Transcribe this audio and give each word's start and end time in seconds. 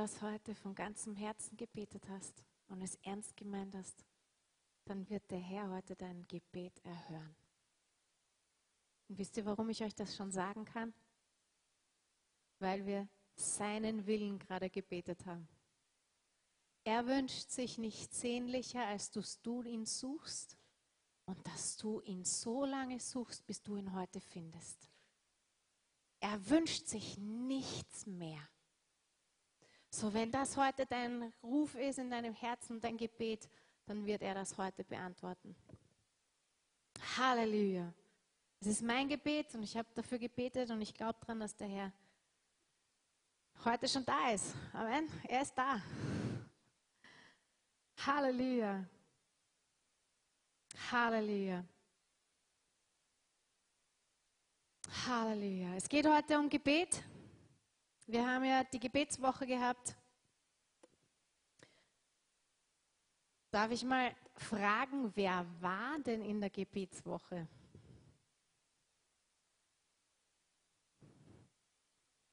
das 0.00 0.22
heute 0.22 0.54
von 0.54 0.74
ganzem 0.74 1.14
Herzen 1.14 1.58
gebetet 1.58 2.08
hast 2.08 2.42
und 2.68 2.80
es 2.80 2.94
ernst 3.02 3.36
gemeint 3.36 3.74
hast, 3.74 4.06
dann 4.86 5.06
wird 5.10 5.30
der 5.30 5.40
Herr 5.40 5.68
heute 5.68 5.94
dein 5.94 6.26
Gebet 6.26 6.72
erhören. 6.82 7.36
Und 9.08 9.18
wisst 9.18 9.36
ihr, 9.36 9.44
warum 9.44 9.68
ich 9.68 9.84
euch 9.84 9.94
das 9.94 10.16
schon 10.16 10.32
sagen 10.32 10.64
kann? 10.64 10.94
Weil 12.60 12.86
wir 12.86 13.10
seinen 13.36 14.06
Willen 14.06 14.38
gerade 14.38 14.70
gebetet 14.70 15.26
haben. 15.26 15.46
Er 16.84 17.06
wünscht 17.06 17.50
sich 17.50 17.76
nichts 17.76 18.22
sehnlicher, 18.22 18.86
als 18.86 19.10
dass 19.10 19.42
du 19.42 19.62
ihn 19.62 19.84
suchst 19.84 20.56
und 21.26 21.46
dass 21.46 21.76
du 21.76 22.00
ihn 22.00 22.24
so 22.24 22.64
lange 22.64 23.00
suchst, 23.00 23.44
bis 23.44 23.60
du 23.60 23.76
ihn 23.76 23.92
heute 23.92 24.22
findest. 24.22 24.88
Er 26.20 26.48
wünscht 26.48 26.86
sich 26.86 27.18
nichts 27.18 28.06
mehr. 28.06 28.48
So, 29.92 30.14
wenn 30.14 30.30
das 30.30 30.56
heute 30.56 30.86
dein 30.86 31.32
Ruf 31.42 31.74
ist 31.74 31.98
in 31.98 32.10
deinem 32.10 32.32
Herzen, 32.32 32.80
dein 32.80 32.96
Gebet, 32.96 33.48
dann 33.86 34.06
wird 34.06 34.22
er 34.22 34.34
das 34.34 34.56
heute 34.56 34.84
beantworten. 34.84 35.56
Halleluja. 37.16 37.92
Es 38.60 38.68
ist 38.68 38.82
mein 38.82 39.08
Gebet 39.08 39.52
und 39.54 39.64
ich 39.64 39.76
habe 39.76 39.88
dafür 39.94 40.18
gebetet 40.18 40.70
und 40.70 40.80
ich 40.80 40.94
glaube 40.94 41.18
daran, 41.20 41.40
dass 41.40 41.56
der 41.56 41.66
Herr 41.66 41.92
heute 43.64 43.88
schon 43.88 44.04
da 44.04 44.30
ist. 44.30 44.54
Amen. 44.72 45.08
Er 45.26 45.42
ist 45.42 45.54
da. 45.54 45.82
Halleluja. 48.06 48.84
Halleluja. 50.92 51.64
Halleluja. 55.06 55.74
Es 55.74 55.88
geht 55.88 56.06
heute 56.06 56.38
um 56.38 56.48
Gebet. 56.48 57.02
Wir 58.10 58.26
haben 58.26 58.44
ja 58.44 58.64
die 58.64 58.80
Gebetswoche 58.80 59.46
gehabt. 59.46 59.96
Darf 63.52 63.70
ich 63.70 63.84
mal 63.84 64.12
fragen, 64.34 65.12
wer 65.14 65.46
war 65.60 65.96
denn 66.00 66.24
in 66.24 66.40
der 66.40 66.50
Gebetswoche? 66.50 67.46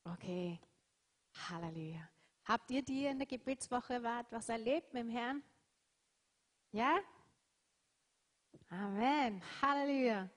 Okay, 0.04 0.60
Halleluja. 1.48 2.10
Habt 2.46 2.72
ihr, 2.72 2.82
die 2.82 3.06
in 3.06 3.20
der 3.20 3.28
Gebetswoche 3.28 4.02
wart, 4.02 4.32
was 4.32 4.50
erlebt 4.50 4.92
mit 4.96 5.04
dem 5.04 5.12
Herrn? 5.12 5.44
Ja? 6.72 6.98
Amen. 8.70 9.44
Halleluja. 9.62 10.28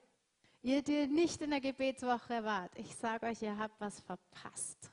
Ihr, 0.61 0.83
die 0.83 1.07
nicht 1.07 1.41
in 1.41 1.49
der 1.49 1.61
Gebetswoche 1.61 2.43
wart, 2.43 2.77
ich 2.77 2.95
sage 2.95 3.25
euch, 3.25 3.41
ihr 3.41 3.57
habt 3.57 3.81
was 3.81 3.99
verpasst. 4.01 4.90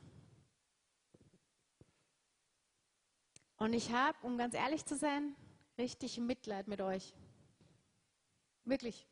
Und 3.59 3.73
ich 3.73 3.93
habe, 3.93 4.17
um 4.23 4.39
ganz 4.39 4.55
ehrlich 4.55 4.85
zu 4.85 4.97
sein, 4.97 5.35
richtig 5.77 6.19
Mitleid 6.19 6.69
mit 6.69 6.81
euch. 6.81 7.13
Wirklich. 8.65 9.07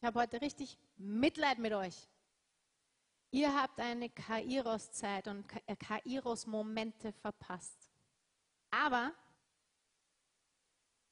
Ich 0.00 0.06
habe 0.06 0.20
heute 0.20 0.40
richtig 0.40 0.78
Mitleid 0.96 1.58
mit 1.58 1.72
euch. 1.74 2.08
Ihr 3.30 3.54
habt 3.54 3.78
eine 3.78 4.08
Kairos-Zeit 4.08 5.28
und 5.28 5.44
äh, 5.66 5.76
Kairos-Momente 5.76 7.12
verpasst. 7.12 7.90
Aber 8.70 9.12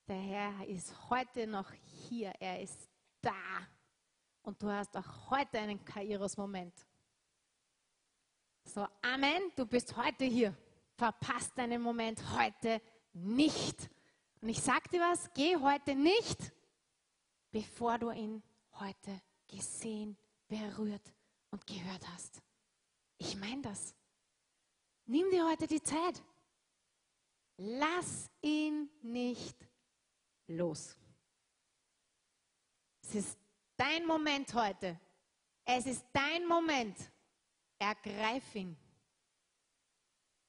der 0.08 0.16
Herr 0.16 0.66
ist 0.66 1.10
heute 1.10 1.46
noch 1.46 1.70
hier. 2.08 2.32
Er 2.40 2.62
ist 2.62 2.88
da. 3.20 3.68
Und 4.42 4.62
du 4.62 4.70
hast 4.70 4.96
auch 4.96 5.30
heute 5.30 5.58
einen 5.58 5.84
Kairos-Moment. 5.84 6.74
So, 8.64 8.86
Amen. 9.02 9.52
Du 9.54 9.66
bist 9.66 9.94
heute 9.96 10.24
hier. 10.24 10.56
Verpasst 10.98 11.56
deinen 11.56 11.80
Moment 11.80 12.20
heute 12.36 12.82
nicht. 13.12 13.88
Und 14.40 14.48
ich 14.48 14.60
sag 14.60 14.90
dir 14.90 15.00
was, 15.00 15.32
geh 15.32 15.56
heute 15.56 15.94
nicht, 15.94 16.52
bevor 17.52 17.98
du 17.98 18.10
ihn 18.10 18.42
heute 18.72 19.22
gesehen, 19.46 20.18
berührt 20.48 21.14
und 21.52 21.64
gehört 21.68 22.06
hast. 22.08 22.42
Ich 23.16 23.36
meine 23.36 23.62
das. 23.62 23.94
Nimm 25.06 25.30
dir 25.30 25.48
heute 25.48 25.68
die 25.68 25.82
Zeit. 25.82 26.20
Lass 27.58 28.28
ihn 28.42 28.90
nicht 29.00 29.56
los. 30.48 30.96
Es 33.02 33.14
ist 33.14 33.38
dein 33.76 34.04
Moment 34.04 34.52
heute. 34.52 34.98
Es 35.64 35.86
ist 35.86 36.04
dein 36.12 36.44
Moment. 36.44 36.96
Ergreif 37.78 38.52
ihn. 38.56 38.76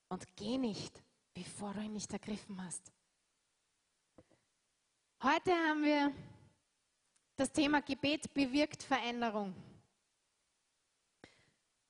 Und 0.09 0.35
geh 0.35 0.57
nicht, 0.57 1.03
bevor 1.33 1.73
du 1.73 1.81
ihn 1.81 1.93
nicht 1.93 2.11
ergriffen 2.11 2.61
hast. 2.63 2.91
Heute 5.21 5.51
haben 5.51 5.83
wir 5.83 6.13
das 7.35 7.51
Thema 7.51 7.81
Gebet 7.81 8.33
bewirkt 8.33 8.83
Veränderung. 8.83 9.53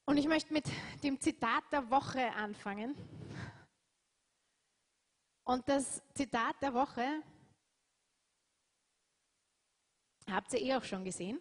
Und 0.05 0.17
ich 0.17 0.27
möchte 0.27 0.51
mit 0.51 0.65
dem 1.03 1.19
Zitat 1.19 1.63
der 1.71 1.89
Woche 1.89 2.31
anfangen. 2.33 2.95
Und 5.43 5.67
das 5.69 6.01
Zitat 6.13 6.61
der 6.61 6.73
Woche 6.73 7.23
habt 10.29 10.51
ihr 10.53 10.61
eh 10.61 10.75
auch 10.75 10.83
schon 10.83 11.03
gesehen. 11.03 11.39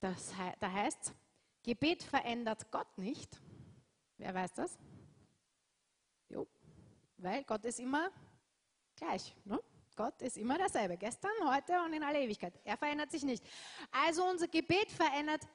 Das, 0.00 0.32
da 0.58 0.72
heißt 0.72 1.14
Gebet 1.62 2.02
verändert 2.02 2.70
Gott 2.70 2.98
nicht. 2.98 3.40
Wer 4.16 4.34
weiß 4.34 4.52
das? 4.54 4.78
Weil 7.18 7.44
Gott 7.44 7.64
ist 7.64 7.80
immer 7.80 8.10
gleich. 8.96 9.34
Ne? 9.44 9.60
Gott 9.96 10.22
ist 10.22 10.36
immer 10.36 10.56
derselbe, 10.56 10.96
gestern, 10.96 11.32
heute 11.44 11.82
und 11.84 11.92
in 11.92 12.02
aller 12.02 12.20
Ewigkeit. 12.20 12.54
Er 12.64 12.76
verändert 12.76 13.10
sich 13.10 13.24
nicht. 13.24 13.44
Also 13.90 14.24
unser 14.24 14.46
Gebet 14.46 14.90
verändert 14.92 15.46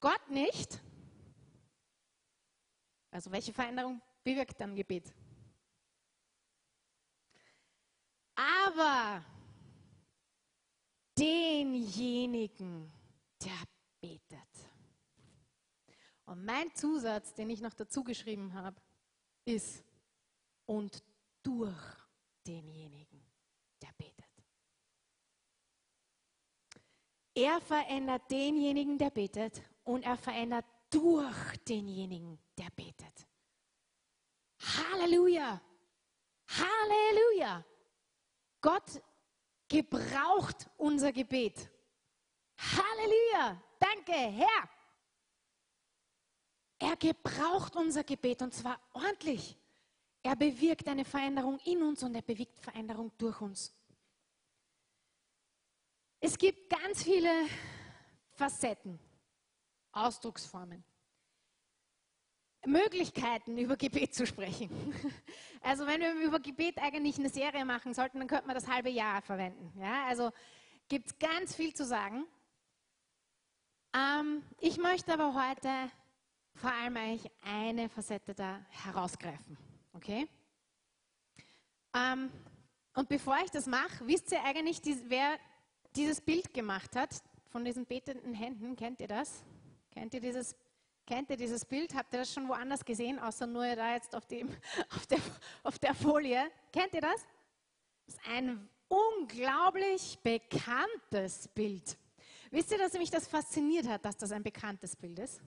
Gott 0.00 0.30
nicht, 0.30 0.80
also 3.10 3.32
welche 3.32 3.52
Veränderung 3.52 4.00
bewirkt 4.22 4.60
dann 4.60 4.74
Gebet? 4.74 5.12
Aber 8.34 9.24
denjenigen, 11.18 12.92
der 13.42 13.58
betet. 14.00 14.70
Und 16.26 16.44
mein 16.44 16.72
Zusatz, 16.74 17.34
den 17.34 17.50
ich 17.50 17.60
noch 17.60 17.74
dazu 17.74 18.04
geschrieben 18.04 18.52
habe, 18.54 18.80
ist 19.44 19.82
und 20.66 21.02
durch 21.48 22.06
denjenigen, 22.46 23.26
der 23.80 23.88
betet. 23.96 24.44
Er 27.34 27.60
verändert 27.62 28.30
denjenigen, 28.30 28.98
der 28.98 29.10
betet 29.10 29.62
und 29.84 30.02
er 30.02 30.18
verändert 30.18 30.66
durch 30.90 31.56
denjenigen, 31.66 32.38
der 32.58 32.68
betet. 32.76 33.26
Halleluja! 34.60 35.60
Halleluja! 36.48 37.64
Gott 38.60 39.02
gebraucht 39.68 40.68
unser 40.76 41.12
Gebet. 41.12 41.70
Halleluja! 42.58 43.62
Danke, 43.78 44.12
Herr! 44.12 44.68
Er 46.78 46.96
gebraucht 46.96 47.74
unser 47.74 48.04
Gebet 48.04 48.42
und 48.42 48.52
zwar 48.52 48.78
ordentlich. 48.92 49.57
Er 50.28 50.36
bewirkt 50.36 50.86
eine 50.86 51.06
Veränderung 51.06 51.58
in 51.64 51.82
uns 51.82 52.02
und 52.02 52.14
er 52.14 52.20
bewirkt 52.20 52.58
Veränderung 52.58 53.10
durch 53.16 53.40
uns. 53.40 53.74
Es 56.20 56.36
gibt 56.36 56.68
ganz 56.68 57.02
viele 57.02 57.30
Facetten, 58.32 58.98
Ausdrucksformen. 59.90 60.84
Möglichkeiten, 62.66 63.56
über 63.56 63.78
Gebet 63.78 64.14
zu 64.14 64.26
sprechen. 64.26 64.68
Also 65.62 65.86
wenn 65.86 66.00
wir 66.00 66.12
über 66.14 66.40
Gebet 66.40 66.78
eigentlich 66.78 67.18
eine 67.18 67.30
Serie 67.30 67.64
machen 67.64 67.92
sollten, 67.94 68.18
dann 68.18 68.28
könnte 68.28 68.46
man 68.46 68.54
das 68.54 68.68
halbe 68.68 68.90
Jahr 68.90 69.22
verwenden. 69.22 69.72
Ja, 69.80 70.04
also 70.06 70.30
gibt 70.88 71.06
es 71.06 71.18
ganz 71.18 71.54
viel 71.54 71.74
zu 71.74 71.84
sagen. 71.84 72.26
Ähm, 73.92 74.44
ich 74.60 74.76
möchte 74.76 75.12
aber 75.14 75.34
heute 75.34 75.90
vor 76.54 76.70
allem 76.70 76.96
eigentlich 76.96 77.30
eine 77.42 77.88
Facette 77.88 78.34
da 78.34 78.64
herausgreifen. 78.70 79.67
Okay? 79.98 80.28
Ähm, 81.92 82.30
und 82.94 83.08
bevor 83.08 83.36
ich 83.44 83.50
das 83.50 83.66
mache, 83.66 84.06
wisst 84.06 84.30
ihr 84.30 84.40
eigentlich, 84.44 84.80
wer 85.08 85.36
dieses 85.96 86.20
Bild 86.20 86.54
gemacht 86.54 86.94
hat 86.94 87.20
von 87.48 87.64
diesen 87.64 87.84
betenden 87.84 88.32
Händen? 88.32 88.76
Kennt 88.76 89.00
ihr 89.00 89.08
das? 89.08 89.42
Kennt 89.90 90.14
ihr 90.14 90.20
dieses? 90.20 90.54
Kennt 91.04 91.30
ihr 91.30 91.36
dieses 91.36 91.64
Bild? 91.64 91.94
Habt 91.96 92.12
ihr 92.12 92.20
das 92.20 92.32
schon 92.32 92.48
woanders 92.48 92.84
gesehen, 92.84 93.18
außer 93.18 93.48
nur 93.48 93.64
da 93.74 93.94
jetzt 93.94 94.14
auf, 94.14 94.26
dem, 94.26 94.50
auf, 94.94 95.06
der, 95.08 95.18
auf 95.64 95.78
der 95.80 95.94
Folie? 95.94 96.48
Kennt 96.70 96.94
ihr 96.94 97.00
das? 97.00 97.26
Das 98.06 98.14
ist 98.14 98.20
ein 98.28 98.68
unglaublich 98.86 100.16
bekanntes 100.22 101.48
Bild. 101.48 101.98
Wisst 102.52 102.70
ihr, 102.70 102.78
dass 102.78 102.92
mich 102.92 103.10
das 103.10 103.26
fasziniert 103.26 103.88
hat, 103.88 104.04
dass 104.04 104.16
das 104.16 104.30
ein 104.30 104.44
bekanntes 104.44 104.94
Bild 104.94 105.18
ist? 105.18 105.40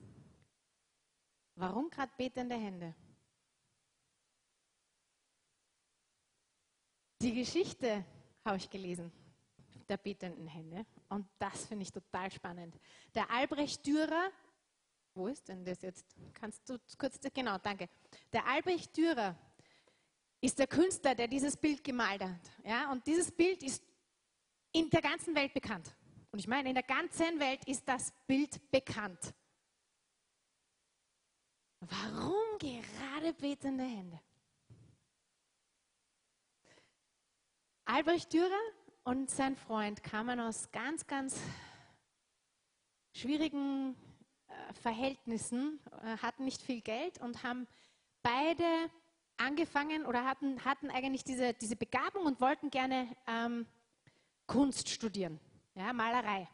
Warum 1.54 1.88
gerade 1.88 2.12
betende 2.18 2.56
Hände? 2.56 2.94
Die 7.22 7.32
Geschichte 7.32 8.04
habe 8.44 8.56
ich 8.56 8.68
gelesen, 8.68 9.12
der 9.88 9.96
betenden 9.96 10.48
Hände. 10.48 10.84
Und 11.08 11.24
das 11.38 11.66
finde 11.66 11.84
ich 11.84 11.92
total 11.92 12.32
spannend. 12.32 12.74
Der 13.14 13.30
Albrecht 13.30 13.86
Dürer, 13.86 14.32
wo 15.14 15.28
ist 15.28 15.48
denn 15.48 15.64
das 15.64 15.82
jetzt? 15.82 16.04
Kannst 16.32 16.68
du 16.68 16.78
kurz, 16.98 17.20
genau, 17.32 17.58
danke. 17.58 17.88
Der 18.32 18.44
Albrecht 18.44 18.96
Dürer 18.96 19.36
ist 20.40 20.58
der 20.58 20.66
Künstler, 20.66 21.14
der 21.14 21.28
dieses 21.28 21.56
Bild 21.56 21.84
gemalt 21.84 22.22
hat. 22.22 22.50
Ja? 22.64 22.90
Und 22.90 23.06
dieses 23.06 23.30
Bild 23.30 23.62
ist 23.62 23.84
in 24.72 24.90
der 24.90 25.00
ganzen 25.00 25.32
Welt 25.36 25.54
bekannt. 25.54 25.94
Und 26.32 26.40
ich 26.40 26.48
meine, 26.48 26.70
in 26.70 26.74
der 26.74 26.82
ganzen 26.82 27.38
Welt 27.38 27.64
ist 27.68 27.86
das 27.86 28.12
Bild 28.26 28.68
bekannt. 28.72 29.32
Warum 31.78 32.58
gerade 32.58 33.32
betende 33.34 33.84
Hände? 33.84 34.18
Albrecht 37.84 38.32
Dürer 38.32 38.60
und 39.02 39.28
sein 39.28 39.56
Freund 39.56 40.04
kamen 40.04 40.38
aus 40.38 40.70
ganz, 40.70 41.06
ganz 41.08 41.40
schwierigen 43.12 43.96
äh, 44.46 44.74
Verhältnissen, 44.74 45.80
äh, 46.04 46.16
hatten 46.18 46.44
nicht 46.44 46.62
viel 46.62 46.80
Geld 46.80 47.18
und 47.18 47.42
haben 47.42 47.66
beide 48.22 48.64
angefangen 49.36 50.06
oder 50.06 50.24
hatten, 50.24 50.64
hatten 50.64 50.90
eigentlich 50.90 51.24
diese, 51.24 51.54
diese 51.54 51.74
Begabung 51.74 52.24
und 52.24 52.40
wollten 52.40 52.70
gerne 52.70 53.08
ähm, 53.26 53.66
Kunst 54.46 54.88
studieren, 54.88 55.40
ja, 55.74 55.92
Malerei. 55.92 56.48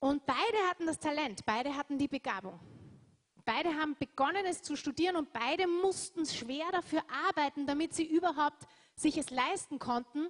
Und 0.00 0.26
beide 0.26 0.58
hatten 0.68 0.86
das 0.86 0.98
Talent, 0.98 1.46
beide 1.46 1.74
hatten 1.74 1.96
die 1.96 2.08
Begabung. 2.08 2.60
Beide 3.46 3.74
haben 3.74 3.96
begonnen, 3.98 4.44
es 4.44 4.60
zu 4.60 4.76
studieren 4.76 5.16
und 5.16 5.32
beide 5.32 5.66
mussten 5.66 6.26
schwer 6.26 6.70
dafür 6.70 7.02
arbeiten, 7.08 7.66
damit 7.66 7.94
sie 7.94 8.04
überhaupt 8.04 8.66
sich 8.98 9.16
es 9.16 9.30
leisten 9.30 9.78
konnten, 9.78 10.28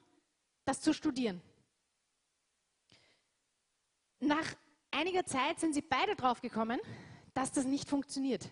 das 0.64 0.80
zu 0.80 0.92
studieren. 0.92 1.40
Nach 4.20 4.54
einiger 4.90 5.24
Zeit 5.24 5.58
sind 5.58 5.72
sie 5.72 5.80
beide 5.80 6.14
drauf 6.14 6.40
gekommen, 6.40 6.78
dass 7.34 7.50
das 7.52 7.64
nicht 7.64 7.88
funktioniert. 7.88 8.48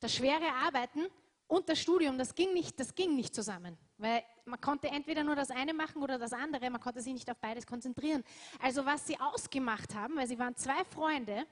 Das 0.00 0.14
schwere 0.14 0.46
Arbeiten 0.64 1.06
und 1.48 1.68
das 1.68 1.80
Studium, 1.80 2.18
das 2.18 2.34
ging 2.34 2.52
nicht, 2.52 2.78
das 2.78 2.94
ging 2.94 3.16
nicht 3.16 3.34
zusammen. 3.34 3.76
Weil 3.98 4.24
man 4.44 4.60
konnte 4.60 4.88
entweder 4.88 5.24
nur 5.24 5.34
das 5.34 5.50
eine 5.50 5.74
machen 5.74 6.02
oder 6.02 6.18
das 6.18 6.32
andere, 6.32 6.70
man 6.70 6.80
konnte 6.80 7.00
sich 7.00 7.12
nicht 7.12 7.30
auf 7.30 7.38
beides 7.38 7.66
konzentrieren. 7.66 8.22
Also 8.60 8.84
was 8.84 9.06
sie 9.06 9.18
ausgemacht 9.18 9.94
haben, 9.94 10.16
weil 10.16 10.26
sie 10.26 10.38
waren 10.38 10.56
zwei 10.56 10.84
Freunde, 10.84 11.46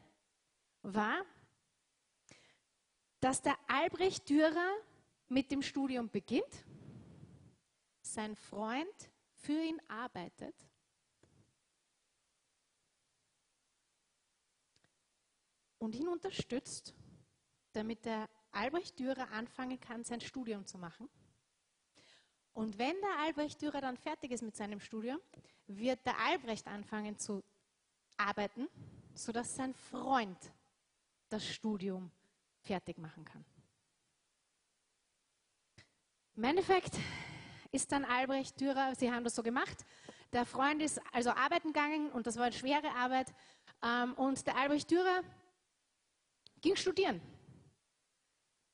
war, 0.82 1.24
dass 3.20 3.42
der 3.42 3.56
Albrecht 3.68 4.28
Dürer 4.28 4.74
mit 5.28 5.50
dem 5.50 5.62
Studium 5.62 6.08
beginnt, 6.08 6.64
sein 8.12 8.36
Freund 8.36 9.10
für 9.32 9.60
ihn 9.62 9.80
arbeitet 9.88 10.54
und 15.78 15.94
ihn 15.94 16.08
unterstützt, 16.08 16.94
damit 17.72 18.04
der 18.04 18.28
Albrecht 18.52 18.98
Dürer 18.98 19.30
anfangen 19.30 19.80
kann, 19.80 20.04
sein 20.04 20.20
Studium 20.20 20.66
zu 20.66 20.78
machen. 20.78 21.08
Und 22.52 22.78
wenn 22.78 23.00
der 23.00 23.18
Albrecht 23.20 23.62
Dürer 23.62 23.80
dann 23.80 23.96
fertig 23.96 24.32
ist 24.32 24.42
mit 24.42 24.56
seinem 24.56 24.80
Studium, 24.80 25.20
wird 25.66 26.04
der 26.04 26.18
Albrecht 26.18 26.66
anfangen 26.66 27.16
zu 27.16 27.42
arbeiten, 28.16 28.68
sodass 29.14 29.54
sein 29.54 29.72
Freund 29.72 30.52
das 31.28 31.46
Studium 31.46 32.10
fertig 32.58 32.98
machen 32.98 33.24
kann. 33.24 33.44
Im 36.36 36.44
Endeffekt 36.44 36.98
ist 37.72 37.92
dann 37.92 38.04
Albrecht 38.04 38.60
Dürer, 38.60 38.94
sie 38.96 39.12
haben 39.12 39.24
das 39.24 39.34
so 39.34 39.42
gemacht, 39.42 39.84
der 40.32 40.44
Freund 40.44 40.82
ist 40.82 41.00
also 41.12 41.30
arbeiten 41.30 41.72
gegangen 41.72 42.10
und 42.10 42.26
das 42.26 42.36
war 42.36 42.44
eine 42.44 42.52
schwere 42.54 42.90
Arbeit 42.96 43.32
ähm, 43.82 44.14
und 44.14 44.46
der 44.46 44.56
Albrecht 44.56 44.90
Dürer 44.90 45.22
ging 46.60 46.76
studieren 46.76 47.20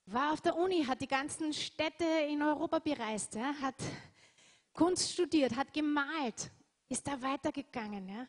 war 0.07 0.33
auf 0.33 0.41
der 0.41 0.57
Uni, 0.57 0.85
hat 0.85 1.01
die 1.01 1.09
ganzen 1.09 1.53
Städte 1.53 2.05
in 2.29 2.41
Europa 2.41 2.79
bereist, 2.79 3.35
ja, 3.35 3.55
hat 3.61 3.75
Kunst 4.73 5.13
studiert, 5.13 5.57
hat 5.57 5.73
gemalt, 5.73 6.51
ist 6.89 7.07
da 7.07 7.21
weitergegangen. 7.21 8.09
Ja. 8.09 8.27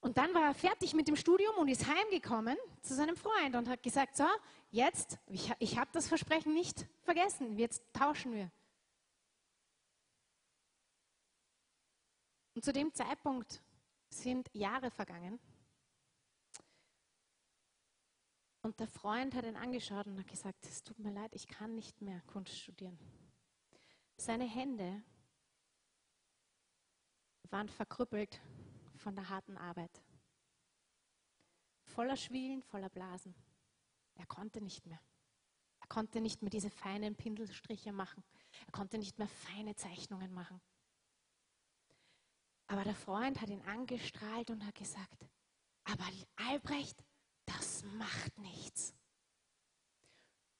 Und 0.00 0.18
dann 0.18 0.32
war 0.34 0.42
er 0.42 0.54
fertig 0.54 0.94
mit 0.94 1.08
dem 1.08 1.16
Studium 1.16 1.56
und 1.56 1.68
ist 1.68 1.86
heimgekommen 1.86 2.56
zu 2.80 2.94
seinem 2.94 3.16
Freund 3.16 3.56
und 3.56 3.68
hat 3.68 3.82
gesagt, 3.82 4.16
so, 4.16 4.26
jetzt, 4.70 5.18
ich, 5.26 5.52
ich 5.58 5.78
habe 5.78 5.90
das 5.92 6.08
Versprechen 6.08 6.54
nicht 6.54 6.86
vergessen, 7.02 7.58
jetzt 7.58 7.82
tauschen 7.92 8.32
wir. 8.32 8.50
Und 12.54 12.64
zu 12.64 12.72
dem 12.72 12.92
Zeitpunkt 12.92 13.62
sind 14.10 14.50
Jahre 14.52 14.90
vergangen 14.90 15.40
Und 18.62 18.78
der 18.78 18.86
Freund 18.86 19.34
hat 19.34 19.44
ihn 19.44 19.56
angeschaut 19.56 20.06
und 20.06 20.18
hat 20.18 20.28
gesagt, 20.28 20.64
es 20.66 20.84
tut 20.84 20.98
mir 21.00 21.10
leid, 21.10 21.34
ich 21.34 21.48
kann 21.48 21.74
nicht 21.74 22.00
mehr 22.00 22.20
Kunst 22.28 22.56
studieren. 22.56 22.96
Seine 24.16 24.44
Hände 24.44 25.02
waren 27.50 27.68
verkrüppelt 27.68 28.40
von 28.94 29.16
der 29.16 29.28
harten 29.28 29.56
Arbeit. 29.56 30.00
Voller 31.86 32.16
Schwielen, 32.16 32.62
voller 32.62 32.88
Blasen. 32.88 33.34
Er 34.14 34.26
konnte 34.26 34.60
nicht 34.60 34.86
mehr. 34.86 35.00
Er 35.80 35.88
konnte 35.88 36.20
nicht 36.20 36.40
mehr 36.40 36.50
diese 36.50 36.70
feinen 36.70 37.16
Pinselstriche 37.16 37.92
machen. 37.92 38.22
Er 38.66 38.72
konnte 38.72 38.96
nicht 38.96 39.18
mehr 39.18 39.28
feine 39.28 39.74
Zeichnungen 39.74 40.32
machen. 40.32 40.60
Aber 42.66 42.84
der 42.84 42.94
Freund 42.94 43.40
hat 43.40 43.50
ihn 43.50 43.62
angestrahlt 43.62 44.50
und 44.50 44.64
hat 44.64 44.74
gesagt, 44.74 45.26
aber 45.84 46.04
Albrecht, 46.36 46.96
das 47.44 47.82
macht 47.98 48.38
nichts. 48.38 48.94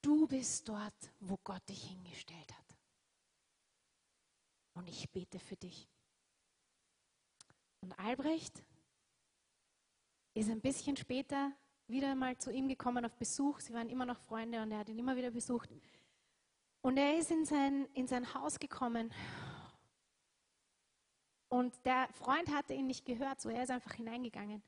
Du 0.01 0.27
bist 0.27 0.67
dort, 0.67 1.11
wo 1.19 1.37
Gott 1.43 1.67
dich 1.69 1.83
hingestellt 1.85 2.53
hat. 2.53 2.77
Und 4.73 4.87
ich 4.89 5.09
bete 5.11 5.39
für 5.39 5.55
dich. 5.55 5.87
Und 7.81 7.97
Albrecht 7.99 8.63
ist 10.33 10.49
ein 10.49 10.61
bisschen 10.61 10.97
später 10.97 11.51
wieder 11.87 12.15
mal 12.15 12.37
zu 12.37 12.51
ihm 12.51 12.67
gekommen 12.67 13.05
auf 13.05 13.15
Besuch. 13.15 13.59
Sie 13.59 13.73
waren 13.73 13.89
immer 13.89 14.05
noch 14.05 14.17
Freunde 14.17 14.61
und 14.61 14.71
er 14.71 14.79
hat 14.79 14.89
ihn 14.89 14.99
immer 14.99 15.15
wieder 15.15 15.31
besucht. 15.31 15.69
Und 16.81 16.97
er 16.97 17.17
ist 17.17 17.31
in 17.31 17.45
sein, 17.45 17.87
in 17.93 18.07
sein 18.07 18.33
Haus 18.33 18.59
gekommen. 18.59 19.13
Und 21.53 21.85
der 21.85 22.11
Freund 22.13 22.49
hatte 22.49 22.73
ihn 22.73 22.87
nicht 22.87 23.05
gehört, 23.05 23.39
so 23.39 23.47
er 23.47 23.61
ist 23.61 23.69
einfach 23.69 23.93
hineingegangen. 23.93 24.63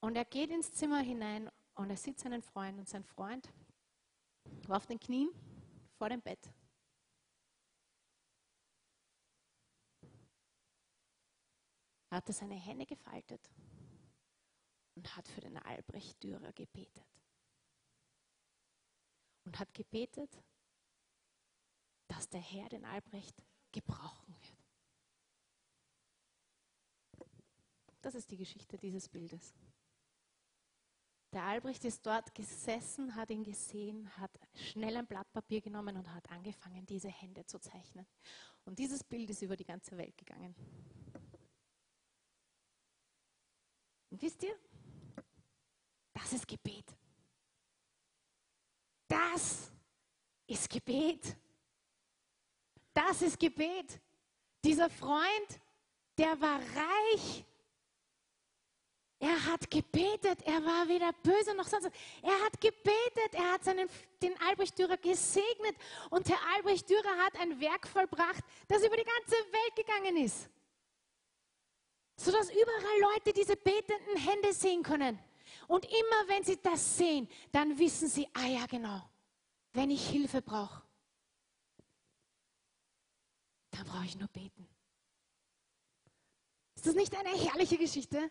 Und 0.00 0.16
er 0.16 0.26
geht 0.26 0.50
ins 0.50 0.70
Zimmer 0.74 1.00
hinein 1.00 1.50
und 1.76 1.88
er 1.88 1.96
sieht 1.96 2.20
seinen 2.20 2.42
Freund 2.42 2.78
und 2.78 2.86
sein 2.86 3.04
Freund 3.04 3.50
war 4.66 4.76
auf 4.76 4.84
den 4.84 5.00
Knien 5.00 5.30
vor 5.96 6.10
dem 6.10 6.20
Bett. 6.20 6.52
Er 12.10 12.18
hatte 12.18 12.34
seine 12.34 12.56
Hände 12.56 12.84
gefaltet 12.84 13.50
und 14.94 15.16
hat 15.16 15.26
für 15.26 15.40
den 15.40 15.56
Albrecht 15.56 16.22
Dürer 16.22 16.52
gebetet. 16.52 17.08
Und 19.46 19.58
hat 19.58 19.72
gebetet, 19.72 20.38
dass 22.08 22.28
der 22.28 22.42
Herr 22.42 22.68
den 22.68 22.84
Albrecht 22.84 23.42
gebrauchen 23.72 24.36
wird. 24.40 24.56
Das 28.02 28.14
ist 28.14 28.30
die 28.30 28.36
Geschichte 28.36 28.78
dieses 28.78 29.08
Bildes. 29.08 29.54
Der 31.32 31.44
Albrecht 31.44 31.84
ist 31.86 32.04
dort 32.04 32.34
gesessen, 32.34 33.14
hat 33.14 33.30
ihn 33.30 33.42
gesehen, 33.42 34.14
hat 34.18 34.38
schnell 34.54 34.98
ein 34.98 35.06
Blatt 35.06 35.32
Papier 35.32 35.62
genommen 35.62 35.96
und 35.96 36.12
hat 36.12 36.30
angefangen, 36.30 36.84
diese 36.84 37.08
Hände 37.08 37.46
zu 37.46 37.58
zeichnen. 37.58 38.06
Und 38.66 38.78
dieses 38.78 39.02
Bild 39.02 39.30
ist 39.30 39.40
über 39.40 39.56
die 39.56 39.64
ganze 39.64 39.96
Welt 39.96 40.16
gegangen. 40.18 40.54
Und 44.10 44.20
wisst 44.20 44.42
ihr, 44.42 44.54
das 46.12 46.34
ist 46.34 46.46
Gebet. 46.46 46.94
Das 49.08 49.72
ist 50.46 50.68
Gebet. 50.68 51.34
Das 52.94 53.22
ist 53.22 53.38
Gebet. 53.38 54.00
Dieser 54.64 54.90
Freund, 54.90 55.60
der 56.18 56.40
war 56.40 56.58
reich 56.58 57.44
er 59.22 59.44
hat 59.46 59.70
gebetet, 59.70 60.42
er 60.42 60.64
war 60.64 60.88
weder 60.88 61.12
böse 61.12 61.54
noch 61.54 61.68
sonst 61.68 61.84
was. 61.84 61.92
Er 62.22 62.44
hat 62.44 62.60
gebetet, 62.60 63.34
er 63.34 63.52
hat 63.52 63.62
seinen, 63.62 63.88
den 64.20 64.34
Albrecht 64.40 64.76
Dürer 64.76 64.96
gesegnet 64.96 65.76
und 66.10 66.28
der 66.28 66.38
Albrecht 66.56 66.90
Dürer 66.90 67.16
hat 67.24 67.38
ein 67.38 67.60
Werk 67.60 67.86
vollbracht, 67.86 68.42
das 68.66 68.84
über 68.84 68.96
die 68.96 69.04
ganze 69.04 69.36
Welt 69.52 69.76
gegangen 69.76 70.16
ist. 70.16 70.50
Sodass 72.16 72.50
überall 72.50 73.12
Leute 73.14 73.32
diese 73.32 73.54
betenden 73.54 74.16
Hände 74.16 74.52
sehen 74.52 74.82
können. 74.82 75.16
Und 75.68 75.84
immer 75.84 76.26
wenn 76.26 76.42
sie 76.42 76.60
das 76.60 76.98
sehen, 76.98 77.28
dann 77.52 77.78
wissen 77.78 78.08
sie, 78.08 78.26
ah 78.34 78.46
ja 78.46 78.66
genau, 78.66 79.02
wenn 79.72 79.92
ich 79.92 80.04
Hilfe 80.04 80.42
brauche, 80.42 80.82
dann 83.82 83.92
brauche 83.92 84.04
ich 84.04 84.16
nur 84.16 84.28
beten. 84.28 84.68
Ist 86.76 86.86
das 86.86 86.94
nicht 86.94 87.14
eine 87.16 87.30
herrliche 87.30 87.76
Geschichte? 87.76 88.30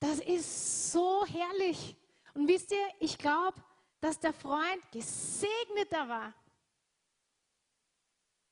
Das 0.00 0.18
ist 0.20 0.92
so 0.92 1.24
herrlich. 1.26 1.96
Und 2.34 2.48
wisst 2.48 2.72
ihr, 2.72 2.88
ich 3.00 3.16
glaube, 3.18 3.62
dass 4.00 4.18
der 4.18 4.32
Freund 4.32 4.82
gesegneter 4.92 6.08
war 6.08 6.34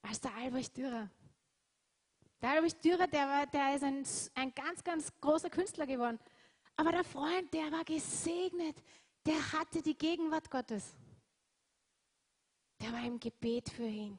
als 0.02 0.20
der 0.20 0.34
Albrecht 0.36 0.76
Dürer. 0.76 1.10
Der 2.40 2.50
Albrecht 2.50 2.84
Dürer, 2.84 3.06
der, 3.08 3.26
war, 3.26 3.46
der 3.46 3.74
ist 3.74 3.82
ein, 3.82 4.06
ein 4.34 4.54
ganz, 4.54 4.84
ganz 4.84 5.12
großer 5.20 5.50
Künstler 5.50 5.86
geworden. 5.86 6.18
Aber 6.76 6.92
der 6.92 7.04
Freund, 7.04 7.52
der 7.52 7.72
war 7.72 7.84
gesegnet. 7.84 8.76
Der 9.24 9.52
hatte 9.52 9.82
die 9.82 9.96
Gegenwart 9.96 10.48
Gottes. 10.48 10.94
Der 12.80 12.92
war 12.92 13.04
im 13.04 13.18
Gebet 13.18 13.68
für 13.70 13.86
ihn. 13.86 14.18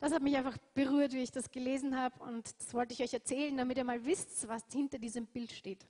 Das 0.00 0.12
hat 0.12 0.22
mich 0.22 0.36
einfach 0.36 0.56
berührt, 0.74 1.12
wie 1.12 1.22
ich 1.22 1.32
das 1.32 1.50
gelesen 1.50 1.96
habe. 1.96 2.22
Und 2.22 2.58
das 2.60 2.72
wollte 2.74 2.94
ich 2.94 3.02
euch 3.02 3.12
erzählen, 3.12 3.56
damit 3.56 3.76
ihr 3.76 3.84
mal 3.84 4.04
wisst, 4.04 4.46
was 4.48 4.62
hinter 4.72 4.98
diesem 4.98 5.26
Bild 5.26 5.52
steht. 5.52 5.86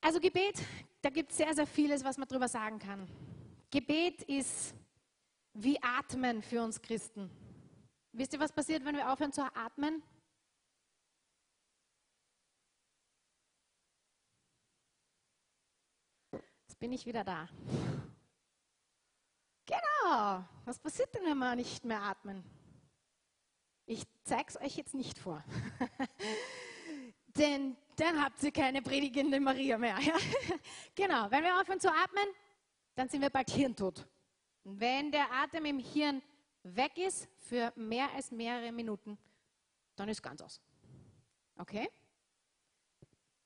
Also 0.00 0.20
Gebet, 0.20 0.62
da 1.02 1.10
gibt 1.10 1.32
es 1.32 1.36
sehr, 1.36 1.52
sehr 1.54 1.66
vieles, 1.66 2.04
was 2.04 2.16
man 2.16 2.28
darüber 2.28 2.48
sagen 2.48 2.78
kann. 2.78 3.08
Gebet 3.70 4.22
ist 4.22 4.74
wie 5.54 5.82
Atmen 5.82 6.42
für 6.42 6.62
uns 6.62 6.80
Christen. 6.80 7.30
Wisst 8.12 8.32
ihr, 8.32 8.40
was 8.40 8.52
passiert, 8.52 8.84
wenn 8.84 8.96
wir 8.96 9.12
aufhören 9.12 9.32
zu 9.32 9.42
atmen? 9.42 10.02
Jetzt 16.66 16.78
bin 16.78 16.92
ich 16.92 17.04
wieder 17.06 17.24
da. 17.24 17.48
Genau. 19.68 20.44
Was 20.64 20.78
passiert 20.78 21.14
denn, 21.14 21.24
wenn 21.24 21.38
wir 21.38 21.54
nicht 21.54 21.84
mehr 21.84 22.02
atmen? 22.02 22.42
Ich 23.84 24.02
zeige 24.24 24.48
es 24.48 24.60
euch 24.60 24.76
jetzt 24.76 24.94
nicht 24.94 25.18
vor. 25.18 25.44
Denn 27.36 27.76
dann 27.96 28.22
habt 28.22 28.42
ihr 28.42 28.52
keine 28.52 28.82
predigende 28.82 29.38
Maria 29.40 29.78
mehr. 29.78 29.98
Genau. 30.94 31.30
Wenn 31.30 31.44
wir 31.44 31.60
aufhören 31.60 31.78
zu 31.78 31.88
atmen, 31.88 32.28
dann 32.96 33.08
sind 33.08 33.20
wir 33.20 33.30
bald 33.30 33.50
hirntot. 33.50 34.06
Wenn 34.64 35.12
der 35.12 35.30
Atem 35.30 35.64
im 35.66 35.78
Hirn 35.78 36.20
weg 36.64 36.98
ist 36.98 37.28
für 37.38 37.72
mehr 37.76 38.12
als 38.14 38.32
mehrere 38.32 38.72
Minuten, 38.72 39.16
dann 39.94 40.08
ist 40.08 40.20
ganz 40.20 40.42
aus. 40.42 40.60
Okay? 41.56 41.88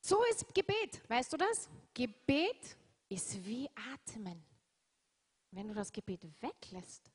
So 0.00 0.25
ist 0.25 0.55
Gebet. 0.55 1.02
Weißt 1.09 1.33
du 1.33 1.37
das? 1.37 1.69
Gebet 1.93 2.76
ist 3.09 3.45
wie 3.45 3.69
Atmen. 3.93 4.43
Wenn 5.52 5.68
du 5.68 5.75
das 5.75 5.92
Gebet 5.92 6.26
weglässt, 6.40 7.12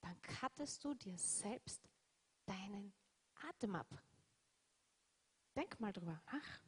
dann 0.00 0.20
kattest 0.22 0.82
du 0.82 0.94
dir 0.94 1.16
selbst 1.18 1.80
deinen 2.46 2.92
Atem 3.48 3.76
ab. 3.76 3.86
Denk 5.54 5.78
mal 5.78 5.92
drüber 5.92 6.20
nach. 6.32 6.60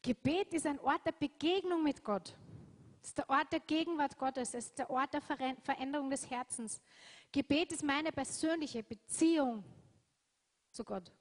Gebet 0.00 0.52
ist 0.54 0.66
ein 0.66 0.80
Ort 0.80 1.04
der 1.06 1.12
Begegnung 1.12 1.82
mit 1.82 2.02
Gott. 2.02 2.34
Es 3.02 3.08
ist 3.08 3.18
der 3.18 3.28
Ort 3.28 3.52
der 3.52 3.60
Gegenwart 3.60 4.16
Gottes. 4.16 4.54
Es 4.54 4.66
ist 4.66 4.78
der 4.78 4.88
Ort 4.88 5.12
der 5.12 5.20
Veränderung 5.20 6.08
des 6.08 6.30
Herzens. 6.30 6.80
Gebet 7.30 7.72
ist 7.72 7.82
meine 7.82 8.10
persönliche 8.10 8.82
Beziehung 8.82 9.64
zu 10.70 10.82
Gott, 10.82 11.12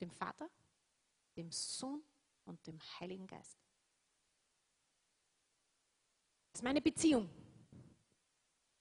dem 0.00 0.10
Vater, 0.10 0.50
dem 1.36 1.50
Sohn 1.50 2.02
und 2.44 2.66
dem 2.66 2.78
Heiligen 3.00 3.26
Geist. 3.26 3.58
Das 6.52 6.60
ist 6.60 6.64
meine 6.64 6.82
Beziehung. 6.82 7.30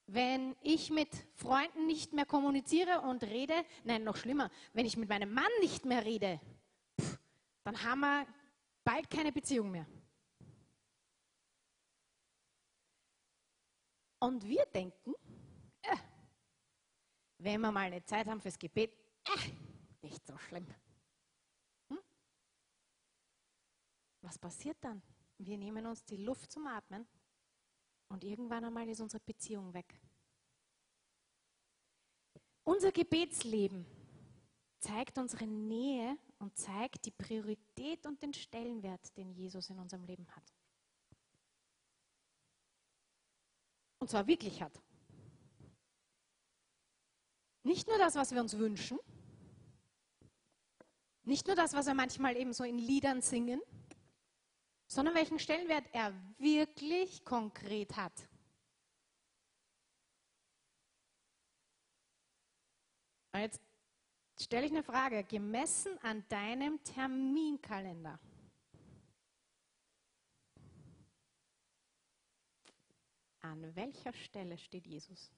Wenn 0.05 0.55
ich 0.61 0.89
mit 0.89 1.09
Freunden 1.35 1.87
nicht 1.87 2.13
mehr 2.13 2.25
kommuniziere 2.25 3.01
und 3.01 3.23
rede, 3.23 3.53
nein, 3.83 4.03
noch 4.03 4.17
schlimmer, 4.17 4.49
wenn 4.73 4.85
ich 4.85 4.97
mit 4.97 5.07
meinem 5.07 5.33
Mann 5.33 5.51
nicht 5.61 5.85
mehr 5.85 6.03
rede, 6.03 6.41
pff, 6.99 7.17
dann 7.63 7.81
haben 7.83 8.01
wir 8.01 8.27
bald 8.83 9.09
keine 9.09 9.31
Beziehung 9.31 9.71
mehr. 9.71 9.87
Und 14.19 14.45
wir 14.47 14.65
denken, 14.67 15.13
äh, 15.81 15.97
wenn 17.37 17.61
wir 17.61 17.71
mal 17.71 17.81
eine 17.81 18.03
Zeit 18.03 18.27
haben 18.27 18.41
fürs 18.41 18.59
Gebet, 18.59 18.93
äh, 19.25 19.51
nicht 20.01 20.25
so 20.25 20.37
schlimm. 20.37 20.67
Hm? 21.89 21.99
Was 24.21 24.37
passiert 24.37 24.77
dann? 24.81 25.01
Wir 25.37 25.57
nehmen 25.57 25.85
uns 25.85 26.03
die 26.05 26.17
Luft 26.17 26.51
zum 26.51 26.67
Atmen 26.67 27.07
und 28.13 28.23
irgendwann 28.23 28.63
einmal 28.63 28.87
ist 28.87 29.01
unsere 29.01 29.23
Beziehung 29.25 29.73
weg. 29.73 29.99
Unser 32.63 32.91
Gebetsleben 32.91 33.87
zeigt 34.79 35.17
unsere 35.17 35.47
Nähe 35.47 36.15
und 36.37 36.55
zeigt 36.55 37.05
die 37.05 37.11
Priorität 37.11 38.05
und 38.05 38.21
den 38.21 38.33
Stellenwert, 38.33 39.17
den 39.17 39.31
Jesus 39.33 39.67
in 39.71 39.79
unserem 39.79 40.03
Leben 40.03 40.27
hat. 40.29 40.43
Und 43.97 44.11
zwar 44.11 44.27
wirklich 44.27 44.61
hat. 44.61 44.79
Nicht 47.63 47.87
nur 47.87 47.97
das, 47.97 48.13
was 48.13 48.31
wir 48.31 48.41
uns 48.41 48.57
wünschen, 48.59 48.99
nicht 51.23 51.47
nur 51.47 51.55
das, 51.55 51.73
was 51.73 51.87
wir 51.87 51.95
manchmal 51.95 52.37
eben 52.37 52.53
so 52.53 52.63
in 52.63 52.77
Liedern 52.77 53.21
singen, 53.21 53.59
sondern 54.93 55.15
welchen 55.15 55.39
Stellenwert 55.39 55.87
er 55.91 56.13
wirklich 56.37 57.25
konkret 57.25 57.95
hat. 57.97 58.13
Und 63.31 63.39
jetzt 63.39 63.59
stelle 64.39 64.67
ich 64.67 64.71
eine 64.71 64.83
Frage, 64.83 65.23
gemessen 65.23 65.97
an 66.03 66.23
deinem 66.29 66.83
Terminkalender. 66.83 68.19
An 73.39 73.75
welcher 73.75 74.13
Stelle 74.13 74.59
steht 74.59 74.85
Jesus? 74.85 75.31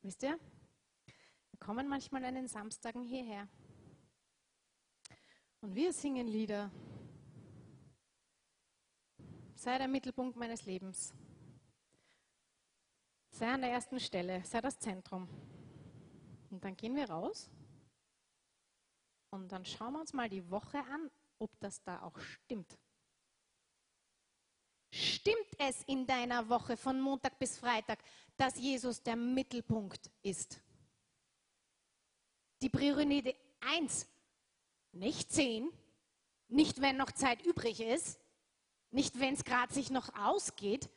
Wisst 0.00 0.22
ihr, 0.22 0.40
wir 1.50 1.58
kommen 1.58 1.86
manchmal 1.86 2.24
an 2.24 2.36
den 2.36 2.48
Samstagen 2.48 3.02
hierher 3.02 3.46
und 5.60 5.74
wir 5.74 5.92
singen 5.92 6.26
Lieder. 6.26 6.70
Sei 9.54 9.76
der 9.78 9.88
Mittelpunkt 9.88 10.36
meines 10.36 10.64
Lebens. 10.64 11.12
Sei 13.30 13.46
an 13.46 13.60
der 13.60 13.70
ersten 13.70 14.00
Stelle, 14.00 14.44
sei 14.44 14.60
das 14.60 14.78
Zentrum. 14.78 15.28
Und 16.50 16.64
dann 16.64 16.76
gehen 16.76 16.96
wir 16.96 17.08
raus 17.08 17.50
und 19.30 19.52
dann 19.52 19.64
schauen 19.64 19.92
wir 19.92 20.00
uns 20.00 20.12
mal 20.12 20.28
die 20.28 20.50
Woche 20.50 20.78
an 20.78 21.10
ob 21.40 21.58
das 21.58 21.82
da 21.82 22.02
auch 22.02 22.18
stimmt. 22.18 22.78
Stimmt 24.92 25.48
es 25.58 25.82
in 25.84 26.06
deiner 26.06 26.48
Woche 26.48 26.76
von 26.76 27.00
Montag 27.00 27.38
bis 27.38 27.58
Freitag, 27.58 28.02
dass 28.36 28.58
Jesus 28.58 29.02
der 29.02 29.16
Mittelpunkt 29.16 30.10
ist? 30.22 30.60
Die 32.60 32.68
Priorität 32.68 33.36
1, 33.60 34.06
nicht 34.92 35.32
10, 35.32 35.70
nicht 36.48 36.80
wenn 36.80 36.96
noch 36.96 37.12
Zeit 37.12 37.44
übrig 37.44 37.80
ist, 37.80 38.20
nicht 38.90 39.20
wenn 39.20 39.34
es 39.34 39.44
gerade 39.44 39.72
sich 39.72 39.90
noch 39.90 40.14
ausgeht. 40.14 40.88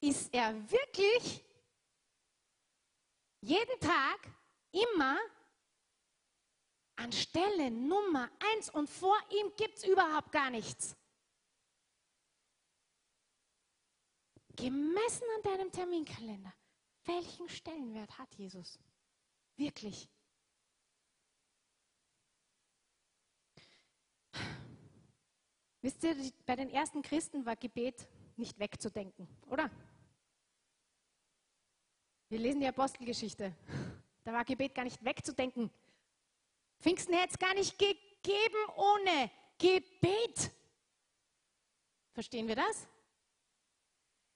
Ist 0.00 0.34
er 0.34 0.70
wirklich 0.70 1.44
jeden 3.40 3.80
Tag, 3.80 4.18
immer 4.72 5.18
an 6.96 7.12
Stelle 7.12 7.70
Nummer 7.70 8.30
eins 8.52 8.70
und 8.70 8.88
vor 8.88 9.16
ihm 9.30 9.52
gibt 9.56 9.78
es 9.78 9.84
überhaupt 9.84 10.32
gar 10.32 10.50
nichts. 10.50 10.96
Gemessen 14.56 15.24
an 15.36 15.42
deinem 15.42 15.72
Terminkalender, 15.72 16.54
welchen 17.04 17.48
Stellenwert 17.48 18.16
hat 18.18 18.32
Jesus? 18.34 18.78
Wirklich. 19.56 20.08
Wisst 25.84 26.02
ihr, 26.02 26.16
bei 26.46 26.56
den 26.56 26.70
ersten 26.70 27.02
Christen 27.02 27.44
war 27.44 27.56
Gebet 27.56 28.08
nicht 28.38 28.58
wegzudenken, 28.58 29.28
oder? 29.50 29.70
Wir 32.30 32.38
lesen 32.38 32.60
die 32.60 32.66
Apostelgeschichte. 32.66 33.54
Da 34.24 34.32
war 34.32 34.46
Gebet 34.46 34.74
gar 34.74 34.84
nicht 34.84 35.04
wegzudenken. 35.04 35.70
Pfingsten 36.80 37.12
hätte 37.12 37.34
es 37.34 37.38
gar 37.38 37.52
nicht 37.52 37.78
gegeben 37.78 38.64
ohne 38.76 39.30
Gebet. 39.58 40.50
Verstehen 42.14 42.48
wir 42.48 42.56
das? 42.56 42.88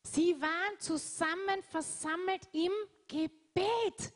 Sie 0.02 0.38
waren 0.43 0.78
zusammen 0.81 1.62
versammelt 1.62 2.47
im 2.52 2.73
Gebet. 3.07 4.12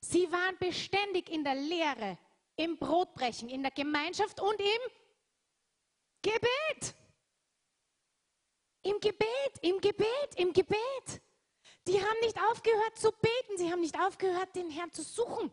Sie 0.00 0.32
waren 0.32 0.56
beständig 0.56 1.28
in 1.28 1.44
der 1.44 1.56
Lehre, 1.56 2.16
im 2.56 2.78
Brotbrechen, 2.78 3.50
in 3.50 3.60
der 3.60 3.72
Gemeinschaft 3.72 4.40
und 4.40 4.58
im 4.58 5.03
Gebet. 6.24 6.94
Im 8.82 8.98
Gebet, 8.98 9.58
im 9.60 9.80
Gebet, 9.80 10.34
im 10.36 10.52
Gebet. 10.52 11.22
Die 11.86 12.00
haben 12.00 12.20
nicht 12.22 12.38
aufgehört 12.50 12.96
zu 12.96 13.12
beten, 13.12 13.58
sie 13.58 13.70
haben 13.70 13.80
nicht 13.80 13.98
aufgehört, 13.98 14.56
den 14.56 14.70
Herrn 14.70 14.90
zu 14.90 15.02
suchen. 15.02 15.50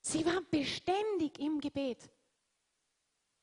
Sie 0.00 0.26
waren 0.26 0.46
beständig 0.50 1.38
im 1.38 1.60
Gebet. 1.60 2.10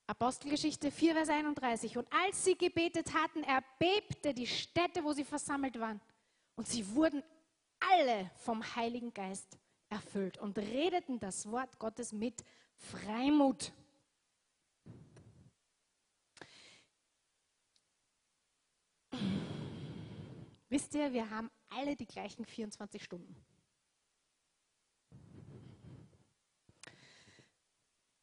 Apostelgeschichte 0.08 0.92
4, 0.92 1.14
Vers 1.14 1.30
31. 1.30 1.98
Und 1.98 2.12
als 2.12 2.44
sie 2.44 2.58
gebetet 2.58 3.14
hatten, 3.14 3.44
erbebte 3.44 4.34
die 4.34 4.48
Stätte, 4.48 5.04
wo 5.04 5.14
sie 5.14 5.24
versammelt 5.24 5.80
waren. 5.80 6.02
Und 6.56 6.68
sie 6.68 6.96
wurden 6.96 7.24
alle 7.80 8.32
vom 8.36 8.64
Heiligen 8.76 9.14
Geist 9.14 9.58
erfüllt 9.90 10.38
und 10.40 10.58
redeten 10.58 11.20
das 11.20 11.50
Wort 11.50 11.78
Gottes 11.80 12.12
mit 12.12 12.44
Freimut. 12.76 13.72
Wisst 20.70 20.94
ihr, 20.96 21.14
wir 21.14 21.30
haben 21.30 21.50
alle 21.70 21.96
die 21.96 22.06
gleichen 22.06 22.46
24 22.46 23.04
Stunden. 23.04 23.36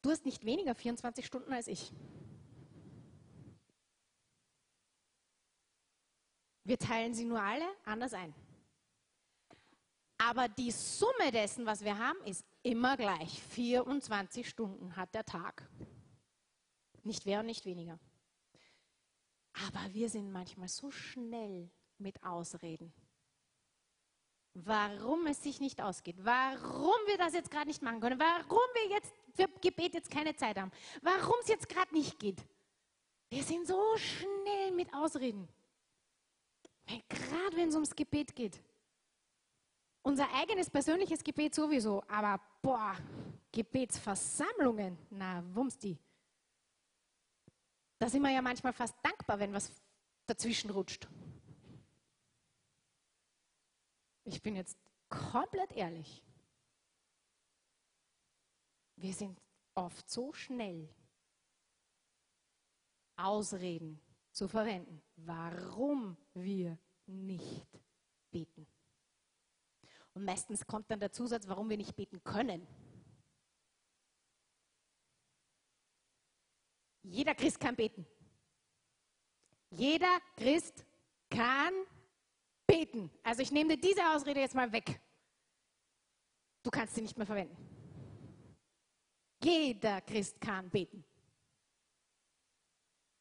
Du 0.03 0.11
hast 0.11 0.27
nicht 0.27 0.45
weniger 0.45 0.75
24 0.75 1.25
Stunden 1.25 1.53
als 1.53 1.67
ich. 1.67 1.91
Wir 6.65 6.79
teilen 6.79 7.15
sie 7.15 7.25
nur 7.25 7.41
alle 7.41 7.67
anders 7.85 8.13
ein. 8.13 8.35
Aber 10.19 10.49
die 10.49 10.71
Summe 10.71 11.31
dessen, 11.33 11.67
was 11.67 11.85
wir 11.85 11.99
haben, 11.99 12.19
ist 12.25 12.45
immer 12.63 12.97
gleich. 12.97 13.43
24 13.43 14.49
Stunden 14.49 14.97
hat 14.97 15.15
der 15.15 15.25
Tag. 15.25 15.69
Nicht 17.03 17.27
mehr 17.27 17.41
und 17.41 17.47
nicht 17.47 17.65
weniger. 17.65 17.99
Aber 19.67 19.93
wir 19.93 20.09
sind 20.09 20.31
manchmal 20.33 20.69
so 20.69 20.91
schnell 20.91 21.71
mit 22.05 22.23
Ausreden. 22.23 22.93
Warum 24.53 25.27
es 25.27 25.43
sich 25.43 25.59
nicht 25.59 25.81
ausgeht, 25.83 26.15
warum 26.21 26.95
wir 27.07 27.19
das 27.19 27.35
jetzt 27.35 27.51
gerade 27.51 27.67
nicht 27.67 27.83
machen 27.83 28.01
können, 28.01 28.21
warum 28.21 28.69
wir 28.75 28.89
jetzt 28.91 29.13
für 29.35 29.49
Gebet 29.61 29.95
jetzt 29.95 30.13
keine 30.13 30.37
Zeit 30.37 30.57
haben, 30.57 30.71
warum 31.03 31.35
es 31.43 31.49
jetzt 31.49 31.69
gerade 31.69 31.93
nicht 31.93 32.21
geht. 32.21 32.41
Wir 33.31 33.43
sind 33.43 33.67
so 33.67 33.97
schnell 33.97 34.71
mit 34.71 34.95
Ausreden. 34.95 35.49
Gerade 37.09 37.57
wenn 37.57 37.71
es 37.71 37.75
ums 37.75 37.97
Gebet 37.97 38.37
geht. 38.37 38.63
Unser 40.03 40.33
eigenes 40.35 40.71
persönliches 40.71 41.25
Gebet 41.25 41.55
sowieso, 41.55 42.05
aber 42.07 42.39
boah, 42.63 42.95
Gebetsversammlungen, 43.51 44.99
na, 45.11 45.43
wumms 45.55 45.79
die. 45.79 45.99
Da 47.99 48.09
sind 48.09 48.23
wir 48.23 48.31
ja 48.31 48.43
manchmal 48.43 48.75
fast 48.75 48.95
dankbar, 49.03 49.39
wenn 49.39 49.53
was 49.53 49.73
dazwischen 50.27 50.71
rutscht. 50.71 51.09
Ich 54.25 54.43
bin 54.43 54.57
jetzt 54.57 54.79
komplett 55.09 55.73
ehrlich. 55.73 56.25
Wir 58.97 59.13
sind 59.13 59.41
oft 59.75 60.09
so 60.09 60.33
schnell, 60.33 60.89
Ausreden 63.17 64.01
zu 64.33 64.49
verwenden, 64.49 65.03
warum 65.17 66.17
wir 66.35 66.79
nicht 67.07 67.69
beten. 68.31 68.67
Und 70.15 70.25
meistens 70.25 70.67
kommt 70.67 70.91
dann 70.91 71.01
der 71.01 71.13
Zusatz, 71.13 71.47
warum 71.47 71.69
wir 71.71 71.77
nicht 71.77 71.95
beten 71.95 72.23
können. 72.25 72.67
Jeder 77.03 77.35
Christ 77.35 77.61
kann 77.61 77.77
beten. 77.77 78.07
Jeder 79.71 80.21
Christ 80.37 80.87
kann 81.29 81.75
beten. 82.67 83.11
Also 83.23 83.43
ich 83.43 83.53
nehme 83.53 83.77
dir 83.77 83.89
diese 83.89 84.09
Ausrede 84.11 84.41
jetzt 84.41 84.55
mal 84.55 84.71
weg. 84.73 85.01
Du 86.63 86.71
kannst 86.71 86.95
sie 86.95 87.03
nicht 87.03 87.17
mehr 87.17 87.27
verwenden. 87.27 87.57
Jeder 89.43 90.01
Christ 90.01 90.41
kann 90.41 90.71
beten. 90.71 91.05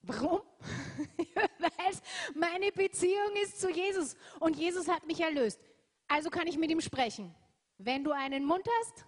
Warum? 0.01 0.41
Weil 1.59 1.93
meine 2.35 2.71
Beziehung 2.71 3.35
ist 3.41 3.59
zu 3.59 3.69
Jesus 3.69 4.15
und 4.39 4.55
Jesus 4.55 4.87
hat 4.87 5.05
mich 5.05 5.19
erlöst. 5.19 5.59
Also 6.07 6.29
kann 6.29 6.47
ich 6.47 6.57
mit 6.57 6.71
ihm 6.71 6.81
sprechen. 6.81 7.33
Wenn 7.77 8.03
du 8.03 8.11
einen 8.11 8.45
Mund 8.45 8.67
hast, 8.79 9.05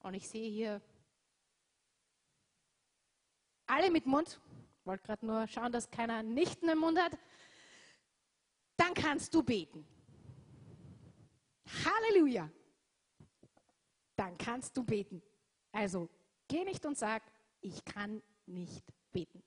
und 0.00 0.14
ich 0.14 0.28
sehe 0.28 0.50
hier 0.50 0.82
alle 3.66 3.90
mit 3.90 4.06
Mund, 4.06 4.40
wollte 4.84 5.04
gerade 5.04 5.24
nur 5.26 5.46
schauen, 5.46 5.72
dass 5.72 5.90
keiner 5.90 6.22
nicht 6.22 6.62
einen 6.62 6.78
Mund 6.78 7.00
hat, 7.00 7.16
dann 8.92 9.04
kannst 9.04 9.34
du 9.34 9.42
beten. 9.42 9.86
Halleluja. 11.84 12.50
Dann 14.16 14.36
kannst 14.36 14.76
du 14.76 14.84
beten. 14.84 15.22
Also 15.72 16.10
geh 16.48 16.64
nicht 16.64 16.84
und 16.84 16.98
sag, 16.98 17.22
ich 17.60 17.84
kann 17.84 18.22
nicht 18.46 18.84
beten. 19.10 19.42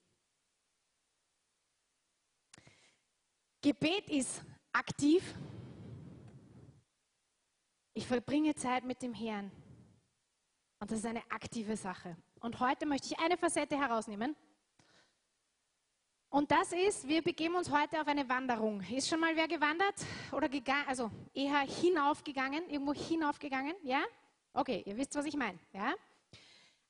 Gebet 3.62 4.10
ist 4.10 4.44
aktiv. 4.72 5.36
Ich 7.94 8.08
verbringe 8.08 8.56
Zeit 8.56 8.84
mit 8.84 9.02
dem 9.02 9.14
Herrn. 9.14 9.52
Und 10.80 10.92
das 10.92 11.00
ist 11.00 11.06
eine 11.06 11.24
aktive 11.32 11.78
Sache. 11.78 12.18
Und 12.40 12.60
heute 12.60 12.86
möchte 12.86 13.08
ich 13.14 13.20
eine 13.20 13.38
Facette 13.38 13.78
herausnehmen. 13.78 14.36
Und 16.36 16.52
das 16.52 16.74
ist, 16.74 17.08
wir 17.08 17.22
begeben 17.22 17.56
uns 17.56 17.72
heute 17.72 18.02
auf 18.02 18.08
eine 18.10 18.28
Wanderung. 18.28 18.82
Ist 18.92 19.08
schon 19.08 19.22
mal 19.22 19.34
wer 19.38 19.48
gewandert 19.48 19.96
oder 20.34 20.50
gegangen, 20.50 20.84
also 20.86 21.10
eher 21.34 21.60
hinaufgegangen, 21.62 22.70
irgendwo 22.70 22.94
hinaufgegangen? 22.94 23.74
Ja? 23.84 24.04
Okay, 24.54 24.84
ihr 24.86 24.98
wisst, 24.98 25.16
was 25.16 25.24
ich 25.28 25.38
meine. 25.38 25.58
Ja? 25.72 25.94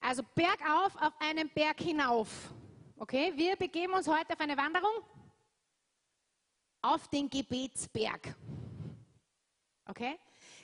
Also 0.02 0.24
bergauf 0.34 0.96
auf 1.00 1.14
einen 1.20 1.48
Berg 1.50 1.80
hinauf. 1.80 2.28
Okay, 2.98 3.34
wir 3.36 3.56
begeben 3.56 3.94
uns 3.94 4.08
heute 4.08 4.34
auf 4.34 4.40
eine 4.40 4.58
Wanderung 4.58 5.04
auf 6.82 7.08
den 7.10 7.30
Gebetsberg. 7.30 8.36
Okay? 9.86 10.18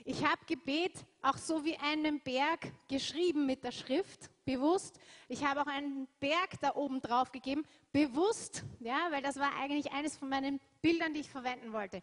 Ich 0.03 0.25
habe 0.25 0.43
Gebet 0.47 1.05
auch 1.21 1.37
so 1.37 1.63
wie 1.63 1.77
einen 1.77 2.19
Berg 2.19 2.71
geschrieben 2.87 3.45
mit 3.45 3.63
der 3.63 3.71
Schrift, 3.71 4.31
bewusst. 4.43 4.99
Ich 5.27 5.45
habe 5.45 5.61
auch 5.61 5.67
einen 5.67 6.07
Berg 6.19 6.59
da 6.59 6.73
oben 6.75 6.99
drauf 6.99 7.31
gegeben, 7.31 7.63
bewusst, 7.91 8.63
ja, 8.79 9.07
weil 9.11 9.21
das 9.21 9.37
war 9.37 9.55
eigentlich 9.57 9.91
eines 9.91 10.17
von 10.17 10.29
meinen 10.29 10.59
Bildern, 10.81 11.13
die 11.13 11.21
ich 11.21 11.29
verwenden 11.29 11.73
wollte. 11.73 12.01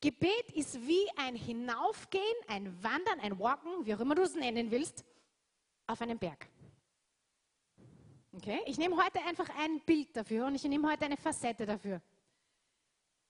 Gebet 0.00 0.50
ist 0.54 0.86
wie 0.86 1.06
ein 1.16 1.34
Hinaufgehen, 1.34 2.22
ein 2.48 2.82
Wandern, 2.82 3.20
ein 3.20 3.38
Walken, 3.38 3.86
wie 3.86 3.94
auch 3.94 4.00
immer 4.00 4.14
du 4.14 4.22
es 4.22 4.34
nennen 4.34 4.70
willst, 4.70 5.04
auf 5.86 6.00
einen 6.02 6.18
Berg. 6.18 6.46
Okay? 8.34 8.60
Ich 8.66 8.76
nehme 8.76 9.02
heute 9.02 9.22
einfach 9.22 9.48
ein 9.58 9.80
Bild 9.80 10.14
dafür 10.14 10.46
und 10.46 10.54
ich 10.54 10.64
nehme 10.64 10.90
heute 10.90 11.06
eine 11.06 11.16
Facette 11.16 11.64
dafür. 11.64 12.02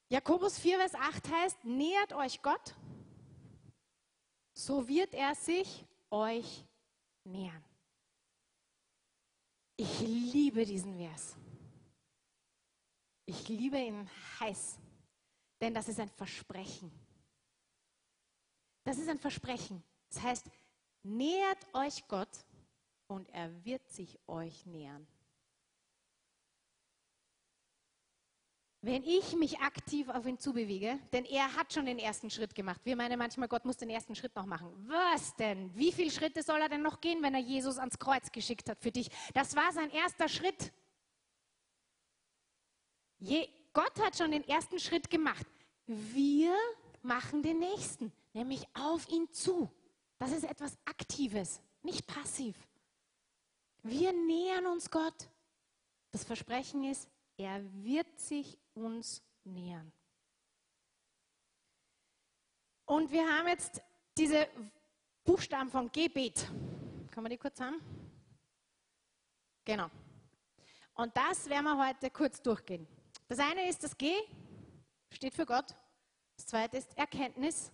Jakobus 0.09 0.59
4, 0.59 0.79
Vers 0.79 0.95
8 0.95 1.31
heißt, 1.33 1.65
nähert 1.65 2.13
euch 2.13 2.43
Gott 2.43 2.75
so 4.57 4.89
wird 4.89 5.13
er 5.15 5.35
sich 5.35 5.85
euch 6.11 6.65
nähern. 7.25 7.63
Ich 9.77 10.01
liebe 10.01 10.65
diesen 10.65 10.97
Vers. 10.97 11.37
Ich 13.27 13.49
liebe 13.49 13.79
ihn 13.79 14.09
heiß, 14.39 14.79
denn 15.61 15.75
das 15.75 15.89
ist 15.89 15.99
ein 15.99 16.09
Versprechen. 16.09 16.91
Das 18.85 18.99
ist 18.99 19.09
ein 19.09 19.19
Versprechen. 19.19 19.83
Das 20.09 20.23
heißt, 20.23 20.47
nähert 21.03 21.75
euch 21.75 22.07
Gott 22.07 22.47
und 23.09 23.29
er 23.31 23.65
wird 23.65 23.89
sich 23.91 24.19
euch 24.29 24.65
nähern. 24.65 25.07
Wenn 28.81 29.03
ich 29.03 29.35
mich 29.35 29.59
aktiv 29.59 30.09
auf 30.09 30.27
ihn 30.27 30.39
zubewege, 30.39 31.01
denn 31.13 31.25
er 31.25 31.57
hat 31.57 31.73
schon 31.73 31.87
den 31.87 31.99
ersten 31.99 32.31
Schritt 32.31 32.55
gemacht. 32.55 32.81
Wir 32.85 32.95
meinen 32.95 33.19
manchmal, 33.19 33.49
Gott 33.49 33.65
muss 33.65 33.77
den 33.77 33.91
ersten 33.91 34.15
Schritt 34.15 34.37
noch 34.37 34.47
machen. 34.47 34.69
Was 34.87 35.35
denn? 35.35 35.75
Wie 35.75 35.91
viele 35.91 36.13
Schritte 36.13 36.45
soll 36.45 36.61
er 36.61 36.69
denn 36.69 36.83
noch 36.83 37.01
gehen, 37.01 37.21
wenn 37.21 37.35
er 37.35 37.41
Jesus 37.41 37.79
ans 37.79 37.99
Kreuz 37.99 38.31
geschickt 38.31 38.71
hat 38.71 38.81
für 38.81 38.93
dich? 38.93 39.11
Das 39.35 39.57
war 39.57 39.73
sein 39.73 39.91
erster 39.91 40.29
Schritt. 40.29 40.73
Je, 43.19 43.49
Gott 43.73 43.99
hat 44.01 44.17
schon 44.17 44.31
den 44.31 44.47
ersten 44.49 44.79
Schritt 44.79 45.11
gemacht. 45.11 45.47
Wir 45.87 46.57
machen 47.03 47.43
den 47.43 47.59
nächsten, 47.59 48.13
nämlich 48.33 48.67
auf 48.75 49.09
ihn 49.09 49.31
zu. 49.33 49.71
Das 50.19 50.33
ist 50.33 50.45
etwas 50.45 50.77
Aktives, 50.85 51.61
nicht 51.83 52.07
passiv. 52.07 52.57
Wir 53.83 54.13
nähern 54.13 54.67
uns 54.67 54.91
Gott. 54.91 55.29
Das 56.11 56.25
Versprechen 56.25 56.85
ist, 56.85 57.09
er 57.37 57.63
wird 57.85 58.19
sich 58.19 58.59
uns 58.75 59.23
nähern. 59.45 59.93
Und 62.87 63.11
wir 63.11 63.29
haben 63.29 63.49
jetzt 63.49 63.83
diese 64.17 64.49
Buchstaben 65.25 65.71
von 65.71 65.91
Gebet. 65.93 66.49
Kann 67.11 67.23
man 67.23 67.31
die 67.31 67.37
kurz 67.37 67.61
haben? 67.61 67.81
Genau. 69.65 69.91
Und 70.95 71.15
das 71.17 71.49
werden 71.49 71.65
wir 71.65 71.87
heute 71.87 72.11
kurz 72.11 72.41
durchgehen. 72.41 72.87
Das 73.29 73.39
eine 73.41 73.69
ist 73.69 73.83
das 73.83 73.97
G, 73.99 74.13
steht 75.11 75.35
für 75.35 75.47
Gott. 75.47 75.75
Das 76.37 76.47
zweite 76.47 76.77
ist 76.77 76.97
Erkenntnis. 76.97 77.73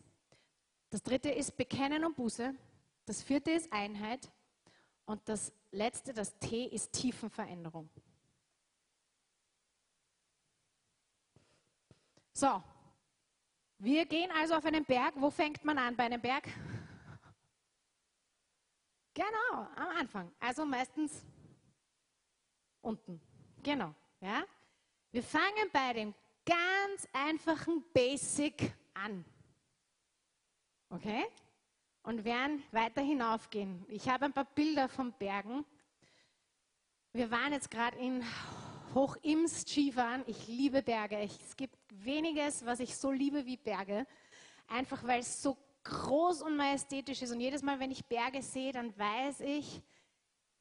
Das 0.90 1.02
dritte 1.02 1.30
ist 1.30 1.56
Bekennen 1.56 2.04
und 2.04 2.16
Buße. 2.16 2.54
Das 3.04 3.22
vierte 3.22 3.50
ist 3.50 3.72
Einheit. 3.72 4.30
Und 5.04 5.28
das 5.28 5.52
letzte, 5.72 6.14
das 6.14 6.38
T, 6.38 6.64
ist 6.64 6.92
Tiefenveränderung. 6.92 7.90
So, 12.32 12.62
wir 13.78 14.06
gehen 14.06 14.30
also 14.30 14.54
auf 14.54 14.64
einen 14.64 14.84
Berg. 14.84 15.14
Wo 15.16 15.30
fängt 15.30 15.64
man 15.64 15.76
an 15.76 15.96
bei 15.96 16.04
einem 16.04 16.20
Berg? 16.20 16.48
Genau, 19.14 19.66
am 19.76 19.88
Anfang. 19.98 20.32
Also 20.40 20.64
meistens 20.64 21.22
unten. 22.80 23.20
Genau. 23.62 23.94
Ja? 24.20 24.42
Wir 25.12 25.22
fangen 25.22 25.68
bei 25.74 25.92
dem 25.92 26.14
ganz 26.46 27.06
einfachen 27.12 27.84
Basic 27.92 28.72
an. 28.94 29.24
Okay? 30.88 31.24
Und 32.02 32.24
werden 32.24 32.62
weiter 32.72 33.02
hinaufgehen. 33.02 33.84
Ich 33.88 34.08
habe 34.08 34.24
ein 34.24 34.32
paar 34.32 34.46
Bilder 34.46 34.88
von 34.88 35.12
Bergen. 35.12 35.66
Wir 37.12 37.30
waren 37.30 37.52
jetzt 37.52 37.70
gerade 37.70 37.98
in 37.98 38.24
Hochimst 38.94 39.68
Skifahren. 39.68 40.24
Ich 40.26 40.48
liebe 40.48 40.82
Berge. 40.82 41.18
es 41.18 41.56
gibt 41.58 41.76
weniges, 41.90 42.64
was 42.64 42.80
ich 42.80 42.96
so 42.96 43.12
liebe 43.12 43.44
wie 43.44 43.58
Berge. 43.58 44.06
Einfach 44.66 45.06
weil 45.06 45.20
es 45.20 45.42
so 45.42 45.58
groß 45.84 46.40
und 46.40 46.56
majestätisch 46.56 47.20
ist. 47.20 47.32
Und 47.32 47.40
jedes 47.40 47.62
Mal, 47.62 47.78
wenn 47.78 47.90
ich 47.90 48.06
Berge 48.06 48.40
sehe, 48.40 48.72
dann 48.72 48.96
weiß 48.98 49.40
ich, 49.40 49.82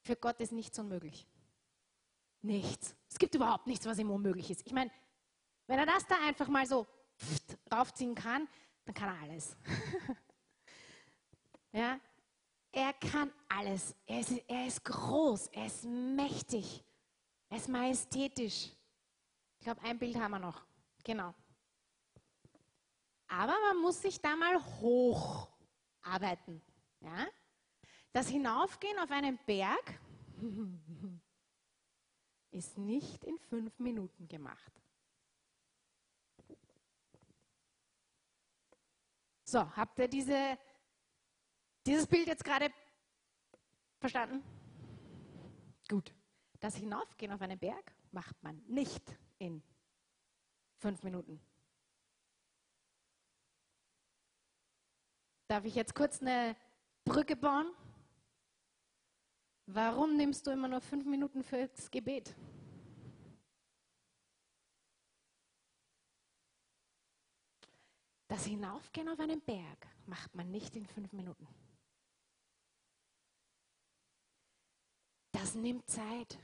für 0.02 0.18
Gott 0.18 0.42
ist 0.42 0.52
nichts 0.52 0.78
unmöglich. 0.78 1.26
Nichts. 2.42 2.96
Es 3.08 3.20
gibt 3.20 3.36
überhaupt 3.36 3.68
nichts, 3.68 3.86
was 3.86 4.00
ihm 4.00 4.10
unmöglich 4.10 4.50
ist. 4.50 4.66
Ich 4.66 4.74
meine, 4.74 4.92
wenn 5.68 5.80
er 5.80 5.86
das 5.86 6.06
da 6.08 6.16
einfach 6.26 6.48
mal 6.48 6.66
so 6.66 6.88
pft, 7.18 7.58
raufziehen 7.72 8.16
kann, 8.16 8.48
dann 8.86 8.96
kann 8.96 9.10
er 9.10 9.22
alles. 9.22 9.56
ja? 11.72 12.00
Er 12.72 12.94
kann 12.94 13.32
alles. 13.50 13.96
Er 14.06 14.22
ist, 14.22 14.32
er 14.48 14.68
ist 14.68 14.84
groß, 14.84 15.48
er 15.48 15.66
ist 15.66 15.84
mächtig, 15.86 16.84
er 17.50 17.58
ist 17.58 17.68
majestätisch. 17.68 18.72
Ich 19.60 19.66
glaube, 19.66 19.82
ein 19.84 20.00
Bild 20.00 20.16
haben 20.16 20.32
wir 20.32 20.40
noch. 20.40 20.66
Genau. 21.04 21.36
Aber 23.28 23.54
man 23.68 23.82
muss 23.82 24.02
sich 24.02 24.20
da 24.20 24.36
mal 24.36 24.58
hocharbeiten. 24.82 26.62
Ja? 27.02 27.28
Das 28.12 28.28
Hinaufgehen 28.30 28.98
auf 29.00 29.12
einen 29.12 29.38
Berg 29.46 30.00
ist 32.52 32.78
nicht 32.78 33.24
in 33.24 33.38
fünf 33.38 33.80
Minuten 33.80 34.28
gemacht. 34.28 34.72
So, 39.44 39.76
habt 39.76 40.00
ihr 40.00 40.08
diese, 40.08 40.58
dieses 41.86 42.08
Bild 42.08 42.28
jetzt 42.28 42.44
gerade 42.44 42.72
verstanden? 44.00 44.44
Gut. 45.90 46.14
Das 46.62 46.76
Hinaufgehen 46.76 47.32
auf 47.32 47.42
einen 47.42 47.60
Berg 47.60 47.94
macht 48.12 48.42
man 48.44 48.64
nicht 48.68 49.04
in 49.40 49.64
fünf 50.78 51.04
Minuten. 51.04 51.42
Darf 55.48 55.66
ich 55.66 55.76
jetzt 55.76 55.96
kurz 55.96 56.22
eine 56.22 56.56
Brücke 57.04 57.36
bauen? 57.36 57.74
Warum 59.74 60.18
nimmst 60.18 60.46
du 60.46 60.52
immer 60.52 60.68
nur 60.68 60.82
fünf 60.82 61.06
Minuten 61.06 61.44
fürs 61.44 61.90
Gebet? 61.90 62.36
Das 68.28 68.46
Hinaufgehen 68.46 69.08
auf 69.08 69.20
einen 69.22 69.40
Berg 69.40 69.88
macht 70.08 70.36
man 70.36 70.52
nicht 70.52 70.76
in 70.76 70.86
fünf 70.86 71.14
Minuten. 71.14 71.48
Das 75.32 75.56
nimmt 75.56 75.90
Zeit. 75.90 76.38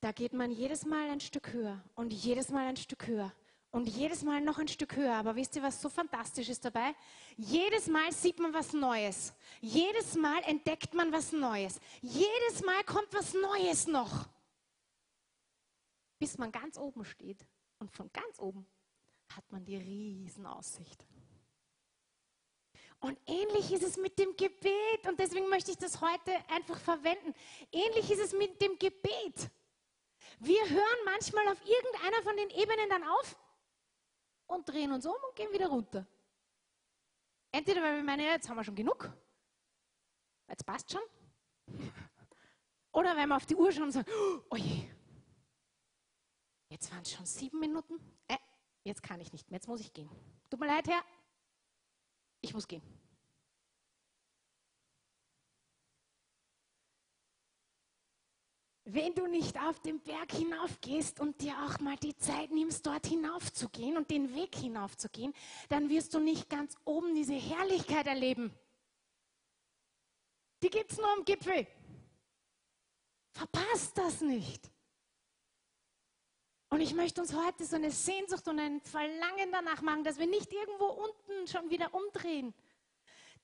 Da 0.00 0.12
geht 0.12 0.32
man 0.32 0.52
jedes 0.52 0.84
Mal 0.84 1.10
ein 1.10 1.20
Stück 1.20 1.52
höher 1.52 1.82
und 1.96 2.12
jedes 2.12 2.50
Mal 2.50 2.68
ein 2.68 2.76
Stück 2.76 3.08
höher 3.08 3.32
und 3.76 3.90
jedes 3.90 4.22
Mal 4.22 4.40
noch 4.40 4.58
ein 4.58 4.68
Stück 4.68 4.96
höher. 4.96 5.14
Aber 5.14 5.36
wisst 5.36 5.54
ihr, 5.54 5.62
was 5.62 5.82
so 5.82 5.90
fantastisch 5.90 6.48
ist 6.48 6.64
dabei? 6.64 6.94
Jedes 7.36 7.88
Mal 7.88 8.10
sieht 8.10 8.38
man 8.38 8.54
was 8.54 8.72
Neues. 8.72 9.34
Jedes 9.60 10.14
Mal 10.14 10.42
entdeckt 10.44 10.94
man 10.94 11.12
was 11.12 11.30
Neues. 11.30 11.78
Jedes 12.00 12.64
Mal 12.64 12.82
kommt 12.84 13.12
was 13.12 13.34
Neues 13.34 13.86
noch. 13.86 14.30
Bis 16.18 16.38
man 16.38 16.50
ganz 16.50 16.78
oben 16.78 17.04
steht. 17.04 17.46
Und 17.78 17.92
von 17.92 18.10
ganz 18.14 18.38
oben 18.38 18.66
hat 19.34 19.44
man 19.52 19.62
die 19.62 19.76
Riesenaussicht. 19.76 21.06
Und 23.00 23.18
ähnlich 23.26 23.70
ist 23.72 23.82
es 23.82 23.98
mit 23.98 24.18
dem 24.18 24.34
Gebet. 24.38 25.06
Und 25.06 25.20
deswegen 25.20 25.50
möchte 25.50 25.70
ich 25.70 25.76
das 25.76 26.00
heute 26.00 26.32
einfach 26.48 26.78
verwenden. 26.78 27.34
Ähnlich 27.70 28.10
ist 28.10 28.20
es 28.20 28.32
mit 28.32 28.58
dem 28.62 28.78
Gebet. 28.78 29.50
Wir 30.38 30.66
hören 30.66 31.04
manchmal 31.04 31.46
auf 31.48 31.60
irgendeiner 31.60 32.22
von 32.22 32.36
den 32.38 32.48
Ebenen 32.50 32.88
dann 32.88 33.04
auf 33.04 33.36
und 34.46 34.68
drehen 34.68 34.92
uns 34.92 35.06
um 35.06 35.14
und 35.14 35.36
gehen 35.36 35.52
wieder 35.52 35.68
runter. 35.68 36.06
Entweder 37.52 37.82
weil 37.82 37.96
wir 37.96 38.02
meinen, 38.02 38.26
jetzt 38.26 38.48
haben 38.48 38.56
wir 38.56 38.64
schon 38.64 38.74
genug, 38.74 39.10
jetzt 40.48 40.64
passt 40.66 40.92
schon, 40.92 41.02
oder 42.92 43.16
weil 43.16 43.26
wir 43.26 43.36
auf 43.36 43.46
die 43.46 43.56
Uhr 43.56 43.72
schauen 43.72 43.84
und 43.84 43.92
sagen, 43.92 44.10
oh 44.50 44.56
je, 44.56 44.88
jetzt 46.70 46.92
waren 46.92 47.02
es 47.02 47.12
schon 47.12 47.26
sieben 47.26 47.58
Minuten, 47.58 47.94
äh, 48.28 48.36
jetzt 48.84 49.02
kann 49.02 49.20
ich 49.20 49.32
nicht 49.32 49.50
mehr, 49.50 49.58
jetzt 49.58 49.68
muss 49.68 49.80
ich 49.80 49.92
gehen. 49.92 50.10
Tut 50.50 50.60
mir 50.60 50.66
leid, 50.66 50.86
Herr, 50.88 51.02
ich 52.40 52.52
muss 52.52 52.68
gehen. 52.68 52.82
Wenn 58.88 59.14
du 59.14 59.26
nicht 59.26 59.60
auf 59.60 59.80
den 59.80 59.98
Berg 60.00 60.30
hinaufgehst 60.30 61.18
und 61.18 61.40
dir 61.40 61.54
auch 61.64 61.80
mal 61.80 61.96
die 61.96 62.16
Zeit 62.16 62.52
nimmst, 62.52 62.86
dort 62.86 63.04
hinaufzugehen 63.06 63.96
und 63.96 64.10
den 64.12 64.32
Weg 64.36 64.54
hinaufzugehen, 64.54 65.34
dann 65.68 65.88
wirst 65.88 66.14
du 66.14 66.20
nicht 66.20 66.48
ganz 66.48 66.76
oben 66.84 67.12
diese 67.14 67.34
Herrlichkeit 67.34 68.06
erleben. 68.06 68.54
Die 70.62 70.70
gibt 70.70 70.92
es 70.92 70.98
nur 70.98 71.12
am 71.12 71.24
Gipfel. 71.24 71.66
Verpasst 73.32 73.98
das 73.98 74.20
nicht. 74.20 74.70
Und 76.68 76.80
ich 76.80 76.94
möchte 76.94 77.20
uns 77.20 77.34
heute 77.34 77.64
so 77.64 77.74
eine 77.74 77.90
Sehnsucht 77.90 78.46
und 78.46 78.60
ein 78.60 78.80
Verlangen 78.80 79.50
danach 79.50 79.82
machen, 79.82 80.04
dass 80.04 80.18
wir 80.18 80.26
nicht 80.28 80.52
irgendwo 80.52 80.86
unten 80.86 81.48
schon 81.48 81.70
wieder 81.70 81.92
umdrehen. 81.92 82.54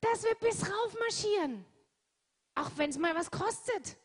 Dass 0.00 0.22
wir 0.22 0.34
bis 0.36 0.62
rauf 0.68 0.98
marschieren. 1.00 1.64
Auch 2.54 2.70
wenn 2.76 2.90
es 2.90 2.98
mal 2.98 3.14
was 3.14 3.30
kostet. 3.30 3.96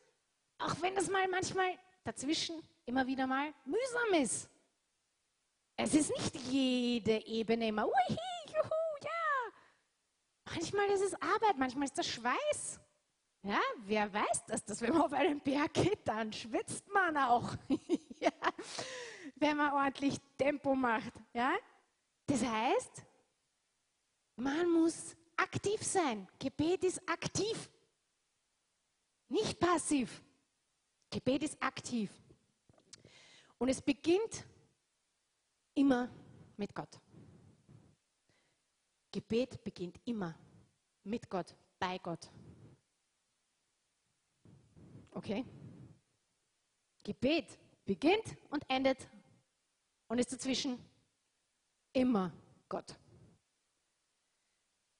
Auch 0.59 0.75
wenn 0.81 0.95
das 0.95 1.09
mal 1.09 1.27
manchmal 1.27 1.77
dazwischen 2.03 2.61
immer 2.85 3.05
wieder 3.05 3.27
mal 3.27 3.53
mühsam 3.65 4.21
ist. 4.21 4.49
Es 5.75 5.93
ist 5.93 6.09
nicht 6.09 6.35
jede 6.49 7.25
Ebene 7.25 7.67
immer, 7.67 7.87
uhi, 7.87 8.17
juhu, 8.47 8.69
ja. 9.03 9.51
Manchmal 10.45 10.89
ist 10.89 11.01
es 11.01 11.13
Arbeit, 11.21 11.57
manchmal 11.57 11.85
ist 11.85 11.97
das 11.97 12.07
Schweiß. 12.07 12.79
Ja, 13.43 13.61
wer 13.85 14.11
weiß 14.11 14.45
das, 14.47 14.65
dass 14.65 14.81
wenn 14.81 14.93
man 14.93 15.03
auf 15.03 15.13
einen 15.13 15.39
Berg 15.39 15.73
geht, 15.73 15.99
dann 16.05 16.33
schwitzt 16.33 16.87
man 16.89 17.15
auch. 17.17 17.55
ja, 18.19 18.31
wenn 19.35 19.57
man 19.57 19.71
ordentlich 19.73 20.19
Tempo 20.37 20.73
macht. 20.73 21.13
Ja? 21.33 21.55
Das 22.25 22.43
heißt, 22.43 23.03
man 24.35 24.69
muss 24.71 25.15
aktiv 25.35 25.83
sein. 25.83 26.27
Gebet 26.39 26.83
ist 26.83 27.07
aktiv, 27.07 27.69
nicht 29.29 29.59
passiv. 29.59 30.23
Gebet 31.09 31.43
ist 31.43 31.61
aktiv. 31.61 32.11
Und 33.57 33.69
es 33.69 33.81
beginnt 33.81 34.45
immer 35.73 36.09
mit 36.57 36.73
Gott. 36.75 36.99
Gebet 39.11 39.63
beginnt 39.63 39.99
immer 40.05 40.35
mit 41.03 41.29
Gott, 41.29 41.55
bei 41.79 41.97
Gott. 41.97 42.29
Okay? 45.11 45.45
Gebet 47.03 47.57
beginnt 47.85 48.35
und 48.49 48.63
endet 48.69 49.09
und 50.07 50.19
ist 50.19 50.31
dazwischen 50.31 50.77
immer 51.93 52.31
Gott. 52.69 52.95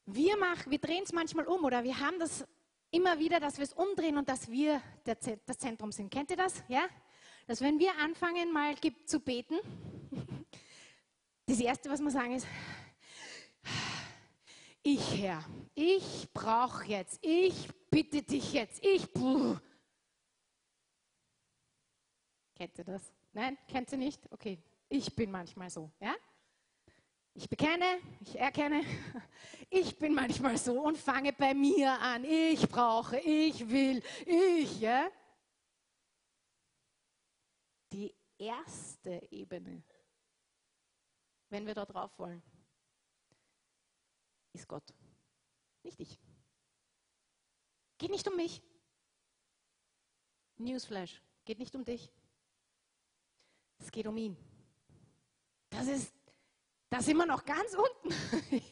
Wir, 0.05 0.37
machen, 0.37 0.71
wir 0.71 0.79
drehen 0.79 1.03
es 1.03 1.11
manchmal 1.11 1.45
um 1.47 1.65
oder 1.65 1.83
wir 1.83 1.99
haben 1.99 2.17
das 2.17 2.47
immer 2.97 3.19
wieder, 3.19 3.39
dass 3.39 3.57
wir 3.57 3.63
es 3.63 3.73
umdrehen 3.73 4.17
und 4.17 4.27
dass 4.27 4.49
wir 4.49 4.81
das 5.05 5.57
Zentrum 5.59 5.91
sind. 5.91 6.09
Kennt 6.09 6.31
ihr 6.31 6.37
das? 6.37 6.63
Ja? 6.67 6.87
Dass 7.45 7.61
wenn 7.61 7.79
wir 7.79 7.95
anfangen 7.99 8.51
mal 8.51 8.75
zu 9.05 9.19
beten, 9.19 9.55
das 11.45 11.59
Erste, 11.59 11.89
was 11.91 12.01
wir 12.01 12.09
sagen 12.09 12.33
ist, 12.33 12.47
ich 14.83 15.21
Herr, 15.21 15.45
ich 15.75 16.27
brauche 16.33 16.85
jetzt, 16.85 17.19
ich 17.21 17.69
bitte 17.91 18.23
dich 18.23 18.51
jetzt, 18.53 18.83
ich. 18.83 19.13
Puh. 19.13 19.57
Kennt 22.55 22.77
ihr 22.79 22.83
das? 22.83 23.13
Nein, 23.31 23.57
kennt 23.67 23.91
sie 23.91 23.97
nicht? 23.97 24.27
Okay, 24.31 24.57
ich 24.89 25.15
bin 25.15 25.29
manchmal 25.29 25.69
so, 25.69 25.91
ja? 25.99 26.15
Ich 27.39 27.47
bekenne, 27.47 27.99
ich 28.19 28.35
erkenne, 28.35 28.83
ich 29.69 29.95
bin 29.99 30.15
manchmal 30.15 30.57
so 30.57 30.81
und 30.81 30.97
fange 30.97 31.31
bei 31.33 31.53
mir 31.53 31.91
an. 31.99 32.23
Ich 32.25 32.67
brauche, 32.67 33.19
ich 33.19 33.69
will, 33.69 34.01
ich, 34.25 34.79
ja? 34.79 35.07
Die 37.93 38.11
erste 38.39 39.21
Ebene, 39.29 39.83
wenn 41.49 41.67
wir 41.67 41.75
da 41.75 41.85
drauf 41.85 42.17
wollen, 42.17 42.41
ist 44.53 44.67
Gott, 44.67 44.91
nicht 45.83 45.99
ich. 45.99 46.19
Geht 47.99 48.09
nicht 48.09 48.27
um 48.27 48.35
mich. 48.35 48.63
Newsflash, 50.55 51.21
geht 51.45 51.59
nicht 51.59 51.75
um 51.75 51.85
dich. 51.85 52.11
Es 53.77 53.91
geht 53.91 54.07
um 54.07 54.17
ihn. 54.17 54.35
Das 55.69 55.85
ist, 55.85 56.16
da 56.89 57.01
sind 57.01 57.17
wir 57.17 57.25
noch 57.25 57.43
ganz 57.43 57.73
unten. 57.73 58.09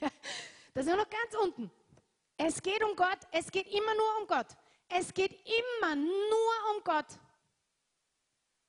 da 0.73 0.83
sind 0.83 0.93
wir 0.93 0.97
noch 0.97 1.09
ganz 1.09 1.35
unten. 1.41 1.71
Es 2.37 2.61
geht 2.61 2.83
um 2.83 2.95
Gott, 2.95 3.19
es 3.31 3.51
geht 3.51 3.67
immer 3.67 3.95
nur 3.95 4.21
um 4.21 4.27
Gott. 4.27 4.47
Es 4.87 5.13
geht 5.13 5.31
immer 5.31 5.95
nur 5.95 6.75
um 6.75 6.83
Gott. 6.83 7.07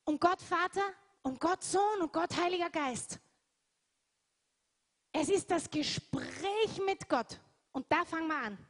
Um 0.04 0.18
Gott 0.18 0.40
Vater, 0.40 0.94
um 1.22 1.38
Gott 1.38 1.62
Sohn 1.62 2.00
und 2.00 2.12
Gott 2.12 2.37
Heiliger 2.37 2.70
Geist. 2.70 3.18
Es 5.12 5.28
ist 5.28 5.50
das 5.50 5.70
Gespräch 5.70 6.78
mit 6.85 7.09
Gott. 7.09 7.40
Und 7.72 7.90
da 7.90 8.04
fangen 8.04 8.28
wir 8.28 8.37
an. 8.37 8.66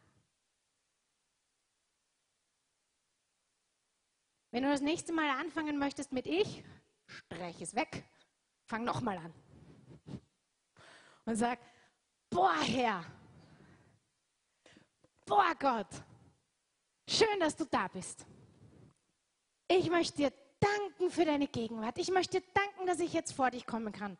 Wenn 4.50 4.62
du 4.62 4.70
das 4.70 4.80
nächste 4.80 5.12
Mal 5.12 5.28
anfangen 5.38 5.78
möchtest 5.78 6.12
mit 6.12 6.26
ich, 6.26 6.64
streich 7.06 7.60
es 7.60 7.74
weg, 7.74 8.08
fang 8.64 8.84
nochmal 8.84 9.18
an. 9.18 9.45
Und 11.26 11.36
sag, 11.36 11.58
boah 12.30 12.58
Herr, 12.62 13.04
boah 15.26 15.54
Gott, 15.58 15.88
schön, 17.08 17.40
dass 17.40 17.56
du 17.56 17.64
da 17.64 17.88
bist. 17.88 18.24
Ich 19.68 19.90
möchte 19.90 20.16
dir 20.16 20.32
danken 20.60 21.10
für 21.10 21.24
deine 21.24 21.48
Gegenwart. 21.48 21.98
Ich 21.98 22.10
möchte 22.10 22.40
dir 22.40 22.46
danken, 22.54 22.86
dass 22.86 23.00
ich 23.00 23.12
jetzt 23.12 23.32
vor 23.32 23.50
dich 23.50 23.66
kommen 23.66 23.92
kann. 23.92 24.16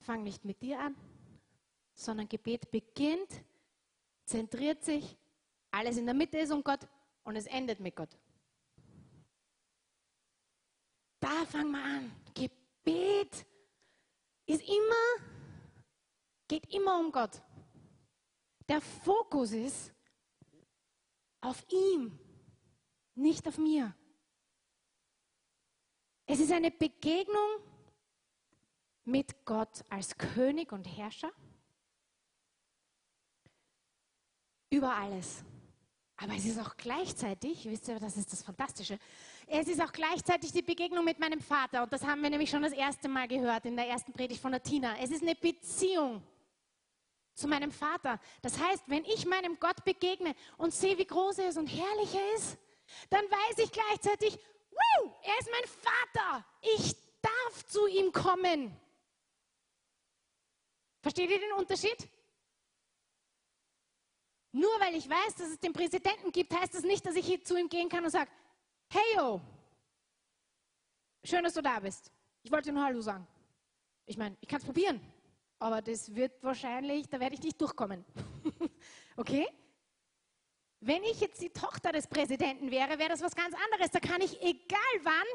Fang 0.00 0.24
nicht 0.24 0.44
mit 0.44 0.60
dir 0.60 0.80
an, 0.80 0.96
sondern 1.94 2.28
Gebet 2.28 2.70
beginnt, 2.72 3.30
zentriert 4.26 4.84
sich, 4.84 5.16
alles 5.70 5.96
in 5.96 6.04
der 6.04 6.14
Mitte 6.14 6.38
ist 6.38 6.50
um 6.50 6.64
Gott 6.64 6.80
und 7.22 7.36
es 7.36 7.46
endet 7.46 7.78
mit 7.78 7.94
Gott. 7.94 8.10
Da 11.20 11.46
fangen 11.46 11.70
wir 11.70 11.82
an. 11.82 12.12
Gebet 12.34 13.46
ist 14.46 14.62
immer, 14.62 15.28
geht 16.48 16.72
immer 16.72 16.98
um 16.98 17.10
Gott. 17.12 17.42
Der 18.68 18.80
Fokus 18.80 19.52
ist 19.52 19.92
auf 21.40 21.64
ihm, 21.70 22.18
nicht 23.14 23.46
auf 23.46 23.58
mir. 23.58 23.94
Es 26.26 26.40
ist 26.40 26.52
eine 26.52 26.70
Begegnung 26.70 27.60
mit 29.04 29.44
Gott 29.44 29.84
als 29.90 30.16
König 30.16 30.72
und 30.72 30.84
Herrscher 30.84 31.30
über 34.70 34.94
alles. 34.94 35.44
Aber 36.16 36.34
es 36.34 36.46
ist 36.46 36.58
auch 36.58 36.76
gleichzeitig, 36.76 37.66
wisst 37.66 37.88
ihr, 37.88 37.98
das 37.98 38.16
ist 38.16 38.32
das 38.32 38.42
Fantastische, 38.42 38.98
es 39.46 39.68
ist 39.68 39.80
auch 39.80 39.92
gleichzeitig 39.92 40.52
die 40.52 40.62
Begegnung 40.62 41.04
mit 41.04 41.18
meinem 41.18 41.40
Vater. 41.40 41.82
Und 41.82 41.92
das 41.92 42.04
haben 42.04 42.22
wir 42.22 42.30
nämlich 42.30 42.50
schon 42.50 42.62
das 42.62 42.72
erste 42.72 43.08
Mal 43.08 43.28
gehört 43.28 43.66
in 43.66 43.76
der 43.76 43.88
ersten 43.88 44.12
Predigt 44.12 44.40
von 44.40 44.52
der 44.52 44.62
Tina. 44.62 44.96
Es 44.98 45.10
ist 45.10 45.22
eine 45.22 45.34
Beziehung 45.34 46.22
zu 47.34 47.48
meinem 47.48 47.72
Vater. 47.72 48.20
Das 48.42 48.58
heißt, 48.58 48.84
wenn 48.86 49.04
ich 49.04 49.26
meinem 49.26 49.58
Gott 49.58 49.84
begegne 49.84 50.34
und 50.56 50.72
sehe, 50.72 50.96
wie 50.98 51.06
groß 51.06 51.38
er 51.38 51.48
ist 51.48 51.58
und 51.58 51.66
herrlich 51.66 52.14
er 52.14 52.34
ist, 52.36 52.58
dann 53.10 53.24
weiß 53.24 53.58
ich 53.58 53.72
gleichzeitig, 53.72 54.38
wow, 54.70 55.14
er 55.22 55.38
ist 55.38 55.50
mein 55.50 55.64
Vater. 55.64 56.46
Ich 56.76 56.96
darf 57.20 57.66
zu 57.66 57.86
ihm 57.86 58.12
kommen. 58.12 58.74
Versteht 61.02 61.30
ihr 61.30 61.40
den 61.40 61.52
Unterschied? 61.52 62.08
Nur 64.52 64.70
weil 64.80 64.94
ich 64.94 65.08
weiß, 65.08 65.34
dass 65.36 65.48
es 65.48 65.58
den 65.58 65.72
Präsidenten 65.72 66.30
gibt, 66.30 66.54
heißt 66.54 66.74
das 66.74 66.84
nicht, 66.84 67.04
dass 67.04 67.16
ich 67.16 67.44
zu 67.44 67.58
ihm 67.58 67.68
gehen 67.68 67.88
kann 67.88 68.04
und 68.04 68.10
sage, 68.10 68.30
hey 68.94 69.16
yo, 69.16 69.40
schön, 71.24 71.42
dass 71.42 71.54
du 71.54 71.62
da 71.62 71.80
bist. 71.80 72.12
Ich 72.42 72.50
wollte 72.52 72.72
nur 72.72 72.84
Hallo 72.84 73.00
sagen. 73.00 73.26
Ich 74.06 74.16
meine, 74.16 74.36
ich 74.40 74.48
kann 74.48 74.60
es 74.60 74.64
probieren, 74.64 75.00
aber 75.58 75.82
das 75.82 76.14
wird 76.14 76.42
wahrscheinlich, 76.42 77.08
da 77.08 77.18
werde 77.18 77.34
ich 77.34 77.42
nicht 77.42 77.60
durchkommen. 77.60 78.04
okay? 79.16 79.46
Wenn 80.80 81.02
ich 81.04 81.20
jetzt 81.20 81.40
die 81.40 81.50
Tochter 81.50 81.92
des 81.92 82.06
Präsidenten 82.06 82.70
wäre, 82.70 82.98
wäre 82.98 83.08
das 83.08 83.22
was 83.22 83.34
ganz 83.34 83.54
anderes. 83.54 83.90
Da 83.90 84.00
kann 84.00 84.20
ich 84.20 84.40
egal 84.42 84.94
wann 85.02 85.26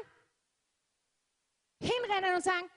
hinrennen 1.80 2.36
und 2.36 2.44
sagen, 2.44 2.70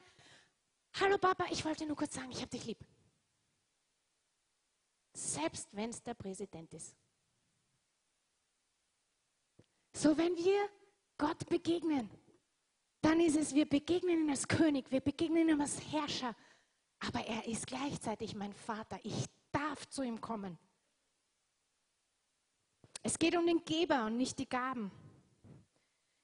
hallo 1.00 1.18
Papa, 1.18 1.46
ich 1.52 1.64
wollte 1.64 1.86
nur 1.86 1.96
kurz 1.96 2.16
sagen, 2.16 2.32
ich 2.32 2.40
habe 2.40 2.50
dich 2.50 2.66
lieb. 2.66 2.80
Selbst 5.16 5.70
wenn 5.72 5.92
es 5.92 6.02
der 6.02 6.16
Präsident 6.16 6.74
ist. 6.74 6.96
So, 9.96 10.18
wenn 10.18 10.36
wir 10.36 10.70
Gott 11.18 11.48
begegnen, 11.48 12.10
dann 13.02 13.20
ist 13.20 13.38
es, 13.38 13.54
wir 13.54 13.68
begegnen 13.68 14.24
ihm 14.24 14.30
als 14.30 14.48
König, 14.48 14.90
wir 14.92 15.02
begegnen 15.02 15.50
ihm 15.50 15.62
als 15.62 15.80
Herrscher, 15.92 16.36
aber 17.00 17.26
er 17.26 17.46
ist 17.48 17.68
gleichzeitig 17.68 18.34
mein 18.34 18.54
Vater. 18.54 19.00
Ich 19.04 19.26
darf 19.52 19.88
zu 19.90 20.02
ihm 20.04 20.20
kommen. 20.20 20.58
Es 23.04 23.20
geht 23.20 23.36
um 23.36 23.46
den 23.46 23.64
Geber 23.66 24.06
und 24.06 24.18
nicht 24.18 24.40
die 24.40 24.48
Gaben. 24.48 24.92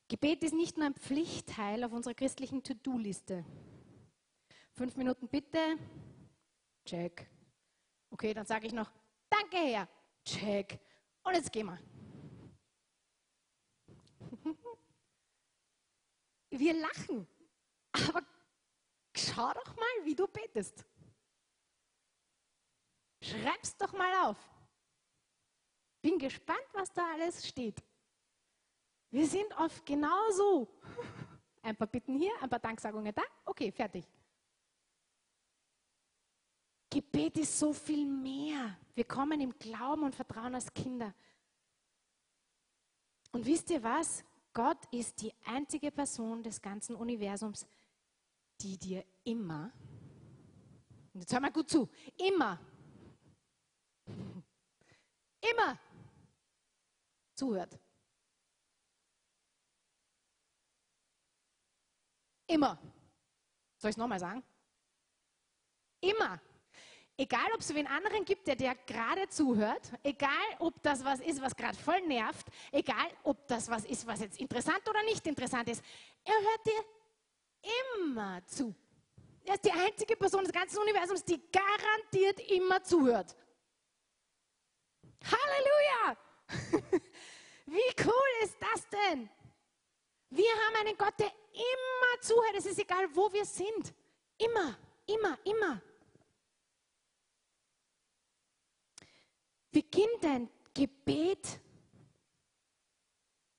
Gebet 0.08 0.44
ist 0.44 0.54
nicht 0.54 0.78
nur 0.78 0.88
ein 0.88 0.96
Pflichtteil 0.96 1.84
auf 1.84 1.92
unserer 1.92 2.16
christlichen 2.16 2.64
To-Do-Liste. 2.64 3.46
Fünf 4.74 4.96
Minuten 4.96 5.28
bitte, 5.28 5.78
check. 6.86 7.30
Okay, 8.10 8.34
dann 8.34 8.46
sage 8.46 8.66
ich 8.66 8.74
noch, 8.74 8.92
danke 9.30 9.58
Herr, 9.58 9.88
check. 10.26 10.80
Und 11.22 11.36
jetzt 11.36 11.52
gehen 11.52 11.68
wir. 11.68 11.99
Wir 16.50 16.74
lachen, 16.74 17.28
aber 17.92 18.24
schau 19.16 19.54
doch 19.54 19.76
mal, 19.76 20.06
wie 20.06 20.16
du 20.16 20.28
betest. 20.28 20.86
Schreib's 23.22 23.76
doch 23.78 23.94
mal 23.94 24.30
auf. 24.30 24.38
Bin 26.02 26.18
gespannt, 26.18 26.66
was 26.74 26.92
da 26.92 27.12
alles 27.14 27.48
steht. 27.48 27.84
Wir 29.12 29.28
sind 29.28 29.52
oft 29.58 29.86
genauso. 29.86 30.68
Ein 31.62 31.76
paar 31.76 31.88
Bitten 31.88 32.16
hier, 32.18 32.32
ein 32.42 32.50
paar 32.50 32.60
Danksagungen 32.60 33.14
da. 33.14 33.22
Okay, 33.44 33.70
fertig. 33.70 34.06
Gebet 36.90 37.38
ist 37.38 37.60
so 37.60 37.74
viel 37.74 38.06
mehr. 38.06 38.78
Wir 38.96 39.04
kommen 39.04 39.42
im 39.42 39.52
Glauben 39.60 40.04
und 40.04 40.16
Vertrauen 40.16 40.56
als 40.56 40.74
Kinder. 40.74 41.14
Und 43.32 43.46
wisst 43.46 43.70
ihr 43.70 43.84
was? 43.84 44.24
Gott 44.54 44.78
ist 44.92 45.22
die 45.22 45.34
einzige 45.46 45.92
Person 45.92 46.44
des 46.44 46.62
ganzen 46.62 46.96
Universums, 46.96 47.68
die 48.62 48.78
dir 48.78 49.06
immer, 49.24 49.72
und 51.14 51.22
jetzt 51.22 51.32
hör 51.32 51.40
mal 51.40 51.52
gut 51.52 51.70
zu, 51.70 51.90
immer, 52.18 52.60
immer 55.42 55.80
zuhört. 57.36 57.80
Immer. 62.48 62.80
Soll 63.78 63.92
ich 63.92 63.94
es 63.94 63.98
nochmal 63.98 64.20
sagen? 64.20 64.44
Immer. 66.02 66.42
Egal, 67.20 67.52
ob 67.54 67.60
es 67.60 67.76
wen 67.76 67.86
anderen 67.86 68.24
gibt, 68.24 68.48
der 68.48 68.56
dir 68.56 68.74
gerade 68.88 69.28
zuhört, 69.28 69.92
egal, 70.04 70.30
ob 70.60 70.82
das 70.82 71.04
was 71.04 71.20
ist, 71.20 71.42
was 71.42 71.54
gerade 71.54 71.78
voll 71.78 72.00
nervt, 72.08 72.48
egal, 72.72 73.10
ob 73.24 73.46
das 73.46 73.70
was 73.70 73.84
ist, 73.84 74.08
was 74.08 74.22
jetzt 74.22 74.40
interessant 74.40 74.88
oder 74.90 75.04
nicht 75.04 75.28
interessant 75.28 75.68
ist, 75.68 75.84
er 76.24 76.34
hört 76.34 76.66
dir 76.66 76.86
immer 78.06 78.42
zu. 78.46 78.74
Er 79.44 79.56
ist 79.56 79.66
die 79.66 79.72
einzige 79.72 80.16
Person 80.16 80.46
des 80.46 80.54
ganzen 80.54 80.78
Universums, 80.78 81.26
die 81.26 81.42
garantiert 81.52 82.40
immer 82.52 82.82
zuhört. 82.84 83.36
Halleluja! 85.26 86.18
Wie 87.66 88.06
cool 88.06 88.44
ist 88.46 88.56
das 88.62 88.88
denn? 88.88 89.30
Wir 90.30 90.52
haben 90.52 90.88
einen 90.88 90.98
Gott, 90.98 91.20
der 91.20 91.34
immer 91.52 92.22
zuhört. 92.22 92.54
Es 92.56 92.66
ist 92.66 92.80
egal, 92.80 93.14
wo 93.14 93.30
wir 93.34 93.44
sind. 93.44 93.94
Immer, 94.38 94.78
immer, 95.06 95.38
immer. 95.44 95.82
Beginn 99.72 100.10
dein 100.22 100.50
Gebet 100.74 101.60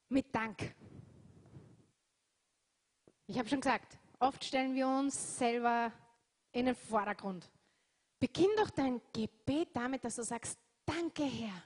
mit 0.09 0.35
Dank. 0.35 0.75
Ich 3.27 3.39
habe 3.39 3.49
schon 3.49 3.61
gesagt, 3.61 3.99
oft 4.19 4.45
stellen 4.45 4.75
wir 4.75 4.89
uns 4.89 5.39
selber 5.39 5.93
in 6.53 6.67
den 6.67 6.75
Vordergrund. 6.75 7.51
Beginn 8.19 8.51
doch 8.57 8.71
dein 8.71 9.01
Gebet 9.13 9.69
damit, 9.73 10.05
dass 10.05 10.17
du 10.17 10.25
sagst, 10.25 10.59
danke 10.85 11.25
Herr. 11.25 11.63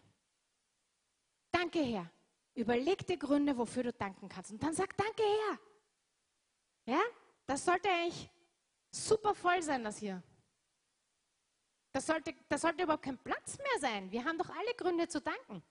Danke 1.51 1.81
Herr. 1.81 2.11
Überleg 2.55 3.07
dir 3.07 3.17
Gründe, 3.17 3.57
wofür 3.57 3.85
du 3.85 3.93
danken 3.93 4.29
kannst. 4.29 4.53
Und 4.53 4.63
dann 4.63 4.75
sag 4.75 4.97
danke 4.97 5.23
Herr. 5.23 5.59
Ja, 6.95 7.03
das 7.47 7.65
sollte 7.65 7.89
eigentlich 7.89 8.31
super 8.91 9.35
voll 9.35 9.63
sein, 9.63 9.83
das 9.83 9.99
hier. 9.99 10.23
Das 11.95 12.07
sollte, 12.07 12.35
das 12.49 12.61
sollte 12.61 12.83
überhaupt 12.83 13.05
kein 13.05 13.19
Platz 13.19 13.57
mehr 13.57 13.81
sein. 13.81 14.11
Wir 14.11 14.25
haben 14.25 14.37
doch 14.37 14.51
alle 14.51 14.75
Gründe 14.75 15.07
zu 15.07 15.21
danken. 15.21 15.63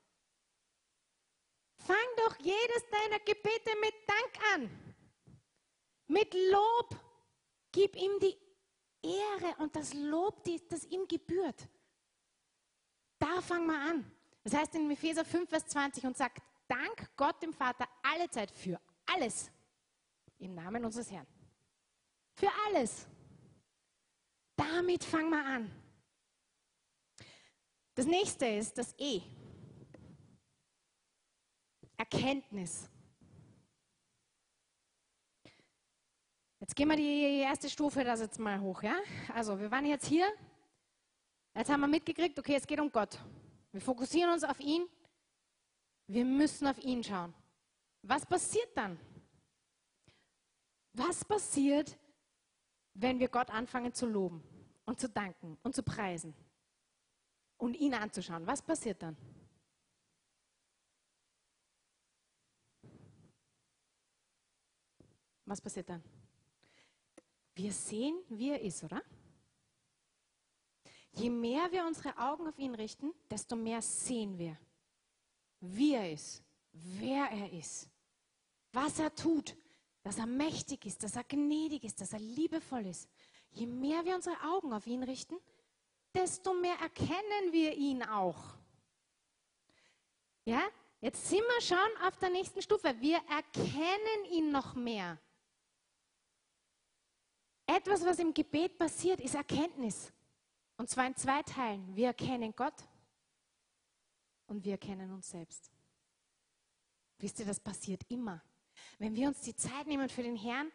Fang 1.76 1.98
doch 2.16 2.38
jedes 2.40 2.90
deiner 2.90 3.20
Gebete 3.20 3.72
mit 3.82 3.94
Dank 4.08 4.54
an. 4.56 4.96
Mit 6.08 6.34
Lob. 6.34 6.96
Gib 7.74 7.98
ihm 7.98 8.20
die 8.22 8.38
Ehre 9.02 9.56
und 9.58 9.76
das 9.76 9.94
Lob, 9.94 10.42
das 10.70 10.86
ihm 10.86 11.06
gebührt. 11.10 11.68
Da 13.20 13.42
fang 13.42 13.68
mal 13.68 13.90
an. 13.90 14.10
Das 14.46 14.54
heißt 14.54 14.76
in 14.76 14.90
Epheser 14.92 15.26
5, 15.26 15.50
Vers 15.50 15.68
20 15.68 16.06
und 16.06 16.16
sagt, 16.16 16.42
Dank 16.70 17.18
Gott 17.18 17.44
dem 17.44 17.52
Vater 17.52 17.86
alle 18.02 18.30
Zeit 18.30 18.50
für 18.50 18.80
alles. 19.08 19.52
Im 20.40 20.56
Namen 20.56 20.86
unseres 20.86 21.12
Herrn. 21.12 21.28
Für 22.34 22.50
alles. 22.66 23.08
Damit 24.56 25.04
fang 25.04 25.30
mal 25.30 25.46
an. 25.46 25.83
Das 27.96 28.06
nächste 28.08 28.48
ist 28.48 28.78
das 28.78 28.96
E. 28.98 29.22
Erkenntnis. 31.96 32.90
Jetzt 36.60 36.76
gehen 36.76 36.88
wir 36.88 36.96
die 36.96 37.42
erste 37.42 37.70
Stufe 37.70 38.04
das 38.04 38.22
jetzt 38.22 38.40
mal 38.40 38.60
hoch. 38.60 38.82
Ja? 38.82 38.96
Also, 39.34 39.60
wir 39.60 39.70
waren 39.70 39.86
jetzt 39.86 40.08
hier. 40.08 40.28
Jetzt 41.56 41.70
haben 41.70 41.82
wir 41.82 41.88
mitgekriegt, 41.88 42.40
okay, 42.40 42.56
es 42.56 42.66
geht 42.66 42.80
um 42.80 42.92
Gott. 42.92 43.20
Wir 43.72 43.82
fokussieren 43.82 44.32
uns 44.32 44.44
auf 44.44 44.60
ihn. 44.60 44.88
Wir 46.08 46.26
müssen 46.26 46.66
auf 46.68 46.84
ihn 46.84 47.04
schauen. 47.04 47.34
Was 48.02 48.26
passiert 48.26 48.76
dann? 48.76 49.00
Was 50.94 51.24
passiert, 51.24 51.98
wenn 52.94 53.20
wir 53.20 53.28
Gott 53.28 53.50
anfangen 53.50 53.94
zu 53.94 54.08
loben 54.08 54.44
und 54.86 55.00
zu 55.00 55.10
danken 55.10 55.58
und 55.64 55.76
zu 55.76 55.84
preisen 55.84 56.36
und 57.58 57.76
ihn 57.76 57.94
anzuschauen? 57.94 58.46
Was 58.46 58.62
passiert 58.62 59.02
dann? 59.02 59.18
Was 65.46 65.62
passiert 65.62 65.90
dann? 65.90 66.04
Wir 67.56 67.72
sehen, 67.72 68.18
wie 68.30 68.50
er 68.50 68.62
ist, 68.62 68.84
oder? 68.84 69.02
Je 71.12 71.30
mehr 71.30 71.72
wir 71.72 71.86
unsere 71.86 72.18
Augen 72.18 72.48
auf 72.48 72.58
ihn 72.58 72.74
richten, 72.74 73.14
desto 73.30 73.56
mehr 73.56 73.82
sehen 73.82 74.38
wir, 74.38 74.58
wie 75.60 75.94
er 75.94 76.12
ist, 76.12 76.42
wer 76.72 77.30
er 77.30 77.54
ist, 77.54 77.88
was 78.72 78.98
er 78.98 79.14
tut, 79.14 79.56
dass 80.02 80.18
er 80.18 80.26
mächtig 80.26 80.86
ist, 80.86 81.04
dass 81.04 81.16
er 81.16 81.24
gnädig 81.24 81.84
ist, 81.84 82.02
dass 82.02 82.14
er 82.14 82.20
liebevoll 82.20 82.88
ist. 82.88 83.08
Je 83.52 83.68
mehr 83.68 84.04
wir 84.06 84.16
unsere 84.16 84.42
Augen 84.44 84.74
auf 84.74 84.88
ihn 84.88 85.04
richten, 85.04 85.36
desto 86.14 86.54
mehr 86.54 86.76
erkennen 86.80 87.52
wir 87.52 87.74
ihn 87.74 88.04
auch. 88.04 88.56
Ja, 90.46 90.62
jetzt 91.02 91.28
sind 91.28 91.42
wir 91.42 91.62
schon 91.62 92.08
auf 92.08 92.18
der 92.18 92.30
nächsten 92.30 92.62
Stufe. 92.62 92.96
Wir 93.00 93.18
erkennen 93.30 94.26
ihn 94.32 94.52
noch 94.52 94.76
mehr. 94.76 95.20
Etwas, 97.66 98.06
was 98.06 98.20
im 98.20 98.34
Gebet 98.34 98.78
passiert, 98.78 99.22
ist 99.22 99.36
Erkenntnis. 99.36 100.12
Und 100.78 100.90
zwar 100.90 101.08
in 101.08 101.16
zwei 101.16 101.42
Teilen. 101.44 101.96
Wir 101.96 102.08
erkennen 102.08 102.54
Gott 102.56 102.76
und 104.48 104.64
wir 104.66 104.74
erkennen 104.74 105.12
uns 105.12 105.30
selbst. 105.30 105.72
Wisst 107.20 107.40
ihr, 107.40 107.46
das 107.46 107.60
passiert 107.60 108.02
immer. 108.10 108.44
Wenn 108.98 109.16
wir 109.16 109.28
uns 109.28 109.42
die 109.42 109.56
Zeit 109.56 109.88
nehmen 109.88 110.10
für 110.10 110.24
den 110.24 110.36
Herrn, 110.36 110.72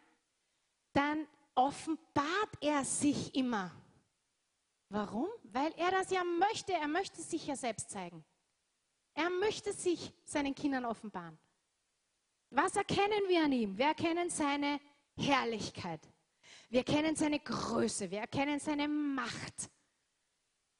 dann 0.93 1.27
offenbart 1.53 2.57
er 2.61 2.83
sich 2.83 3.35
immer. 3.35 3.71
Warum? 4.89 5.27
Weil 5.43 5.71
er 5.77 5.91
das 5.91 6.09
ja 6.09 6.23
möchte. 6.23 6.73
Er 6.73 6.87
möchte 6.87 7.21
sich 7.21 7.47
ja 7.47 7.55
selbst 7.55 7.89
zeigen. 7.89 8.25
Er 9.13 9.29
möchte 9.29 9.73
sich 9.73 10.13
seinen 10.25 10.55
Kindern 10.55 10.85
offenbaren. 10.85 11.37
Was 12.49 12.75
erkennen 12.75 13.27
wir 13.27 13.43
an 13.43 13.51
ihm? 13.51 13.77
Wir 13.77 13.87
erkennen 13.87 14.29
seine 14.29 14.79
Herrlichkeit. 15.15 16.01
Wir 16.69 16.79
erkennen 16.79 17.15
seine 17.15 17.39
Größe, 17.39 18.11
wir 18.11 18.19
erkennen 18.19 18.59
seine 18.59 18.87
Macht, 18.87 19.71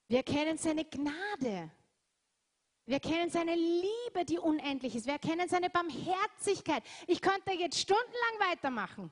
wir 0.08 0.18
erkennen 0.18 0.56
seine 0.56 0.86
Gnade, 0.86 1.72
wir 2.86 2.94
erkennen 2.94 3.32
seine 3.32 3.56
Liebe, 3.56 4.24
die 4.24 4.38
unendlich 4.38 4.96
ist, 4.96 5.08
wir 5.08 5.14
erkennen 5.14 5.50
seine 5.50 5.72
Barmherzigkeit. 5.72 6.84
Ich 7.08 7.22
könnte 7.22 7.54
jetzt 7.54 7.80
stundenlang 7.80 8.52
weitermachen. 8.52 9.12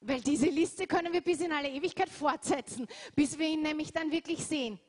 Weil 0.00 0.20
diese 0.22 0.48
Liste 0.48 0.86
können 0.86 1.12
wir 1.12 1.20
bis 1.20 1.40
in 1.40 1.52
alle 1.52 1.68
Ewigkeit 1.68 2.08
fortsetzen, 2.08 2.86
bis 3.14 3.38
wir 3.38 3.48
ihn 3.48 3.62
nämlich 3.62 3.92
dann 3.92 4.10
wirklich 4.10 4.44
sehen. 4.44 4.80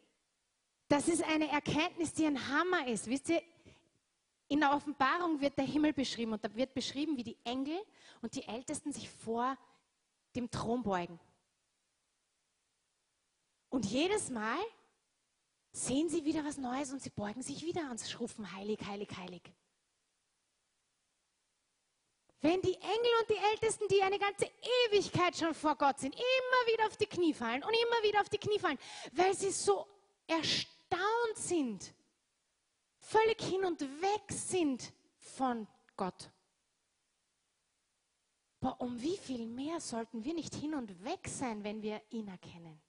Das 0.87 1.07
ist 1.07 1.23
eine 1.23 1.49
Erkenntnis, 1.49 2.13
die 2.13 2.25
ein 2.25 2.47
Hammer 2.49 2.87
ist. 2.87 3.07
Wisst 3.07 3.29
ihr, 3.29 3.41
in 4.47 4.59
der 4.59 4.73
Offenbarung 4.73 5.39
wird 5.39 5.57
der 5.57 5.65
Himmel 5.65 5.93
beschrieben 5.93 6.33
und 6.33 6.43
da 6.43 6.53
wird 6.55 6.73
beschrieben, 6.73 7.15
wie 7.17 7.23
die 7.23 7.37
Engel 7.43 7.79
und 8.21 8.35
die 8.35 8.43
Ältesten 8.43 8.91
sich 8.91 9.09
vor 9.09 9.57
dem 10.35 10.49
Thron 10.49 10.83
beugen. 10.83 11.19
Und 13.69 13.85
jedes 13.85 14.29
Mal 14.29 14.59
sehen 15.71 16.09
sie 16.09 16.25
wieder 16.25 16.43
was 16.43 16.57
Neues 16.57 16.91
und 16.91 17.01
sie 17.01 17.09
beugen 17.09 17.41
sich 17.41 17.63
wieder 17.63 17.89
und 17.89 18.19
rufen 18.19 18.51
heilig, 18.53 18.79
heilig, 18.85 19.09
heilig. 19.15 19.41
Wenn 22.41 22.61
die 22.61 22.73
Engel 22.73 23.11
und 23.21 23.29
die 23.29 23.43
Ältesten, 23.51 23.87
die 23.87 24.01
eine 24.01 24.17
ganze 24.17 24.49
Ewigkeit 24.87 25.37
schon 25.37 25.53
vor 25.53 25.75
Gott 25.75 25.99
sind, 25.99 26.15
immer 26.15 26.73
wieder 26.73 26.87
auf 26.87 26.97
die 26.97 27.05
Knie 27.05 27.33
fallen 27.33 27.63
und 27.63 27.71
immer 27.71 28.03
wieder 28.03 28.21
auf 28.21 28.29
die 28.29 28.39
Knie 28.39 28.59
fallen, 28.59 28.79
weil 29.11 29.35
sie 29.35 29.51
so 29.51 29.87
erstaunt 30.27 31.35
sind 31.35 31.93
völlig 33.11 33.41
hin 33.41 33.65
und 33.65 33.81
weg 33.81 34.23
sind 34.29 34.93
von 35.17 35.67
Gott. 35.97 36.31
Aber 38.61 38.79
um 38.79 39.01
wie 39.01 39.17
viel 39.17 39.47
mehr 39.47 39.79
sollten 39.81 40.23
wir 40.23 40.33
nicht 40.33 40.53
hin 40.53 40.75
und 40.75 41.03
weg 41.03 41.27
sein, 41.27 41.63
wenn 41.63 41.81
wir 41.81 42.01
ihn 42.11 42.27
erkennen? 42.27 42.79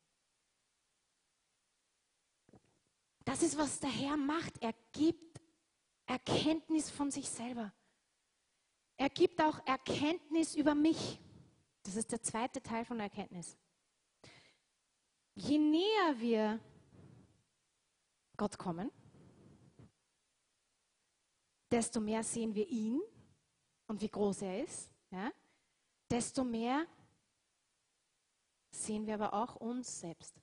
Das 3.25 3.43
ist, 3.43 3.57
was 3.57 3.81
der 3.81 3.91
Herr 3.91 4.17
macht. 4.17 4.59
Er 4.61 4.75
gibt 4.93 5.41
Erkenntnis 6.07 6.91
von 6.91 7.11
sich 7.11 7.29
selber. 7.29 7.73
Er 8.97 9.11
gibt 9.11 9.41
auch 9.43 9.65
Erkenntnis 9.67 10.55
über 10.55 10.75
mich. 10.75 11.21
Das 11.83 11.97
ist 11.97 12.13
der 12.13 12.23
zweite 12.23 12.63
Teil 12.63 12.85
von 12.85 13.01
Erkenntnis. 13.01 13.57
Je 15.35 15.59
näher 15.59 16.19
wir 16.19 16.61
Gott 18.37 18.59
kommen, 18.59 18.91
desto 21.71 22.01
mehr 22.01 22.23
sehen 22.23 22.55
wir 22.55 22.69
ihn 22.69 23.01
und 23.87 24.01
wie 24.01 24.09
groß 24.09 24.43
er 24.43 24.63
ist. 24.63 24.91
Ja? 25.11 25.33
Desto 26.11 26.45
mehr 26.45 26.87
sehen 28.71 29.07
wir 29.07 29.15
aber 29.15 29.33
auch 29.33 29.57
uns 29.57 30.01
selbst. 30.01 30.41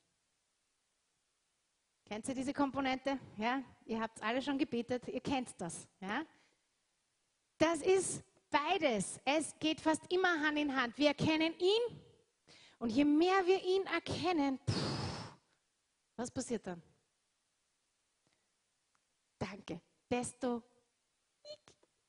Kennt 2.06 2.28
ihr 2.28 2.36
diese 2.36 2.54
Komponente? 2.54 3.20
Ja? 3.38 3.62
Ihr 3.86 4.02
habt 4.02 4.22
alle 4.24 4.42
schon 4.42 4.58
gebetet, 4.58 5.08
ihr 5.08 5.22
kennt 5.22 5.54
das. 5.62 5.88
Ja? 6.00 6.26
Das 7.60 7.82
ist 7.82 8.24
beides. 8.50 9.20
Es 9.26 9.58
geht 9.60 9.80
fast 9.80 10.12
immer 10.12 10.40
Hand 10.42 10.58
in 10.58 10.76
Hand. 10.76 10.98
Wir 10.98 11.10
erkennen 11.10 11.54
ihn 11.60 12.02
und 12.80 12.90
je 12.90 13.06
mehr 13.06 13.46
wir 13.46 13.64
ihn 13.64 13.86
erkennen, 13.86 14.60
pff, 14.60 15.34
was 16.16 16.32
passiert 16.32 16.66
dann? 16.68 16.82
Danke. 19.38 19.82
Desto 20.10 20.64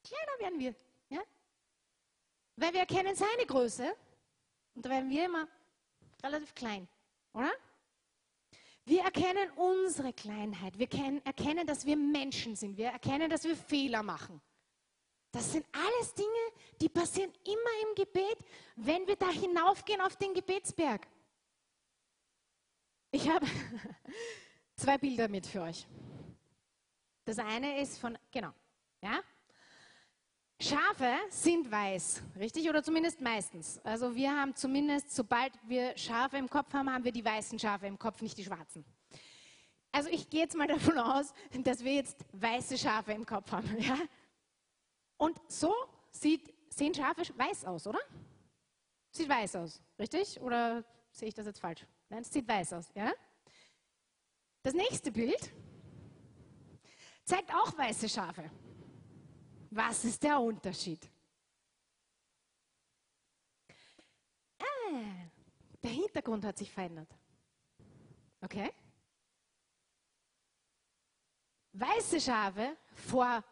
kleiner 0.03 0.39
werden 0.39 0.59
wir. 0.59 0.75
Ja? 1.09 1.21
Weil 2.57 2.73
wir 2.73 2.81
erkennen 2.81 3.15
seine 3.15 3.47
Größe 3.47 3.95
und 4.75 4.85
da 4.85 4.91
werden 4.91 5.11
wir 5.11 5.27
immer 5.27 5.47
relativ 6.23 6.55
klein, 6.55 6.89
oder? 7.33 7.51
Wir 8.85 9.03
erkennen 9.03 9.51
unsere 9.53 10.13
Kleinheit. 10.13 10.79
Wir 10.79 10.89
erkennen, 11.25 11.67
dass 11.67 11.87
wir 11.87 11.97
Menschen 11.97 12.57
sind. 12.57 12.77
Wir 12.77 12.89
erkennen, 12.89 13.31
dass 13.31 13.45
wir 13.45 13.55
Fehler 13.55 14.03
machen. 14.03 14.41
Das 15.33 15.53
sind 15.53 15.65
alles 15.73 16.15
Dinge, 16.15 16.29
die 16.81 16.89
passieren 16.89 17.33
immer 17.45 17.89
im 17.89 17.95
Gebet, 17.95 18.39
wenn 18.77 19.07
wir 19.07 19.17
da 19.17 19.31
hinaufgehen 19.31 20.01
auf 20.01 20.17
den 20.17 20.35
Gebetsberg. 20.35 21.07
Ich 23.13 23.29
habe 23.29 23.47
zwei 24.77 24.99
Bilder 24.99 25.29
mit 25.29 25.47
für 25.47 25.63
euch. 25.63 25.87
Das 27.25 27.39
eine 27.39 27.81
ist 27.81 27.99
von, 27.99 28.19
genau, 28.33 28.53
ja, 29.03 29.21
Schafe 30.63 31.17
sind 31.31 31.71
weiß, 31.71 32.23
richtig? 32.39 32.69
Oder 32.69 32.83
zumindest 32.83 33.21
meistens. 33.23 33.81
Also 33.83 34.15
wir 34.15 34.31
haben 34.31 34.55
zumindest, 34.55 35.15
sobald 35.15 35.53
wir 35.67 35.97
Schafe 35.97 36.37
im 36.37 36.51
Kopf 36.51 36.75
haben, 36.75 36.93
haben 36.93 37.03
wir 37.03 37.13
die 37.13 37.25
weißen 37.25 37.59
Schafe 37.59 37.87
im 37.87 37.99
Kopf, 37.99 38.21
nicht 38.21 38.37
die 38.37 38.45
schwarzen. 38.45 38.85
Also 39.91 40.11
ich 40.11 40.29
gehe 40.29 40.41
jetzt 40.41 40.55
mal 40.55 40.67
davon 40.69 40.99
aus, 40.99 41.33
dass 41.65 41.83
wir 41.83 41.95
jetzt 41.95 42.27
weiße 42.33 42.77
Schafe 42.77 43.13
im 43.13 43.25
Kopf 43.25 43.51
haben. 43.53 43.75
Ja? 43.81 43.97
Und 45.21 45.39
so 45.49 45.75
sieht, 46.11 46.51
sehen 46.73 46.95
Schafe 46.95 47.21
weiß 47.37 47.67
aus, 47.67 47.87
oder? 47.87 48.01
Sieht 49.11 49.29
weiß 49.29 49.57
aus, 49.57 49.83
richtig? 49.99 50.41
Oder 50.41 50.83
sehe 51.13 51.29
ich 51.29 51.35
das 51.35 51.45
jetzt 51.45 51.61
falsch? 51.61 51.87
Nein, 52.09 52.23
es 52.23 52.33
sieht 52.33 52.49
weiß 52.49 52.73
aus. 52.73 52.91
Ja? 52.95 53.13
Das 54.63 54.73
nächste 54.73 55.13
Bild 55.13 55.53
zeigt 57.23 57.53
auch 57.55 57.77
weiße 57.77 58.09
Schafe. 58.09 58.51
Was 59.71 60.07
ist 60.07 60.23
der 60.23 60.41
Unterschied? 60.41 61.07
Ah, 64.59 65.29
der 65.83 65.91
Hintergrund 65.91 66.47
hat 66.47 66.57
sich 66.57 66.73
verändert. 66.73 67.15
Okay? 68.41 68.73
Weiße 71.73 72.19
Schafe 72.19 72.75
vor 72.95 73.45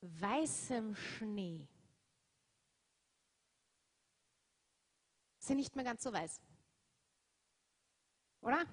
weißem 0.00 0.94
Schnee 0.94 1.68
sind 5.50 5.56
nicht 5.56 5.74
mehr 5.74 5.84
ganz 5.84 6.02
so 6.02 6.12
weiß. 6.12 6.40
Oder? 8.42 8.64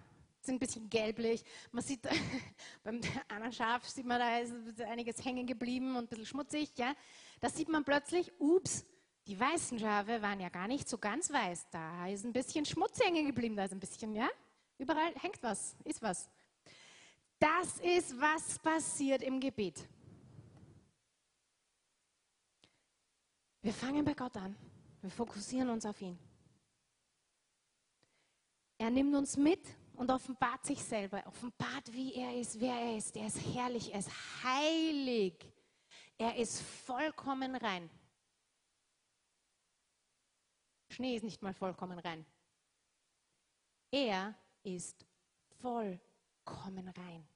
Sind 0.41 0.55
ein 0.55 0.59
bisschen 0.59 0.89
gelblich. 0.89 1.43
Man 1.71 1.84
sieht, 1.84 2.01
beim 2.84 3.01
anderen 3.28 3.51
Schaf 3.51 3.88
sieht 3.89 4.05
man, 4.05 4.19
da 4.19 4.38
ist 4.39 4.82
einiges 4.82 5.23
hängen 5.25 5.47
geblieben 5.47 5.95
und 5.95 6.03
ein 6.03 6.07
bisschen 6.07 6.25
schmutzig. 6.25 6.71
Ja? 6.78 6.95
Da 7.39 7.49
sieht 7.49 7.67
man 7.67 7.84
plötzlich, 7.84 8.32
ups, 8.39 8.86
die 9.25 9.38
weißen 9.38 9.80
Schafe 9.80 10.21
waren 10.21 10.39
ja 10.39 10.49
gar 10.49 10.67
nicht 10.67 10.88
so 10.88 10.97
ganz 10.97 11.32
weiß. 11.32 11.67
Da 11.71 12.07
ist 12.07 12.23
ein 12.23 12.32
bisschen 12.32 12.65
Schmutz 12.65 12.99
hängen 13.03 13.25
geblieben, 13.25 13.55
da 13.55 13.65
ist 13.65 13.73
ein 13.73 13.80
bisschen, 13.80 14.13
ja? 14.13 14.30
Überall 14.78 15.13
hängt 15.15 15.41
was, 15.41 15.75
ist 15.84 16.01
was. 16.01 16.30
Das 17.39 17.80
ist, 17.80 18.19
was 18.21 18.59
passiert 18.59 19.23
im 19.23 19.39
Gebet. 19.39 19.88
Wir 23.68 23.74
fangen 23.74 24.05
bei 24.05 24.13
Gott 24.13 24.38
an. 24.38 24.55
Wir 25.01 25.09
fokussieren 25.11 25.68
uns 25.68 25.86
auf 25.86 26.01
ihn. 26.01 26.18
Er 28.78 28.89
nimmt 28.89 29.13
uns 29.13 29.36
mit 29.36 29.59
und 29.97 30.09
offenbart 30.09 30.65
sich 30.65 30.82
selber, 30.82 31.22
offenbart, 31.28 31.91
wie 31.91 32.13
er 32.13 32.39
ist, 32.39 32.61
wer 32.61 32.76
er 32.76 32.95
ist. 32.95 33.18
Er 33.18 33.28
ist 33.28 33.41
herrlich, 33.53 33.91
er 33.91 33.99
ist 33.99 34.09
heilig, 34.41 35.34
er 36.18 36.38
ist 36.38 36.61
vollkommen 36.61 37.57
rein. 37.57 37.89
Schnee 40.88 41.18
ist 41.18 41.24
nicht 41.24 41.41
mal 41.41 41.53
vollkommen 41.53 41.99
rein. 41.99 42.26
Er 43.91 44.34
ist 44.63 45.05
vollkommen 45.59 46.88
rein. 46.88 47.28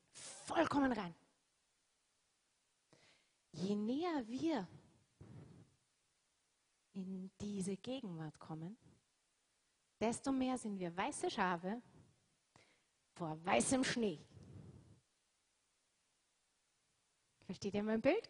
Vollkommen 0.46 0.94
rein. 0.94 1.14
Je 3.52 3.76
näher 3.76 4.26
wir 4.30 4.66
in 6.94 7.32
diese 7.39 7.78
Gegenwart 7.78 8.39
kommen, 8.39 8.78
desto 10.00 10.32
mehr 10.32 10.58
sind 10.58 10.80
wir 10.80 10.96
weiße 10.96 11.30
Schafe 11.30 11.82
vor 13.14 13.38
weißem 13.46 13.84
Schnee. 13.84 14.20
Versteht 17.46 17.74
ihr 17.74 17.84
mein 17.84 18.02
Bild? 18.02 18.30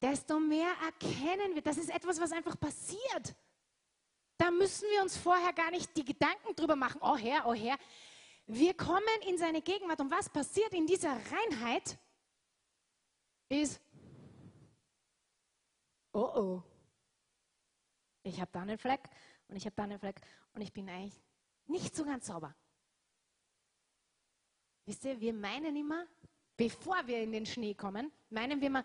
Desto 0.00 0.38
mehr 0.38 0.72
erkennen 0.84 1.54
wir, 1.54 1.62
das 1.62 1.76
ist 1.76 1.90
etwas, 1.90 2.20
was 2.20 2.32
einfach 2.32 2.58
passiert. 2.58 3.34
Da 4.36 4.50
müssen 4.50 4.88
wir 4.90 5.02
uns 5.02 5.16
vorher 5.16 5.52
gar 5.52 5.70
nicht 5.70 5.96
die 5.96 6.04
Gedanken 6.04 6.54
drüber 6.54 6.76
machen, 6.76 7.00
oh 7.02 7.16
Herr, 7.16 7.46
oh 7.46 7.54
Herr. 7.54 7.76
Wir 8.46 8.74
kommen 8.74 9.02
in 9.26 9.36
seine 9.36 9.60
Gegenwart 9.60 10.00
und 10.00 10.10
was 10.10 10.30
passiert 10.30 10.72
in 10.72 10.86
dieser 10.86 11.10
Reinheit 11.10 11.98
ist, 13.48 13.80
oh 16.12 16.30
oh, 16.34 16.62
ich 18.28 18.40
habe 18.40 18.50
da 18.52 18.62
einen 18.62 18.78
Fleck 18.78 19.08
und 19.48 19.56
ich 19.56 19.64
habe 19.64 19.74
da 19.76 19.84
einen 19.84 19.98
Fleck 19.98 20.20
und 20.52 20.60
ich 20.60 20.72
bin 20.72 20.88
eigentlich 20.88 21.20
nicht 21.66 21.94
so 21.94 22.04
ganz 22.04 22.26
sauber. 22.26 22.54
Wisst 24.86 25.04
ihr, 25.04 25.20
wir 25.20 25.34
meinen 25.34 25.76
immer, 25.76 26.06
bevor 26.56 27.06
wir 27.06 27.22
in 27.22 27.32
den 27.32 27.44
Schnee 27.44 27.74
kommen, 27.74 28.10
meinen 28.30 28.60
wir 28.60 28.68
immer, 28.68 28.84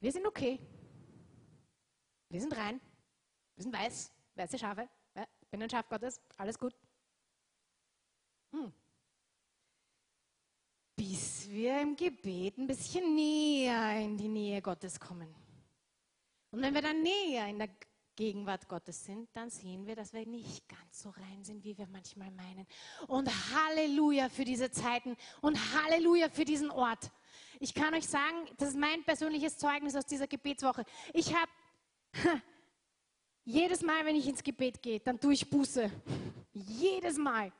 wir 0.00 0.10
sind 0.10 0.26
okay. 0.26 0.58
Wir 2.28 2.40
sind 2.40 2.56
rein. 2.56 2.80
Wir 3.54 3.62
sind 3.62 3.72
weiß, 3.72 4.10
weiße 4.34 4.58
Schafe. 4.58 4.88
Ja, 5.14 5.24
bin 5.50 5.62
ein 5.62 5.70
Schaf 5.70 5.88
Gottes, 5.88 6.20
alles 6.36 6.58
gut. 6.58 6.74
Hm. 8.50 8.72
Bis 10.96 11.48
wir 11.48 11.80
im 11.80 11.94
Gebet 11.94 12.58
ein 12.58 12.66
bisschen 12.66 13.14
näher 13.14 14.00
in 14.00 14.16
die 14.16 14.28
Nähe 14.28 14.60
Gottes 14.60 14.98
kommen. 14.98 15.32
Und 16.50 16.62
wenn 16.62 16.74
wir 16.74 16.82
dann 16.82 17.02
näher 17.02 17.46
in 17.48 17.58
der 17.58 17.70
Gegenwart 18.16 18.68
Gottes 18.68 19.04
sind, 19.04 19.28
dann 19.34 19.50
sehen 19.50 19.86
wir, 19.86 19.96
dass 19.96 20.12
wir 20.12 20.26
nicht 20.26 20.68
ganz 20.68 21.02
so 21.02 21.10
rein 21.10 21.42
sind, 21.42 21.64
wie 21.64 21.76
wir 21.76 21.86
manchmal 21.88 22.30
meinen. 22.30 22.66
Und 23.08 23.28
Halleluja 23.28 24.28
für 24.28 24.44
diese 24.44 24.70
Zeiten 24.70 25.16
und 25.40 25.58
Halleluja 25.74 26.28
für 26.28 26.44
diesen 26.44 26.70
Ort. 26.70 27.10
Ich 27.60 27.74
kann 27.74 27.94
euch 27.94 28.06
sagen, 28.06 28.46
das 28.58 28.70
ist 28.70 28.78
mein 28.78 29.04
persönliches 29.04 29.58
Zeugnis 29.58 29.96
aus 29.96 30.06
dieser 30.06 30.26
Gebetswoche. 30.26 30.84
Ich 31.12 31.34
habe 31.34 31.50
jedes 33.44 33.82
Mal, 33.82 34.04
wenn 34.04 34.16
ich 34.16 34.26
ins 34.26 34.42
Gebet 34.42 34.82
gehe, 34.82 35.00
dann 35.00 35.20
tue 35.20 35.34
ich 35.34 35.48
Buße. 35.48 35.90
Jedes 36.52 37.16
Mal. 37.18 37.52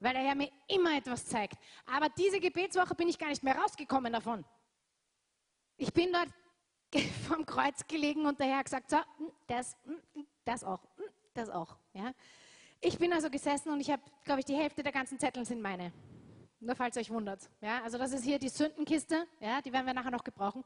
Weil 0.00 0.14
der 0.14 0.22
Herr 0.22 0.34
mir 0.34 0.50
immer 0.66 0.96
etwas 0.96 1.26
zeigt. 1.26 1.56
Aber 1.86 2.08
diese 2.08 2.40
Gebetswoche 2.40 2.94
bin 2.94 3.08
ich 3.08 3.18
gar 3.18 3.28
nicht 3.28 3.42
mehr 3.42 3.56
rausgekommen 3.56 4.12
davon. 4.12 4.44
Ich 5.76 5.92
bin 5.92 6.12
dort 6.12 6.28
vom 7.28 7.46
Kreuz 7.46 7.86
gelegen 7.86 8.26
und 8.26 8.38
hat 8.38 8.64
gesagt, 8.64 8.90
so, 8.90 8.96
hm, 8.96 9.30
das, 9.46 9.76
hm, 9.84 9.96
hm, 10.14 10.26
das 10.44 10.64
auch, 10.64 10.80
das 11.34 11.48
auch. 11.48 11.76
Ja. 11.94 12.12
Ich 12.80 12.98
bin 12.98 13.12
also 13.12 13.30
gesessen 13.30 13.70
und 13.70 13.80
ich 13.80 13.90
habe, 13.90 14.02
glaube 14.24 14.40
ich, 14.40 14.46
die 14.46 14.56
Hälfte 14.56 14.82
der 14.82 14.92
ganzen 14.92 15.18
Zettel 15.18 15.44
sind 15.44 15.62
meine. 15.62 15.92
Nur 16.60 16.74
falls 16.74 16.96
euch 16.96 17.10
wundert. 17.10 17.48
Ja, 17.60 17.82
also 17.82 17.98
das 17.98 18.12
ist 18.12 18.24
hier 18.24 18.38
die 18.38 18.48
Sündenkiste, 18.48 19.26
ja, 19.40 19.60
die 19.60 19.72
werden 19.72 19.86
wir 19.86 19.94
nachher 19.94 20.10
noch 20.10 20.24
gebrauchen. 20.24 20.64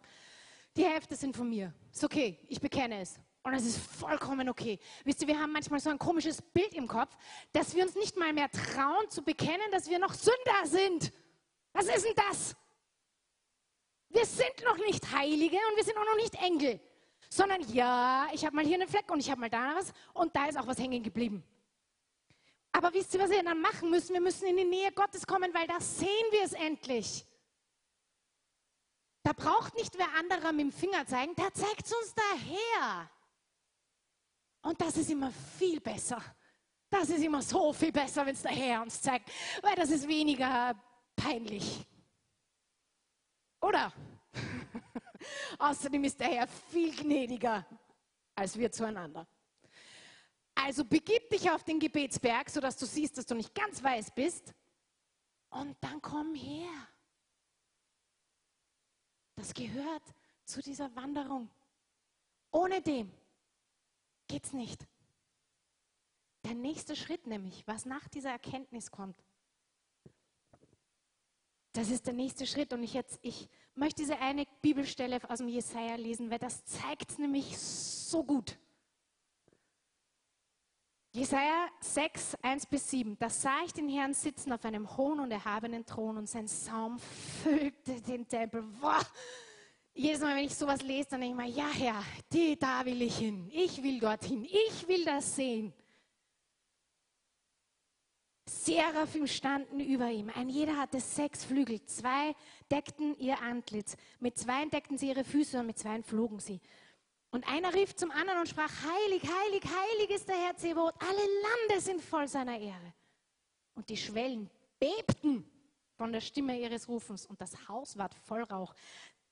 Die 0.76 0.84
Hälfte 0.84 1.16
sind 1.16 1.34
von 1.34 1.48
mir. 1.48 1.72
Ist 1.90 2.04
okay, 2.04 2.38
ich 2.48 2.60
bekenne 2.60 3.00
es. 3.00 3.18
Und 3.42 3.54
es 3.54 3.64
ist 3.64 3.78
vollkommen 3.78 4.48
okay. 4.48 4.78
Wisst 5.04 5.22
ihr, 5.22 5.28
wir 5.28 5.40
haben 5.40 5.52
manchmal 5.52 5.80
so 5.80 5.88
ein 5.88 5.98
komisches 5.98 6.42
Bild 6.42 6.74
im 6.74 6.88
Kopf, 6.88 7.16
dass 7.52 7.74
wir 7.74 7.84
uns 7.84 7.94
nicht 7.94 8.16
mal 8.16 8.32
mehr 8.32 8.50
trauen 8.50 9.08
zu 9.08 9.22
bekennen, 9.22 9.70
dass 9.70 9.88
wir 9.88 9.98
noch 9.98 10.12
Sünder 10.12 10.64
sind. 10.64 11.12
Was 11.72 11.86
ist 11.86 12.04
denn 12.04 12.14
das? 12.28 12.56
Wir 14.08 14.24
sind 14.24 14.64
noch 14.64 14.76
nicht 14.78 15.10
Heilige 15.12 15.56
und 15.70 15.76
wir 15.76 15.84
sind 15.84 15.96
auch 15.96 16.04
noch 16.04 16.16
nicht 16.16 16.34
Engel, 16.36 16.80
sondern 17.28 17.60
ja, 17.72 18.28
ich 18.32 18.44
habe 18.44 18.56
mal 18.56 18.64
hier 18.64 18.76
einen 18.76 18.88
Fleck 18.88 19.10
und 19.10 19.20
ich 19.20 19.30
habe 19.30 19.40
mal 19.40 19.50
da 19.50 19.76
was 19.76 19.92
und 20.14 20.34
da 20.34 20.46
ist 20.46 20.58
auch 20.58 20.66
was 20.66 20.78
hängen 20.78 21.02
geblieben. 21.02 21.44
Aber 22.72 22.92
wisst 22.92 23.14
ihr, 23.14 23.20
was 23.20 23.30
wir 23.30 23.42
dann 23.42 23.60
machen 23.60 23.90
müssen? 23.90 24.12
Wir 24.12 24.20
müssen 24.20 24.46
in 24.46 24.56
die 24.58 24.64
Nähe 24.64 24.92
Gottes 24.92 25.26
kommen, 25.26 25.52
weil 25.54 25.66
da 25.66 25.80
sehen 25.80 26.26
wir 26.30 26.44
es 26.44 26.52
endlich. 26.52 27.26
Da 29.22 29.32
braucht 29.32 29.74
nicht 29.74 29.96
wer 29.96 30.12
anderer 30.18 30.52
mit 30.52 30.66
dem 30.66 30.72
Finger 30.72 31.06
zeigen, 31.06 31.34
der 31.34 31.52
zeigt 31.52 31.86
es 31.86 31.92
uns 31.92 32.14
daher. 32.14 33.10
Und 34.62 34.80
das 34.80 34.96
ist 34.96 35.10
immer 35.10 35.32
viel 35.58 35.80
besser. 35.80 36.22
Das 36.90 37.08
ist 37.08 37.22
immer 37.22 37.42
so 37.42 37.72
viel 37.72 37.92
besser, 37.92 38.24
wenn 38.26 38.34
es 38.34 38.42
der 38.42 38.52
Herr 38.52 38.82
uns 38.82 39.00
zeigt, 39.00 39.30
weil 39.62 39.74
das 39.74 39.90
ist 39.90 40.06
weniger 40.06 40.74
peinlich. 41.16 41.84
Oder? 43.60 43.92
Außerdem 45.58 46.04
ist 46.04 46.20
der 46.20 46.28
Herr 46.28 46.46
viel 46.46 46.94
gnädiger 46.94 47.66
als 48.36 48.56
wir 48.56 48.70
zueinander. 48.70 49.26
Also 50.54 50.84
begib 50.84 51.28
dich 51.30 51.50
auf 51.50 51.64
den 51.64 51.80
Gebetsberg, 51.80 52.48
sodass 52.50 52.76
du 52.76 52.86
siehst, 52.86 53.18
dass 53.18 53.26
du 53.26 53.34
nicht 53.34 53.54
ganz 53.54 53.82
weiß 53.82 54.10
bist. 54.12 54.54
Und 55.50 55.76
dann 55.80 56.00
komm 56.00 56.34
her. 56.34 56.70
Das 59.34 59.52
gehört 59.52 60.02
zu 60.44 60.62
dieser 60.62 60.94
Wanderung. 60.96 61.50
Ohne 62.50 62.80
dem 62.80 63.12
geht's 64.28 64.52
nicht. 64.52 64.86
Der 66.44 66.54
nächste 66.54 66.96
Schritt 66.96 67.26
nämlich, 67.26 67.66
was 67.66 67.84
nach 67.84 68.08
dieser 68.08 68.30
Erkenntnis 68.30 68.90
kommt, 68.90 69.22
das 71.76 71.90
ist 71.90 72.06
der 72.06 72.14
nächste 72.14 72.46
Schritt. 72.46 72.72
Und 72.72 72.82
ich, 72.82 72.94
jetzt, 72.94 73.18
ich 73.22 73.48
möchte 73.74 74.02
diese 74.02 74.18
eine 74.18 74.46
Bibelstelle 74.62 75.18
aus 75.28 75.38
dem 75.38 75.48
Jesaja 75.48 75.96
lesen, 75.96 76.30
weil 76.30 76.38
das 76.38 76.64
zeigt 76.64 77.18
nämlich 77.18 77.56
so 77.58 78.24
gut. 78.24 78.58
Jesaja 81.12 81.68
6, 81.80 82.36
1 82.42 82.66
bis 82.66 82.90
7. 82.90 83.18
Da 83.18 83.30
sah 83.30 83.62
ich 83.64 83.72
den 83.72 83.88
Herrn 83.88 84.12
sitzen 84.12 84.52
auf 84.52 84.64
einem 84.64 84.96
hohen 84.96 85.20
und 85.20 85.30
erhabenen 85.30 85.84
Thron 85.86 86.18
und 86.18 86.28
sein 86.28 86.46
Saum 86.46 86.98
füllte 87.42 88.00
den 88.02 88.28
Tempel. 88.28 88.62
Boah, 88.62 89.00
jedes 89.94 90.20
Mal, 90.20 90.36
wenn 90.36 90.44
ich 90.44 90.54
sowas 90.54 90.82
lese, 90.82 91.08
dann 91.10 91.22
denke 91.22 91.42
ich 91.42 91.56
mir, 91.56 91.58
ja 91.58 91.70
Herr, 91.70 92.02
die, 92.30 92.58
da 92.58 92.84
will 92.84 93.00
ich 93.00 93.16
hin. 93.16 93.48
Ich 93.50 93.82
will 93.82 93.98
dorthin. 93.98 94.44
Ich 94.44 94.86
will 94.86 95.06
das 95.06 95.36
sehen. 95.36 95.72
Seraphim 98.48 99.26
standen 99.26 99.80
über 99.80 100.08
ihm. 100.08 100.30
Ein 100.30 100.48
jeder 100.48 100.76
hatte 100.76 101.00
sechs 101.00 101.44
Flügel. 101.44 101.84
Zwei 101.86 102.34
deckten 102.70 103.16
ihr 103.18 103.40
Antlitz. 103.40 103.96
Mit 104.20 104.38
zwei 104.38 104.64
deckten 104.66 104.98
sie 104.98 105.08
ihre 105.08 105.24
Füße 105.24 105.58
und 105.58 105.66
mit 105.66 105.78
zwei 105.78 106.00
flogen 106.02 106.38
sie. 106.38 106.60
Und 107.30 107.46
einer 107.48 107.74
rief 107.74 107.94
zum 107.96 108.12
anderen 108.12 108.40
und 108.40 108.48
sprach, 108.48 108.70
heilig, 108.70 109.22
heilig, 109.22 109.64
heilig 109.64 110.10
ist 110.10 110.28
der 110.28 110.36
Herr 110.36 110.56
Zebot. 110.56 110.94
Alle 111.00 111.18
Lande 111.42 111.80
sind 111.82 112.00
voll 112.00 112.28
seiner 112.28 112.58
Ehre. 112.58 112.94
Und 113.74 113.88
die 113.88 113.96
Schwellen 113.96 114.48
bebten 114.78 115.44
von 115.96 116.12
der 116.12 116.20
Stimme 116.20 116.58
ihres 116.58 116.88
Rufens 116.88 117.26
und 117.26 117.40
das 117.40 117.68
Haus 117.68 117.96
ward 117.98 118.14
voll 118.14 118.42
Rauch. 118.44 118.74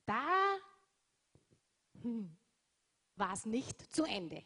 Da 0.05 0.57
hm, 2.01 2.35
war 3.15 3.33
es 3.33 3.45
nicht 3.45 3.93
zu 3.93 4.03
Ende. 4.03 4.43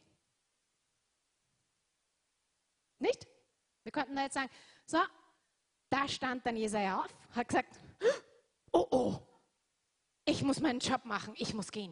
Nicht? 2.99 3.27
Wir 3.89 4.03
könnten 4.03 4.15
da 4.15 4.21
jetzt 4.21 4.35
sagen, 4.35 4.51
so, 4.85 4.99
da 5.89 6.07
stand 6.07 6.45
dann 6.45 6.55
Jesaja 6.55 7.01
auf, 7.01 7.15
hat 7.31 7.47
gesagt, 7.47 7.79
oh 8.71 8.85
oh, 8.91 9.19
ich 10.25 10.43
muss 10.43 10.59
meinen 10.59 10.77
Job 10.77 11.05
machen, 11.05 11.33
ich 11.35 11.55
muss 11.55 11.71
gehen. 11.71 11.91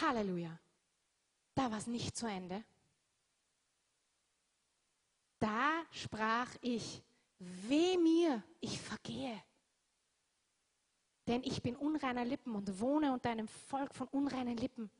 Halleluja. 0.00 0.58
Da 1.54 1.70
war 1.70 1.78
es 1.78 1.86
nicht 1.86 2.16
zu 2.16 2.26
Ende. 2.26 2.64
Da 5.38 5.84
sprach 5.92 6.50
ich, 6.60 7.00
weh 7.38 7.96
mir, 7.98 8.42
ich 8.58 8.80
vergehe. 8.80 9.40
Denn 11.28 11.44
ich 11.44 11.62
bin 11.62 11.76
unreiner 11.76 12.24
Lippen 12.24 12.56
und 12.56 12.80
wohne 12.80 13.12
unter 13.12 13.30
einem 13.30 13.46
Volk 13.46 13.94
von 13.94 14.08
unreinen 14.08 14.56
Lippen. 14.56 14.90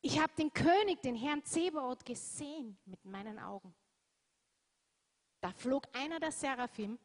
Ich 0.00 0.20
habe 0.20 0.32
den 0.38 0.52
König, 0.52 1.02
den 1.02 1.16
Herrn 1.16 1.44
Zebaoth, 1.44 2.04
gesehen 2.04 2.78
mit 2.84 3.04
meinen 3.04 3.38
Augen. 3.38 3.74
Da 5.40 5.52
flog 5.52 5.84
einer 5.92 6.20
der 6.20 6.32
Seraphim 6.32 6.98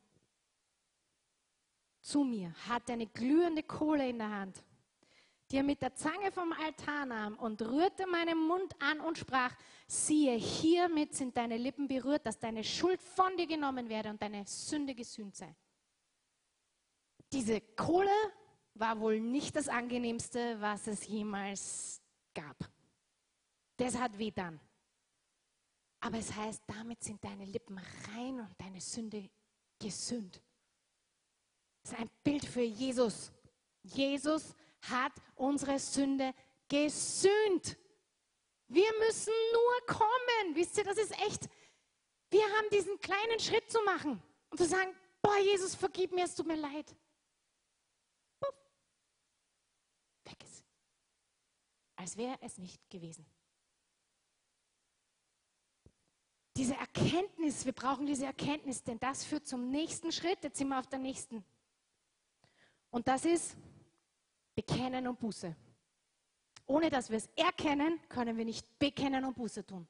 zu 2.01 2.23
mir, 2.23 2.53
hatte 2.67 2.93
eine 2.93 3.07
glühende 3.07 3.63
Kohle 3.63 4.09
in 4.09 4.17
der 4.17 4.29
Hand, 4.29 4.63
die 5.49 5.57
er 5.57 5.63
mit 5.63 5.81
der 5.81 5.93
Zange 5.95 6.31
vom 6.31 6.53
Altar 6.53 7.05
nahm 7.05 7.37
und 7.37 7.61
rührte 7.61 8.07
meinen 8.07 8.37
Mund 8.37 8.73
an 8.81 8.99
und 9.01 9.17
sprach, 9.17 9.55
siehe, 9.85 10.35
hiermit 10.35 11.13
sind 11.13 11.35
deine 11.35 11.57
Lippen 11.57 11.87
berührt, 11.87 12.25
dass 12.25 12.39
deine 12.39 12.63
Schuld 12.63 13.01
von 13.01 13.35
dir 13.37 13.47
genommen 13.47 13.89
werde 13.89 14.09
und 14.09 14.21
deine 14.21 14.45
Sünde 14.47 14.95
gesühnt 14.95 15.35
sei. 15.35 15.55
Diese 17.31 17.61
Kohle 17.61 18.09
war 18.73 18.99
wohl 18.99 19.19
nicht 19.19 19.55
das 19.55 19.67
angenehmste, 19.67 20.59
was 20.59 20.87
es 20.87 21.07
jemals 21.07 22.01
gab. 22.33 22.57
Das 23.81 23.97
hat 23.97 24.15
weh 24.19 24.29
dann. 24.29 24.59
Aber 26.01 26.19
es 26.19 26.31
heißt, 26.31 26.61
damit 26.67 27.03
sind 27.03 27.23
deine 27.23 27.45
Lippen 27.45 27.79
rein 28.13 28.39
und 28.39 28.53
deine 28.59 28.79
Sünde 28.79 29.27
gesünd. 29.79 30.39
Das 31.81 31.93
ist 31.93 31.99
ein 31.99 32.09
Bild 32.23 32.45
für 32.45 32.61
Jesus. 32.61 33.31
Jesus 33.81 34.53
hat 34.81 35.13
unsere 35.33 35.79
Sünde 35.79 36.31
gesühnt. 36.69 37.75
Wir 38.67 38.93
müssen 38.99 39.33
nur 39.51 39.95
kommen. 39.97 40.55
Wisst 40.55 40.77
ihr, 40.77 40.83
das 40.83 40.99
ist 40.99 41.19
echt. 41.25 41.49
Wir 42.29 42.43
haben 42.43 42.69
diesen 42.71 42.99
kleinen 42.99 43.39
Schritt 43.39 43.71
zu 43.71 43.81
machen 43.81 44.21
und 44.51 44.59
zu 44.59 44.65
sagen, 44.65 44.95
boah, 45.23 45.37
Jesus, 45.37 45.73
vergib 45.73 46.11
mir, 46.11 46.25
es 46.25 46.35
tut 46.35 46.45
mir 46.45 46.55
leid. 46.55 46.95
Puff. 48.39 48.55
Weg 50.25 50.43
ist. 50.43 50.63
Als 51.95 52.15
wäre 52.15 52.37
es 52.41 52.59
nicht 52.59 52.87
gewesen. 52.87 53.25
Diese 56.61 56.75
Erkenntnis, 56.75 57.65
wir 57.65 57.71
brauchen 57.71 58.05
diese 58.05 58.27
Erkenntnis, 58.27 58.83
denn 58.83 58.99
das 58.99 59.23
führt 59.23 59.47
zum 59.47 59.71
nächsten 59.71 60.11
Schritt. 60.11 60.43
Jetzt 60.43 60.59
sind 60.59 60.67
wir 60.67 60.77
auf 60.77 60.85
der 60.85 60.99
nächsten. 60.99 61.43
Und 62.91 63.07
das 63.07 63.25
ist 63.25 63.57
Bekennen 64.53 65.07
und 65.07 65.19
Buße. 65.19 65.55
Ohne 66.67 66.91
dass 66.91 67.09
wir 67.09 67.17
es 67.17 67.27
erkennen, 67.35 67.99
können 68.07 68.37
wir 68.37 68.45
nicht 68.45 68.77
bekennen 68.77 69.25
und 69.25 69.35
Buße 69.35 69.65
tun. 69.65 69.87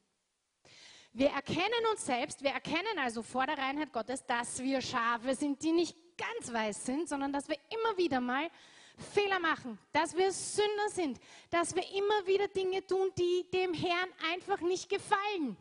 Wir 1.12 1.32
erkennen 1.32 1.86
uns 1.92 2.06
selbst, 2.06 2.42
wir 2.42 2.52
erkennen 2.52 3.00
also 3.00 3.22
vor 3.22 3.46
der 3.46 3.58
Reinheit 3.58 3.92
Gottes, 3.92 4.26
dass 4.26 4.64
wir 4.64 4.80
Schafe 4.80 5.36
sind, 5.36 5.62
die 5.62 5.74
nicht 5.74 5.98
ganz 6.18 6.54
weiß 6.54 6.86
sind, 6.86 7.10
sondern 7.10 7.34
dass 7.34 7.50
wir 7.50 7.58
immer 7.68 7.98
wieder 7.98 8.22
mal 8.22 8.50
Fehler 8.98 9.42
machen, 9.42 9.78
dass 9.92 10.16
wir 10.16 10.32
Sünder 10.32 10.88
sind, 10.88 11.20
dass 11.50 11.76
wir 11.76 11.84
immer 11.92 12.26
wieder 12.28 12.48
Dinge 12.48 12.88
tun, 12.88 13.10
die 13.18 13.46
dem 13.52 13.74
Herrn 13.74 14.10
einfach 14.32 14.62
nicht 14.62 14.88
gefallen. 14.88 15.58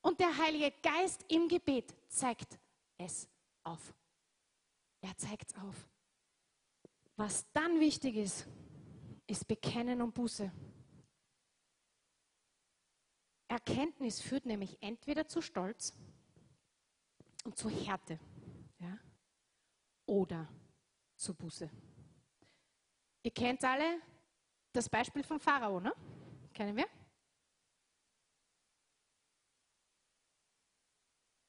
Und 0.00 0.20
der 0.20 0.36
Heilige 0.36 0.72
Geist 0.82 1.24
im 1.28 1.48
Gebet 1.48 1.94
zeigt 2.08 2.58
es 2.98 3.28
auf. 3.64 3.94
Er 5.00 5.16
zeigt 5.16 5.50
es 5.50 5.56
auf. 5.56 5.88
Was 7.16 7.50
dann 7.52 7.80
wichtig 7.80 8.16
ist, 8.16 8.46
ist 9.26 9.46
Bekennen 9.46 10.00
und 10.02 10.14
Buße. 10.14 10.50
Erkenntnis 13.48 14.20
führt 14.20 14.46
nämlich 14.46 14.80
entweder 14.82 15.26
zu 15.26 15.40
Stolz 15.40 15.94
und 17.44 17.56
zu 17.56 17.68
Härte 17.68 18.20
ja, 18.78 18.98
oder 20.06 20.48
zu 21.16 21.34
Buße. 21.34 21.70
Ihr 23.22 23.30
kennt 23.30 23.64
alle 23.64 24.00
das 24.72 24.88
Beispiel 24.88 25.24
von 25.24 25.40
Pharao, 25.40 25.80
ne? 25.80 25.92
Kennen 26.52 26.76
wir? 26.76 26.86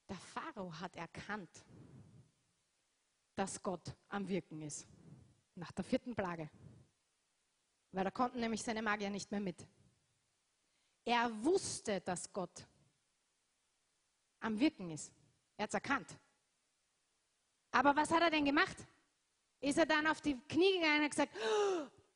Der 0.08 0.18
Pharao 0.54 0.72
hat 0.80 0.96
erkannt, 0.96 1.50
dass 3.36 3.62
Gott 3.62 3.96
am 4.10 4.28
Wirken 4.28 4.62
ist. 4.62 4.88
Nach 5.56 5.72
der 5.72 5.84
vierten 5.84 6.16
Plage. 6.16 6.50
Weil 7.92 8.04
da 8.04 8.12
konnten 8.12 8.40
nämlich 8.40 8.64
seine 8.64 8.82
Magier 8.82 9.10
nicht 9.10 9.32
mehr 9.32 9.40
mit. 9.40 9.68
Er 11.06 11.32
wusste, 11.44 12.02
dass 12.02 12.32
Gott 12.32 12.68
am 14.40 14.60
Wirken 14.60 14.90
ist. 14.92 15.12
Er 15.58 15.64
hat 15.64 15.70
es 15.70 15.74
erkannt. 15.74 16.18
Aber 17.72 17.96
was 17.96 18.12
hat 18.12 18.22
er 18.22 18.30
denn 18.30 18.46
gemacht? 18.46 18.78
Ist 19.60 19.78
er 19.78 19.86
dann 19.86 20.08
auf 20.08 20.22
die 20.22 20.40
Knie 20.48 20.74
gegangen 20.74 21.00
und 21.00 21.04
hat 21.04 21.12
gesagt, 21.12 21.34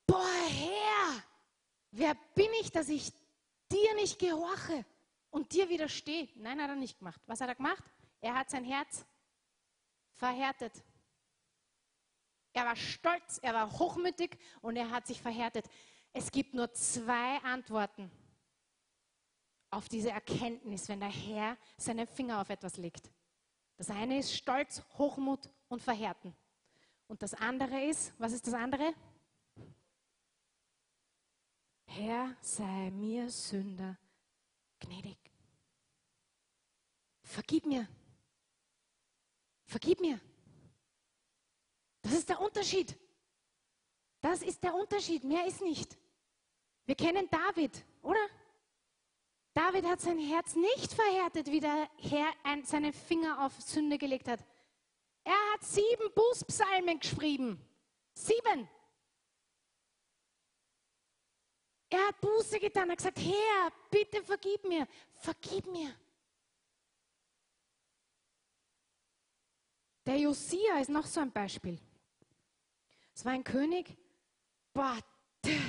boah 0.07 0.47
Herr, 0.47 1.23
wer 1.91 2.15
bin 2.35 2.49
ich, 2.61 2.71
dass 2.71 2.89
ich 2.89 3.11
dir 3.69 3.95
nicht 3.95 4.19
gehorche? 4.19 4.85
und 5.33 5.51
dir 5.51 5.67
widerstehe. 5.67 6.29
Nein, 6.35 6.61
hat 6.61 6.69
er 6.69 6.75
nicht 6.75 6.99
gemacht. 6.99 7.19
Was 7.25 7.41
hat 7.41 7.49
er 7.49 7.55
gemacht? 7.55 7.83
Er 8.23 8.35
hat 8.35 8.49
sein 8.49 8.63
Herz 8.63 9.05
verhärtet. 10.13 10.81
Er 12.53 12.63
war 12.63 12.77
stolz, 12.77 13.37
er 13.41 13.53
war 13.53 13.69
hochmütig 13.69 14.39
und 14.61 14.77
er 14.77 14.91
hat 14.91 15.05
sich 15.05 15.21
verhärtet. 15.21 15.69
Es 16.13 16.31
gibt 16.31 16.53
nur 16.53 16.71
zwei 16.71 17.39
Antworten 17.43 18.09
auf 19.71 19.89
diese 19.89 20.11
Erkenntnis, 20.11 20.87
wenn 20.87 21.01
der 21.01 21.11
Herr 21.11 21.57
seinen 21.75 22.07
Finger 22.07 22.39
auf 22.39 22.49
etwas 22.49 22.77
legt. 22.77 23.11
Das 23.75 23.89
eine 23.89 24.19
ist 24.19 24.33
Stolz, 24.33 24.81
Hochmut 24.97 25.49
und 25.67 25.81
Verhärten. 25.81 26.33
Und 27.07 27.21
das 27.23 27.33
andere 27.33 27.83
ist, 27.89 28.13
was 28.19 28.31
ist 28.31 28.47
das 28.47 28.53
andere? 28.53 28.93
Herr, 31.87 32.37
sei 32.39 32.89
mir 32.89 33.29
Sünder 33.29 33.97
gnädig. 34.79 35.17
Vergib 37.21 37.65
mir. 37.65 37.85
Vergib 39.73 40.01
mir. 40.01 40.21
Das 42.03 42.13
ist 42.13 42.29
der 42.29 42.39
Unterschied. 42.39 42.95
Das 44.21 44.43
ist 44.43 44.63
der 44.63 44.75
Unterschied. 44.75 45.23
Mehr 45.23 45.47
ist 45.47 45.61
nicht. 45.61 45.97
Wir 46.85 46.93
kennen 46.93 47.27
David, 47.31 47.83
oder? 48.03 48.23
David 49.55 49.85
hat 49.87 49.99
sein 49.99 50.19
Herz 50.19 50.55
nicht 50.55 50.93
verhärtet, 50.93 51.47
wie 51.47 51.59
der 51.59 51.89
Herr 51.97 52.31
seinen 52.65 52.93
Finger 52.93 53.43
auf 53.43 53.59
Sünde 53.61 53.97
gelegt 53.97 54.27
hat. 54.27 54.45
Er 55.23 55.53
hat 55.53 55.63
sieben 55.63 56.13
Bußpsalmen 56.13 56.99
geschrieben. 56.99 57.59
Sieben. 58.13 58.69
Er 61.89 62.09
hat 62.09 62.21
Buße 62.21 62.59
getan, 62.59 62.89
er 62.89 62.91
hat 62.91 62.97
gesagt, 62.97 63.19
Herr, 63.19 63.71
bitte 63.89 64.23
vergib 64.23 64.65
mir, 64.65 64.87
vergib 65.13 65.65
mir. 65.65 65.95
Der 70.05 70.17
Josia 70.17 70.79
ist 70.79 70.89
noch 70.89 71.05
so 71.05 71.21
ein 71.21 71.31
Beispiel. 71.31 71.79
Es 73.15 73.23
war 73.23 73.31
ein 73.31 73.43
König, 73.43 73.97
boah, 74.73 74.97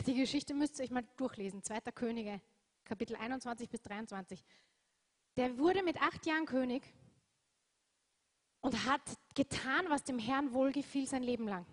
die 0.07 0.15
Geschichte 0.15 0.55
müsst 0.55 0.79
ihr 0.79 0.85
euch 0.85 0.91
mal 0.91 1.07
durchlesen, 1.17 1.63
Zweiter 1.63 1.93
Könige, 1.93 2.41
Kapitel 2.85 3.17
21 3.17 3.69
bis 3.69 3.83
23. 3.83 4.45
Der 5.37 5.59
wurde 5.59 5.83
mit 5.83 6.01
acht 6.01 6.27
Jahren 6.27 6.47
König 6.47 6.83
und 8.61 8.85
hat 8.87 9.03
getan, 9.35 9.87
was 9.89 10.05
dem 10.05 10.19
Herrn 10.19 10.53
wohlgefiel 10.53 11.07
sein 11.07 11.23
Leben 11.23 11.47
lang. 11.47 11.67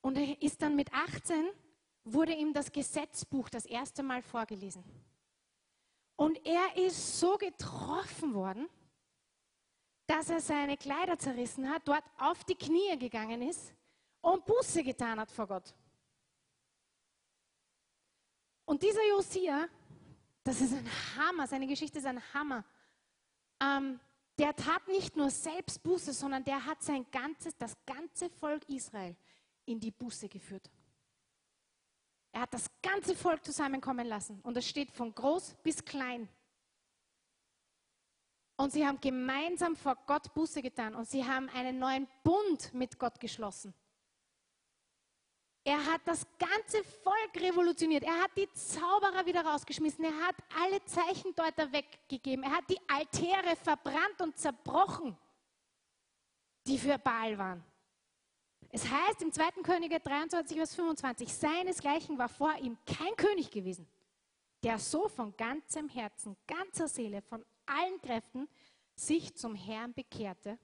Und 0.00 0.16
er 0.16 0.40
ist 0.42 0.62
dann 0.62 0.76
mit 0.76 0.92
18, 0.92 1.48
wurde 2.04 2.34
ihm 2.34 2.52
das 2.52 2.70
Gesetzbuch 2.70 3.48
das 3.48 3.64
erste 3.64 4.02
Mal 4.02 4.22
vorgelesen. 4.22 4.84
Und 6.16 6.44
er 6.46 6.76
ist 6.76 7.18
so 7.18 7.36
getroffen 7.36 8.34
worden, 8.34 8.68
dass 10.06 10.28
er 10.28 10.40
seine 10.40 10.76
Kleider 10.76 11.18
zerrissen 11.18 11.68
hat, 11.68 11.82
dort 11.86 12.04
auf 12.18 12.44
die 12.44 12.54
Knie 12.54 12.98
gegangen 12.98 13.42
ist 13.42 13.72
und 14.20 14.44
Buße 14.44 14.82
getan 14.82 15.18
hat 15.20 15.30
vor 15.30 15.46
Gott. 15.46 15.74
Und 18.66 18.82
dieser 18.82 19.06
Josia, 19.08 19.68
das 20.42 20.60
ist 20.60 20.72
ein 20.72 20.88
Hammer, 21.16 21.46
seine 21.46 21.66
Geschichte 21.66 21.98
ist 21.98 22.06
ein 22.06 22.22
Hammer. 22.32 22.64
Ähm, 23.60 24.00
der 24.38 24.54
tat 24.56 24.86
nicht 24.88 25.16
nur 25.16 25.30
selbst 25.30 25.82
Buße, 25.82 26.12
sondern 26.12 26.44
der 26.44 26.64
hat 26.64 26.82
sein 26.82 27.06
ganzes, 27.10 27.56
das 27.56 27.76
ganze 27.86 28.28
Volk 28.30 28.68
Israel 28.68 29.16
in 29.64 29.78
die 29.78 29.90
Buße 29.90 30.28
geführt. 30.28 30.70
Er 32.32 32.42
hat 32.42 32.52
das 32.52 32.68
ganze 32.82 33.14
Volk 33.14 33.44
zusammenkommen 33.44 34.06
lassen 34.06 34.40
und 34.42 34.56
es 34.56 34.68
steht 34.68 34.90
von 34.90 35.14
groß 35.14 35.54
bis 35.62 35.84
klein. 35.84 36.28
Und 38.56 38.72
sie 38.72 38.86
haben 38.86 39.00
gemeinsam 39.00 39.74
vor 39.74 39.96
Gott 40.06 40.32
Buße 40.32 40.62
getan 40.62 40.94
und 40.94 41.08
sie 41.08 41.24
haben 41.24 41.48
einen 41.48 41.78
neuen 41.78 42.06
Bund 42.22 42.72
mit 42.72 42.98
Gott 42.98 43.18
geschlossen. 43.18 43.74
Er 45.66 45.84
hat 45.86 46.02
das 46.04 46.26
ganze 46.38 46.84
Volk 47.02 47.36
revolutioniert. 47.36 48.04
Er 48.04 48.22
hat 48.22 48.36
die 48.36 48.52
Zauberer 48.52 49.24
wieder 49.24 49.44
rausgeschmissen. 49.44 50.04
Er 50.04 50.26
hat 50.26 50.36
alle 50.62 50.84
Zeichendeuter 50.84 51.72
weggegeben. 51.72 52.44
Er 52.44 52.52
hat 52.52 52.68
die 52.68 52.78
Altäre 52.86 53.56
verbrannt 53.56 54.20
und 54.20 54.36
zerbrochen, 54.36 55.16
die 56.66 56.78
für 56.78 56.98
Baal 56.98 57.38
waren. 57.38 57.64
Es 58.70 58.86
heißt 58.86 59.22
im 59.22 59.32
2. 59.32 59.62
Könige 59.62 60.00
23, 60.00 60.56
Vers 60.56 60.74
25, 60.74 61.32
seinesgleichen 61.32 62.18
war 62.18 62.28
vor 62.28 62.54
ihm 62.58 62.76
kein 62.84 63.16
König 63.16 63.50
gewesen, 63.50 63.88
der 64.62 64.78
so 64.78 65.08
von 65.08 65.34
ganzem 65.36 65.88
Herzen, 65.88 66.36
ganzer 66.46 66.88
Seele, 66.88 67.22
von 67.22 67.44
allen 67.66 68.00
Kräften 68.00 68.48
sich 68.94 69.34
zum 69.34 69.54
Herrn 69.54 69.92
bekehrte, 69.92 70.58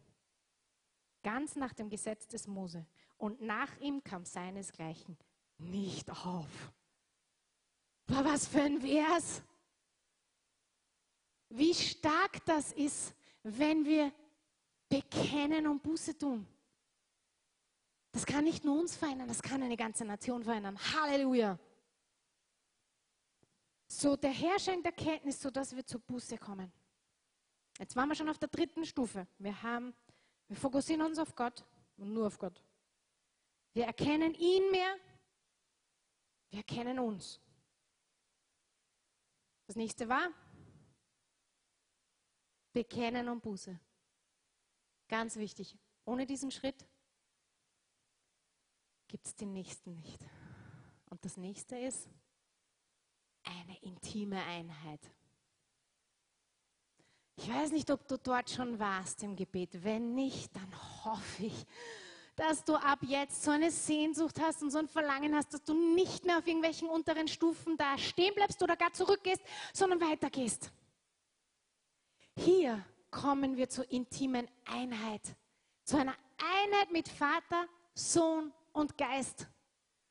ganz 1.22 1.56
nach 1.56 1.72
dem 1.72 1.88
Gesetz 1.88 2.26
des 2.28 2.46
Mose. 2.46 2.86
Und 3.16 3.40
nach 3.40 3.76
ihm 3.78 4.02
kam 4.02 4.24
seinesgleichen 4.24 5.18
nicht 5.58 6.10
auf. 6.10 6.72
War 8.06 8.24
was 8.24 8.46
für 8.46 8.62
ein 8.62 8.80
Vers? 8.80 9.42
Wie 11.50 11.74
stark 11.74 12.44
das 12.44 12.72
ist, 12.72 13.14
wenn 13.42 13.84
wir 13.84 14.12
bekennen 14.88 15.66
und 15.66 15.82
Buße 15.82 16.16
tun. 16.16 16.46
Das 18.12 18.26
kann 18.26 18.44
nicht 18.44 18.64
nur 18.64 18.80
uns 18.80 18.96
verändern, 18.96 19.28
das 19.28 19.40
kann 19.40 19.62
eine 19.62 19.76
ganze 19.76 20.04
Nation 20.04 20.42
verändern. 20.42 20.76
Halleluja. 20.92 21.58
So 23.86 24.16
der 24.16 24.30
Herr 24.30 24.58
schenkt 24.58 24.86
Erkenntnis, 24.86 25.40
sodass 25.40 25.74
wir 25.74 25.86
zur 25.86 26.00
Buße 26.00 26.38
kommen. 26.38 26.72
Jetzt 27.80 27.96
waren 27.96 28.10
wir 28.10 28.14
schon 28.14 28.28
auf 28.28 28.38
der 28.38 28.48
dritten 28.48 28.84
Stufe. 28.84 29.26
Wir, 29.38 29.62
haben, 29.62 29.94
wir 30.48 30.56
fokussieren 30.56 31.00
uns 31.00 31.18
auf 31.18 31.34
Gott 31.34 31.64
und 31.96 32.12
nur 32.12 32.26
auf 32.26 32.38
Gott. 32.38 32.62
Wir 33.72 33.86
erkennen 33.86 34.34
ihn 34.34 34.70
mehr, 34.70 34.96
wir 36.50 36.58
erkennen 36.58 36.98
uns. 36.98 37.40
Das 39.66 39.76
nächste 39.76 40.06
war 40.10 40.28
Bekennen 42.74 43.30
und 43.30 43.40
Buße. 43.40 43.80
Ganz 45.08 45.36
wichtig. 45.36 45.78
Ohne 46.04 46.26
diesen 46.26 46.50
Schritt 46.50 46.86
gibt 49.08 49.26
es 49.26 49.34
den 49.34 49.54
nächsten 49.54 49.94
nicht. 49.94 50.20
Und 51.06 51.24
das 51.24 51.38
nächste 51.38 51.78
ist 51.78 52.10
eine 53.42 53.78
intime 53.78 54.44
Einheit. 54.44 55.00
Ich 57.42 57.48
weiß 57.48 57.72
nicht, 57.72 57.90
ob 57.90 58.06
du 58.06 58.18
dort 58.18 58.50
schon 58.50 58.78
warst 58.78 59.22
im 59.22 59.34
Gebet. 59.34 59.82
Wenn 59.82 60.14
nicht, 60.14 60.54
dann 60.54 60.70
hoffe 61.04 61.44
ich, 61.44 61.66
dass 62.36 62.62
du 62.64 62.74
ab 62.74 62.98
jetzt 63.00 63.42
so 63.42 63.50
eine 63.50 63.70
Sehnsucht 63.70 64.38
hast 64.38 64.62
und 64.62 64.70
so 64.70 64.78
ein 64.78 64.88
Verlangen 64.88 65.34
hast, 65.34 65.54
dass 65.54 65.62
du 65.64 65.72
nicht 65.72 66.26
mehr 66.26 66.36
auf 66.36 66.46
irgendwelchen 66.46 66.90
unteren 66.90 67.28
Stufen 67.28 67.78
da 67.78 67.96
stehen 67.96 68.34
bleibst 68.34 68.62
oder 68.62 68.76
gar 68.76 68.92
zurückgehst, 68.92 69.40
sondern 69.72 70.02
weitergehst. 70.02 70.70
Hier 72.36 72.84
kommen 73.10 73.56
wir 73.56 73.70
zur 73.70 73.90
intimen 73.90 74.46
Einheit, 74.66 75.22
zu 75.84 75.96
einer 75.96 76.14
Einheit 76.62 76.92
mit 76.92 77.08
Vater, 77.08 77.66
Sohn 77.94 78.52
und 78.72 78.98
Geist. 78.98 79.46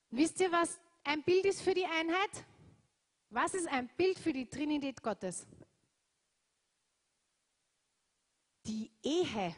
Wisst 0.10 0.42
ihr, 0.42 0.52
was 0.52 0.80
ein 1.04 1.22
Bild 1.22 1.46
ist 1.46 1.62
für 1.62 1.76
die 1.76 1.86
Einheit? 1.86 2.44
Was 3.30 3.54
ist 3.54 3.68
ein 3.68 3.88
Bild 3.98 4.18
für 4.18 4.34
die 4.34 4.50
Trinität 4.50 5.04
Gottes? 5.04 5.46
Die 8.70 8.92
Ehe. 9.02 9.56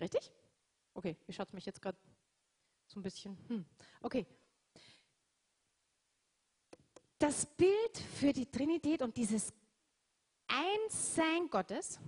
Richtig? 0.00 0.32
Okay, 0.94 1.16
wie 1.26 1.32
schaut 1.32 1.52
mich 1.54 1.64
jetzt 1.64 1.80
gerade 1.80 1.96
so 2.88 2.98
ein 2.98 3.04
bisschen? 3.04 3.38
Hm. 3.46 3.64
Okay. 4.00 4.26
Das 7.20 7.46
Bild 7.46 7.98
für 8.18 8.32
die 8.32 8.50
Trinität 8.50 9.00
und 9.00 9.16
dieses 9.16 9.52
Einssein 10.48 11.48
Gottes 11.48 12.00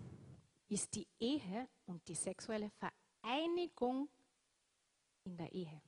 ist 0.66 0.92
die 0.96 1.06
Ehe 1.20 1.68
und 1.86 2.08
die 2.08 2.16
sexuelle 2.16 2.68
Vereinigung 2.70 4.08
in 5.22 5.36
der 5.36 5.52
Ehe. 5.52 5.80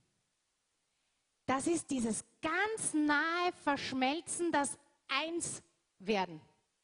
Das 1.45 1.67
ist 1.67 1.91
dieses 1.91 2.25
ganz 2.41 2.95
nahe 2.95 3.53
Verschmelzen, 3.65 4.53
das 4.53 4.79
Einswerden. 5.09 6.41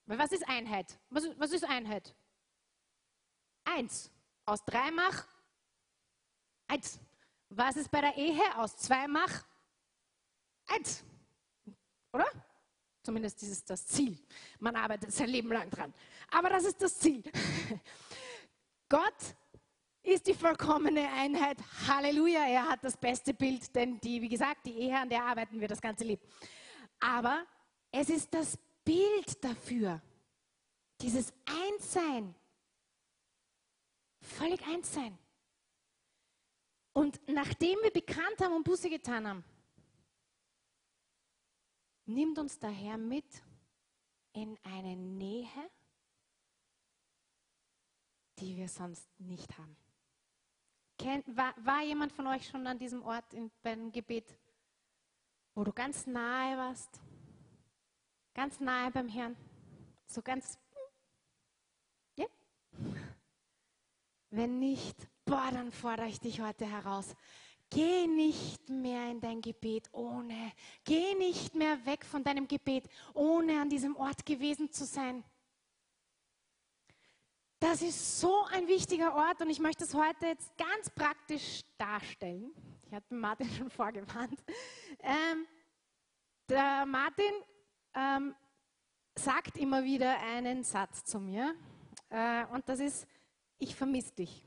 Was 0.06 0.32
ist 0.32 0.48
Einheit? 0.48 0.98
Was, 1.10 1.24
was 1.38 1.52
ist 1.52 1.64
Einheit? 1.64 2.14
Eins. 3.64 4.10
Aus 4.44 4.64
drei 4.64 4.90
mach 4.90 5.26
eins. 6.66 6.98
Was 7.48 7.76
ist 7.76 7.90
bei 7.90 8.00
der 8.00 8.16
Ehe? 8.16 8.42
Aus 8.56 8.76
zwei 8.76 9.06
mach 9.06 9.44
eins. 10.66 11.04
Oder? 12.12 12.26
Zumindest 13.02 13.42
ist 13.42 13.68
das 13.68 13.86
Ziel. 13.86 14.18
Man 14.58 14.76
arbeitet 14.76 15.12
sein 15.12 15.28
Leben 15.28 15.48
lang 15.48 15.70
dran. 15.70 15.92
Aber 16.30 16.50
das 16.50 16.64
ist 16.64 16.80
das 16.80 16.98
Ziel. 16.98 17.22
Gott 18.88 19.36
ist 20.02 20.26
die 20.26 20.34
vollkommene 20.34 21.08
Einheit. 21.12 21.58
Halleluja, 21.86 22.44
er 22.46 22.68
hat 22.68 22.84
das 22.84 22.96
beste 22.96 23.34
Bild, 23.34 23.74
denn 23.74 24.00
die, 24.00 24.20
wie 24.20 24.28
gesagt, 24.28 24.66
die 24.66 24.74
Ehe, 24.74 24.98
an 24.98 25.08
der 25.08 25.24
arbeiten 25.24 25.60
wir 25.60 25.68
das 25.68 25.80
ganze 25.80 26.04
Leben. 26.04 26.22
Aber 27.00 27.44
es 27.90 28.08
ist 28.08 28.32
das 28.32 28.58
Bild 28.84 29.44
dafür, 29.44 30.00
dieses 31.00 31.32
Einssein, 31.44 32.34
völlig 34.20 34.64
Einssein. 34.66 35.18
Und 36.92 37.20
nachdem 37.28 37.78
wir 37.82 37.90
bekannt 37.90 38.40
haben 38.40 38.54
und 38.54 38.64
Buße 38.64 38.90
getan 38.90 39.26
haben, 39.26 39.44
nimmt 42.06 42.38
uns 42.38 42.58
der 42.58 42.70
Herr 42.70 42.98
mit 42.98 43.24
in 44.34 44.58
eine 44.62 44.96
Nähe, 44.96 45.70
die 48.38 48.56
wir 48.56 48.68
sonst 48.68 49.08
nicht 49.18 49.56
haben. 49.58 49.76
war, 51.26 51.82
jemand 51.82 52.12
von 52.12 52.26
euch 52.26 52.46
schon 52.46 52.66
an 52.66 52.78
diesem 52.78 53.02
Ort 53.02 53.32
in, 53.32 53.50
beim 53.62 53.90
Gebet, 53.90 54.36
wo 55.54 55.64
du 55.64 55.72
ganz 55.72 56.06
nahe 56.06 56.56
warst? 56.56 57.00
Ganz 58.34 58.60
nahe 58.60 58.90
beim 58.90 59.08
Herrn? 59.08 59.36
So 60.06 60.22
ganz. 60.22 60.58
Ja? 62.16 62.26
Wenn 64.30 64.58
nicht, 64.58 64.96
boah, 65.24 65.50
dann 65.52 65.70
fordere 65.70 66.06
ich 66.06 66.20
dich 66.20 66.40
heute 66.40 66.64
heraus. 66.64 67.14
Geh 67.68 68.06
nicht 68.06 68.68
mehr 68.68 69.10
in 69.10 69.20
dein 69.20 69.40
Gebet 69.40 69.88
ohne, 69.92 70.52
geh 70.84 71.14
nicht 71.14 71.54
mehr 71.54 71.84
weg 71.86 72.04
von 72.04 72.22
deinem 72.22 72.46
Gebet, 72.46 72.84
ohne 73.14 73.62
an 73.62 73.70
diesem 73.70 73.96
Ort 73.96 74.26
gewesen 74.26 74.70
zu 74.70 74.84
sein. 74.84 75.24
Das 77.58 77.80
ist 77.80 78.20
so 78.20 78.44
ein 78.50 78.66
wichtiger 78.68 79.14
Ort 79.14 79.40
und 79.40 79.48
ich 79.48 79.60
möchte 79.60 79.84
es 79.84 79.94
heute 79.94 80.26
jetzt 80.26 80.50
ganz 80.58 80.90
praktisch 80.90 81.62
darstellen. 81.78 82.52
Ich 82.86 82.92
hatte 82.92 83.14
Martin 83.14 83.48
schon 83.56 83.70
vorgewarnt. 83.70 84.42
Ähm, 84.98 85.46
der 86.48 86.84
Martin 86.84 87.32
ähm, 87.94 88.34
sagt 89.14 89.58
immer 89.58 89.84
wieder 89.84 90.18
einen 90.20 90.64
Satz 90.64 91.04
zu 91.04 91.20
mir 91.20 91.54
äh, 92.10 92.44
und 92.46 92.68
das 92.68 92.80
ist, 92.80 93.06
ich 93.58 93.74
vermisse 93.74 94.14
dich. 94.14 94.44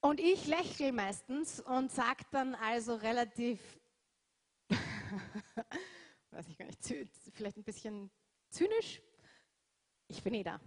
Und 0.00 0.20
ich 0.20 0.46
lächle 0.46 0.92
meistens 0.92 1.60
und 1.60 1.90
sage 1.90 2.24
dann 2.30 2.54
also 2.54 2.94
relativ, 2.94 3.60
weiß 6.30 6.48
ich 6.48 6.56
gar 6.56 6.66
nicht, 6.66 6.82
vielleicht 7.34 7.56
ein 7.56 7.64
bisschen 7.64 8.10
zynisch, 8.50 9.02
ich 10.06 10.22
bin 10.22 10.34
eh 10.34 10.44
da. 10.44 10.60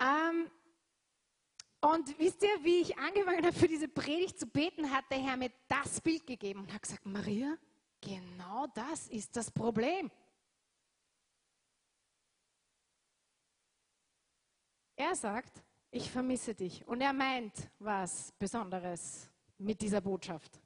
Ähm, 0.00 0.50
und 1.80 2.18
wisst 2.18 2.42
ihr, 2.42 2.62
wie 2.62 2.80
ich 2.80 2.98
angefangen 2.98 3.44
habe, 3.44 3.52
für 3.52 3.68
diese 3.68 3.88
Predigt 3.88 4.38
zu 4.38 4.46
beten, 4.46 4.90
hat 4.90 5.04
der 5.10 5.18
Herr 5.18 5.36
mir 5.36 5.52
das 5.68 6.00
Bild 6.00 6.26
gegeben 6.26 6.60
und 6.60 6.72
hat 6.72 6.82
gesagt, 6.82 7.06
Maria, 7.06 7.56
genau 8.00 8.66
das 8.74 9.08
ist 9.08 9.36
das 9.36 9.50
Problem. 9.50 10.10
Er 14.96 15.14
sagt, 15.14 15.62
ich 15.90 16.10
vermisse 16.10 16.54
dich. 16.54 16.86
Und 16.86 17.00
er 17.00 17.12
meint 17.12 17.70
was 17.78 18.32
Besonderes 18.32 19.30
mit 19.58 19.80
dieser 19.80 20.00
Botschaft. 20.00 20.60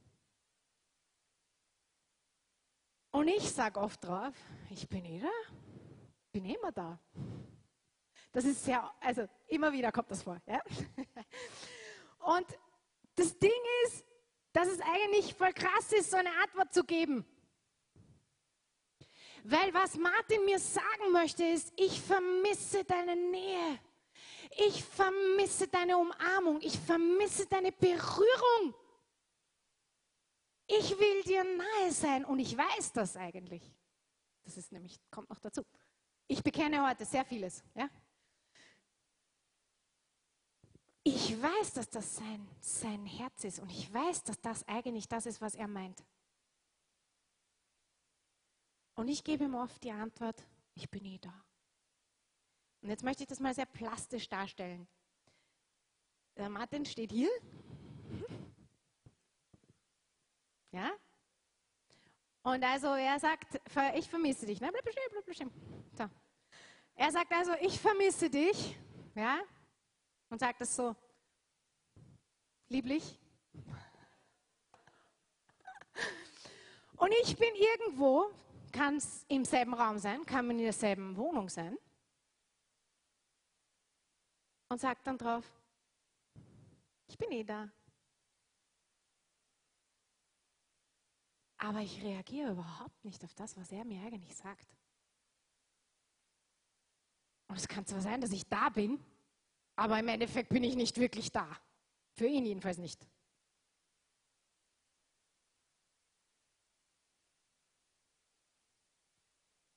Und 3.11 3.29
ich 3.29 3.51
sage 3.51 3.79
oft 3.79 4.03
drauf, 4.03 4.35
ich 4.71 4.89
bin 4.89 5.05
eh 5.05 5.21
da, 5.21 5.29
bin 6.33 6.47
immer 6.47 6.73
da. 6.73 6.99
Das 8.33 8.45
ist 8.45 8.65
sehr, 8.65 8.91
also 9.01 9.29
immer 9.49 9.73
wieder 9.73 9.93
kommt 9.93 10.11
das 10.11 10.23
vor. 10.23 10.41
Ja? 10.47 10.61
Und 12.37 12.47
das 13.15 13.39
Ding 13.39 13.51
ist, 13.85 14.05
dass 14.53 14.69
es 14.69 14.81
eigentlich 14.81 15.35
voll 15.35 15.53
krass 15.53 15.93
ist, 15.93 16.11
so 16.11 16.17
eine 16.17 16.31
Antwort 16.43 16.73
zu 16.73 16.85
geben. 16.85 17.27
Weil 19.45 19.75
was 19.75 19.97
Martin 19.97 20.45
mir 20.45 20.59
sagen 20.59 21.13
möchte, 21.13 21.45
ist, 21.45 21.73
ich 21.77 22.01
vermisse 22.01 22.85
deine 22.85 23.17
Nähe. 23.17 23.79
Ich 24.57 24.85
vermisse 24.85 25.69
deine 25.69 25.99
Umarmung. 25.99 26.61
Ich 26.61 26.79
vermisse 26.79 27.47
deine 27.47 27.73
Berührung. 27.73 28.75
Ich 30.67 30.99
will 30.99 31.23
dir 31.25 31.45
nahe 31.45 31.93
sein 31.93 32.25
und 32.25 32.39
ich 32.39 32.57
weiß 32.57 32.93
das 32.93 33.17
eigentlich. 33.17 33.63
Das 34.45 34.57
ist 34.57 34.73
nämlich, 34.73 34.99
kommt 35.11 35.29
noch 35.29 35.41
dazu. 35.41 35.63
Ich 36.29 36.43
bekenne 36.43 36.89
heute 36.89 37.05
sehr 37.05 37.25
vieles. 37.25 37.63
Ja? 37.75 37.91
Ich 41.05 41.41
weiß, 41.41 41.73
dass 41.73 41.89
das 41.91 42.17
sein, 42.17 42.49
sein 42.61 43.05
Herz 43.07 43.45
ist 43.45 43.59
und 43.59 43.71
ich 43.71 43.93
weiß, 43.93 44.23
dass 44.23 44.41
das 44.41 44.67
eigentlich 44.69 45.09
das 45.09 45.27
ist, 45.27 45.41
was 45.41 45.55
er 45.55 45.67
meint. 45.67 46.05
Und 48.95 49.09
ich 49.09 49.25
gebe 49.25 49.45
ihm 49.45 49.55
oft 49.55 49.83
die 49.83 49.91
Antwort, 49.91 50.45
ich 50.75 50.89
bin 50.91 51.05
eh 51.05 51.19
da. 51.19 51.35
Und 52.83 52.91
jetzt 52.91 53.03
möchte 53.03 53.25
ich 53.25 53.29
das 53.29 53.41
mal 53.41 53.55
sehr 53.55 53.67
plastisch 53.67 54.29
darstellen. 54.29 54.87
Der 56.37 56.49
Martin 56.49 56.85
steht 56.85 57.13
hier. 57.13 57.31
Ja? 60.75 60.91
Und 62.45 62.65
also 62.65 62.95
er 62.95 63.21
sagt, 63.21 63.61
ich 63.95 64.09
vermisse 64.09 64.47
dich. 64.47 64.59
Ne? 64.59 64.73
So. 65.99 66.09
Er 66.95 67.13
sagt 67.13 67.31
also, 67.31 67.53
ich 67.61 67.79
vermisse 67.79 68.31
dich. 68.31 68.75
Ja? 69.15 69.43
Und 70.33 70.39
sagt 70.39 70.63
es 70.63 70.75
so 70.75 70.97
lieblich. 72.69 73.21
Und 76.97 77.13
ich 77.23 77.37
bin 77.37 77.55
irgendwo, 77.55 78.31
kann 78.73 78.97
es 78.97 79.27
im 79.29 79.45
selben 79.45 79.75
Raum 79.75 79.99
sein, 79.99 80.25
kann 80.25 80.47
man 80.47 80.57
in 80.57 80.63
derselben 80.63 81.19
Wohnung 81.19 81.51
sein 81.51 81.77
und 84.71 84.81
sagt 84.81 85.07
dann 85.07 85.19
drauf, 85.19 85.45
ich 87.09 87.19
bin 87.19 87.31
eh 87.31 87.45
da. 87.45 87.71
Aber 91.59 91.81
ich 91.81 92.03
reagiere 92.03 92.53
überhaupt 92.53 93.05
nicht 93.05 93.23
auf 93.23 93.35
das, 93.35 93.55
was 93.59 93.71
er 93.71 93.85
mir 93.85 94.01
eigentlich 94.01 94.35
sagt. 94.35 94.67
Und 97.49 97.59
es 97.59 97.69
kann 97.69 97.85
zwar 97.85 98.01
sein, 98.01 98.23
dass 98.23 98.33
ich 98.33 98.49
da 98.49 98.71
bin, 98.71 98.99
aber 99.77 99.99
im 99.99 100.09
Endeffekt 100.09 100.49
bin 100.49 100.65
ich 100.65 100.77
nicht 100.77 100.99
wirklich 100.99 101.31
da. 101.33 101.49
Für 102.15 102.27
ihn 102.27 102.45
jedenfalls 102.45 102.79
nicht. 102.79 103.07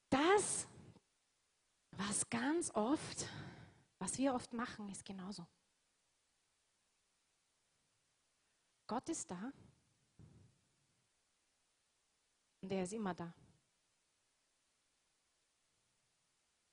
Das, 0.10 0.68
was 1.92 2.30
ganz 2.30 2.72
oft 2.74 3.28
was 4.00 4.18
wir 4.18 4.34
oft 4.34 4.54
machen, 4.54 4.90
ist 4.90 5.04
genauso. 5.04 5.48
Gott 8.88 9.10
ist 9.10 9.30
da 9.32 9.52
und 12.62 12.72
er 12.72 12.84
ist 12.84 12.94
immer 12.94 13.16
da. 13.16 13.34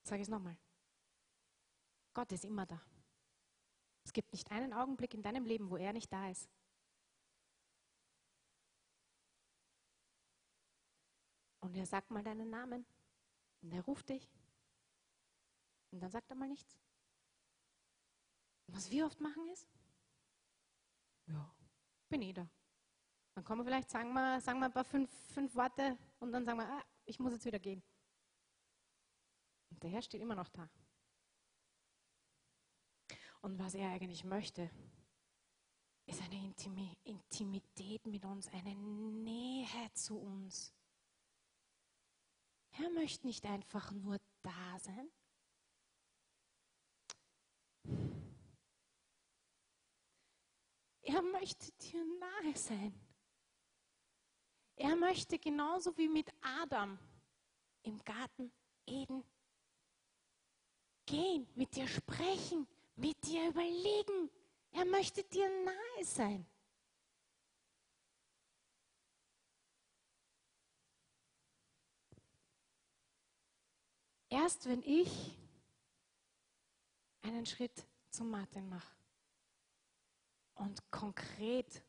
Sage 0.03 0.21
ich 0.21 0.27
es 0.27 0.31
nochmal. 0.31 0.59
Gott 2.13 2.31
ist 2.33 2.45
immer 2.45 2.67
da. 2.67 2.79
Es 4.05 4.13
gibt 4.13 4.33
nicht 4.33 4.51
einen 4.51 4.73
Augenblick 4.73 5.15
in 5.15 5.23
deinem 5.23 5.45
Leben, 5.45 5.71
wo 5.71 5.77
er 5.77 5.93
nicht 5.93 6.13
da 6.13 6.29
ist. 6.31 6.49
Und 11.61 11.77
er 11.77 11.87
sagt 11.87 12.11
mal 12.11 12.25
deinen 12.25 12.51
Namen 12.51 12.85
und 13.63 13.73
er 13.73 13.83
ruft 13.83 14.09
dich 14.09 14.29
und 15.93 16.01
dann 16.01 16.11
sagt 16.11 16.29
er 16.31 16.37
mal 16.37 16.49
nichts. 16.49 16.77
Was 18.67 18.91
wir 18.91 19.07
oft 19.07 19.21
machen 19.21 19.47
ist, 19.49 19.69
ja, 21.27 21.55
bin 22.09 22.23
eh 22.23 22.33
da. 22.33 22.49
Dann 23.35 23.45
kommen 23.45 23.61
wir 23.61 23.65
vielleicht, 23.65 23.91
sagen 23.91 24.13
wir, 24.13 24.41
sagen 24.41 24.59
wir 24.59 24.67
ein 24.67 24.73
paar 24.73 24.85
fünf, 24.85 25.11
fünf 25.33 25.55
Worte 25.55 25.97
und 26.19 26.33
dann 26.33 26.45
sagen 26.45 26.59
wir, 26.59 26.69
ah, 26.69 26.85
ich 27.05 27.19
muss 27.19 27.33
jetzt 27.33 27.45
wieder 27.45 27.59
gehen. 27.59 27.83
Und 29.71 29.83
der 29.83 29.91
Herr 29.91 30.03
steht 30.03 30.21
immer 30.21 30.35
noch 30.35 30.49
da. 30.49 30.69
Und 33.43 33.59
was 33.59 33.75
er 33.75 33.91
eigentlich 33.91 34.25
möchte, 34.25 34.71
ist 36.07 36.23
eine 36.23 36.55
Intimität 37.05 38.07
mit 38.07 38.25
uns, 38.25 38.49
eine 38.49 38.75
Nähe 38.75 39.93
zu 39.95 40.17
uns. 40.17 40.73
Er 42.79 42.89
möchte 42.91 43.27
nicht 43.27 43.45
einfach 43.45 43.93
nur 43.93 44.19
da 44.43 44.79
sein, 44.79 45.11
Er 51.13 51.21
möchte 51.21 51.71
dir 51.73 52.03
nahe 52.19 52.57
sein. 52.57 52.95
Er 54.77 54.97
möchte 54.97 55.39
genauso 55.39 55.95
wie 55.99 56.09
mit 56.09 56.33
Adam 56.41 56.99
im 57.83 58.03
Garten 58.03 58.51
Eden 58.87 59.23
gehen, 61.05 61.47
mit 61.55 61.77
dir 61.77 61.87
sprechen, 61.87 62.67
mit 62.97 63.17
dir 63.25 63.49
überlegen. 63.49 64.31
Er 64.73 64.85
möchte 64.85 65.23
dir 65.25 65.49
nahe 65.65 66.05
sein. 66.05 66.47
Erst 74.29 74.67
wenn 74.67 74.83
ich 74.83 75.37
einen 77.23 77.45
Schritt 77.45 77.85
zum 78.11 78.31
Martin 78.31 78.69
mache, 78.69 79.03
und 80.63 80.91
konkret 80.91 81.83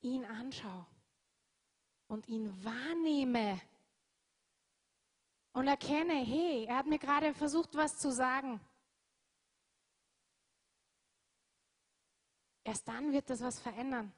ihn 0.00 0.24
anschaue 0.24 0.86
und 2.06 2.28
ihn 2.28 2.64
wahrnehme 2.64 3.60
und 5.52 5.66
erkenne, 5.66 6.14
hey, 6.14 6.66
er 6.66 6.76
hat 6.76 6.86
mir 6.86 6.98
gerade 6.98 7.34
versucht, 7.34 7.74
was 7.74 7.98
zu 7.98 8.12
sagen. 8.12 8.60
Erst 12.66 12.88
dann 12.88 13.12
wird 13.12 13.30
das 13.30 13.40
was 13.40 13.58
verändern. 13.60 14.12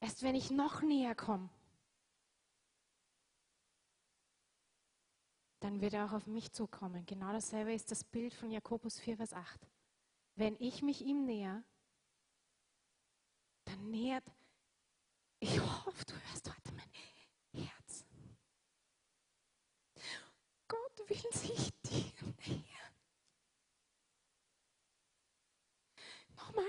Erst 0.00 0.22
wenn 0.22 0.34
ich 0.34 0.50
noch 0.50 0.80
näher 0.82 1.14
komme, 1.14 1.50
dann 5.60 5.80
wird 5.80 5.92
er 5.92 6.06
auch 6.06 6.12
auf 6.12 6.26
mich 6.26 6.52
zukommen. 6.52 7.04
Genau 7.06 7.32
dasselbe 7.32 7.74
ist 7.74 7.90
das 7.90 8.04
Bild 8.04 8.32
von 8.32 8.50
Jakobus 8.50 8.98
4, 8.98 9.16
Vers 9.16 9.32
8 9.32 9.68
wenn 10.38 10.56
ich 10.60 10.82
mich 10.82 11.02
ihm 11.02 11.24
näher, 11.24 11.64
dann 13.64 13.90
nähert, 13.90 14.24
ich 15.40 15.60
hoffe, 15.60 16.04
du 16.06 16.14
hörst 16.14 16.48
heute 16.48 16.72
mein 16.72 16.90
Herz. 17.52 18.06
Gott 20.68 21.08
will 21.08 21.32
sich 21.32 21.72
dir 21.82 22.12
nähern. 22.46 22.94
Nochmal, 26.36 26.64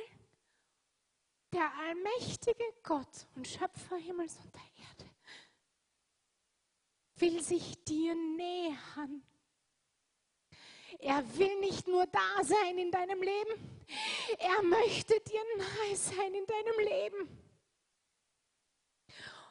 der 1.53 1.71
allmächtige 1.75 2.63
Gott 2.83 3.27
und 3.35 3.47
Schöpfer 3.47 3.97
Himmels 3.97 4.37
und 4.37 4.53
der 4.53 4.61
Erde 4.61 5.09
will 7.15 7.43
sich 7.43 7.83
dir 7.83 8.15
nähern. 8.15 9.23
Er 10.99 11.37
will 11.37 11.59
nicht 11.59 11.87
nur 11.87 12.05
da 12.07 12.43
sein 12.43 12.77
in 12.77 12.91
deinem 12.91 13.21
Leben, 13.21 13.81
er 14.37 14.61
möchte 14.63 15.19
dir 15.21 15.41
nahe 15.57 15.95
sein 15.95 16.33
in 16.33 16.45
deinem 16.45 16.79
Leben. 16.79 17.49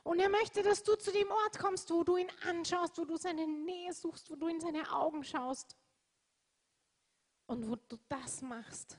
Und 0.05 0.21
er 0.21 0.29
möchte, 0.29 0.63
dass 0.63 0.83
du 0.83 0.97
zu 0.97 1.13
dem 1.13 1.31
Ort 1.31 1.59
kommst, 1.59 1.91
wo 1.91 2.03
du 2.03 2.17
ihn 2.17 2.31
anschaust, 2.45 2.97
wo 2.97 3.05
du 3.05 3.17
seine 3.17 3.47
Nähe 3.47 3.93
suchst, 3.93 4.31
wo 4.31 4.37
du 4.37 4.49
in 4.49 4.61
seine 4.61 4.91
Augen 4.91 5.23
schaust. 5.23 5.77
Und 7.47 7.69
wo 7.69 7.77
du 7.77 7.99
das 8.09 8.41
machst, 8.43 8.99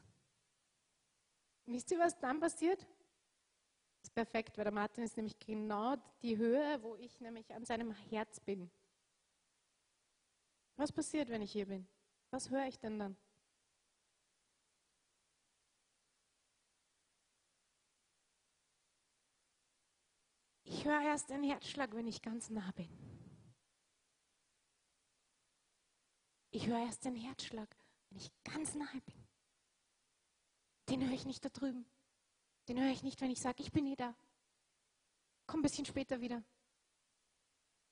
wisst 1.74 1.92
ihr, 1.92 2.00
was 2.00 2.18
dann 2.20 2.40
passiert? 2.40 2.82
Das 2.82 4.10
ist 4.10 4.14
perfekt, 4.14 4.58
weil 4.58 4.64
der 4.64 4.74
Martin 4.74 5.04
ist 5.04 5.18
nämlich 5.18 5.38
genau 5.40 5.96
die 6.22 6.38
Höhe, 6.38 6.82
wo 6.82 6.96
ich 6.96 7.20
nämlich 7.20 7.54
an 7.54 7.66
seinem 7.66 7.92
Herz 7.92 8.40
bin. 8.40 8.72
Was 10.78 10.92
passiert, 10.92 11.30
wenn 11.30 11.42
ich 11.42 11.52
hier 11.52 11.66
bin? 11.66 11.88
Was 12.32 12.50
höre 12.50 12.66
ich 12.68 12.80
denn 12.80 12.98
dann? 13.00 13.18
Ich 20.64 20.86
höre 20.86 21.02
erst 21.02 21.30
den 21.30 21.44
Herzschlag, 21.44 21.94
wenn 21.94 22.08
ich 22.08 22.22
ganz 22.22 22.50
nah 22.50 22.72
bin. 22.72 22.90
Ich 26.52 26.68
höre 26.68 26.80
erst 26.80 27.04
den 27.04 27.16
Herzschlag, 27.16 27.76
wenn 28.10 28.18
ich 28.20 28.32
ganz 28.44 28.76
nahe 28.76 29.02
bin. 29.02 29.19
Den 30.90 31.06
höre 31.06 31.14
ich 31.14 31.26
nicht 31.26 31.44
da 31.46 31.50
drüben. 31.50 31.86
Den 32.68 32.80
höre 32.80 32.92
ich 32.92 33.04
nicht, 33.04 33.22
wenn 33.22 33.32
ich 33.32 33.40
sage, 33.40 33.62
ich 33.62 33.72
bin 33.72 33.86
nie 33.86 33.96
da. 33.96 34.16
Komm 35.48 35.60
ein 35.60 35.64
bisschen 35.64 35.86
später 35.86 36.22
wieder. 36.22 36.44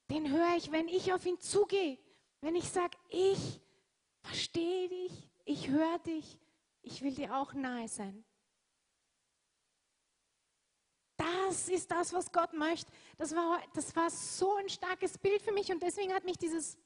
Den 0.09 0.31
höre 0.31 0.55
ich, 0.55 0.71
wenn 0.71 0.87
ich 0.87 1.13
auf 1.13 1.25
ihn 1.25 1.39
zugehe. 1.39 1.97
Wenn 2.41 2.55
ich 2.55 2.69
sage, 2.69 2.97
ich 3.09 3.61
verstehe 4.21 4.89
dich, 4.89 5.29
ich 5.45 5.69
höre 5.69 5.99
dich, 5.99 6.39
ich 6.81 7.01
will 7.01 7.15
dir 7.15 7.35
auch 7.35 7.53
nahe 7.53 7.87
sein. 7.87 8.23
Das 11.17 11.67
ist 11.67 11.89
das, 11.89 12.13
was 12.13 12.31
Gott 12.31 12.53
möchte. 12.53 12.91
Das 13.17 13.35
war, 13.35 13.61
das 13.73 13.95
war 13.95 14.09
so 14.09 14.55
ein 14.55 14.69
starkes 14.69 15.17
Bild 15.17 15.41
für 15.41 15.51
mich 15.51 15.71
und 15.71 15.81
deswegen 15.81 16.13
hat 16.13 16.23
mich 16.23 16.37
dieses 16.37 16.77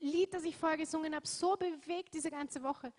Lied, 0.00 0.34
das 0.34 0.44
ich 0.44 0.56
vorher 0.56 0.76
gesungen 0.78 1.14
habe, 1.14 1.26
so 1.26 1.56
bewegt 1.56 2.12
diese 2.14 2.30
ganze 2.30 2.62
Woche. 2.62 2.92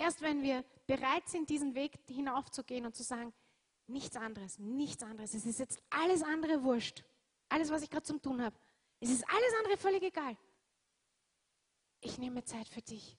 Erst 0.00 0.22
wenn 0.22 0.42
wir 0.42 0.64
bereit 0.86 1.28
sind, 1.28 1.50
diesen 1.50 1.74
Weg 1.74 1.92
hinaufzugehen 2.08 2.86
und 2.86 2.96
zu 2.96 3.02
sagen, 3.02 3.34
nichts 3.86 4.16
anderes, 4.16 4.58
nichts 4.58 5.02
anderes, 5.02 5.34
es 5.34 5.44
ist 5.44 5.58
jetzt 5.58 5.78
alles 5.90 6.22
andere 6.22 6.62
wurscht, 6.62 7.04
alles, 7.50 7.68
was 7.68 7.82
ich 7.82 7.90
gerade 7.90 8.06
zum 8.06 8.22
tun 8.22 8.40
habe, 8.40 8.56
es 9.00 9.10
ist 9.10 9.22
alles 9.28 9.54
andere 9.58 9.76
völlig 9.76 10.02
egal. 10.02 10.38
Ich 12.00 12.16
nehme 12.16 12.42
Zeit 12.44 12.66
für 12.66 12.80
dich. 12.80 13.18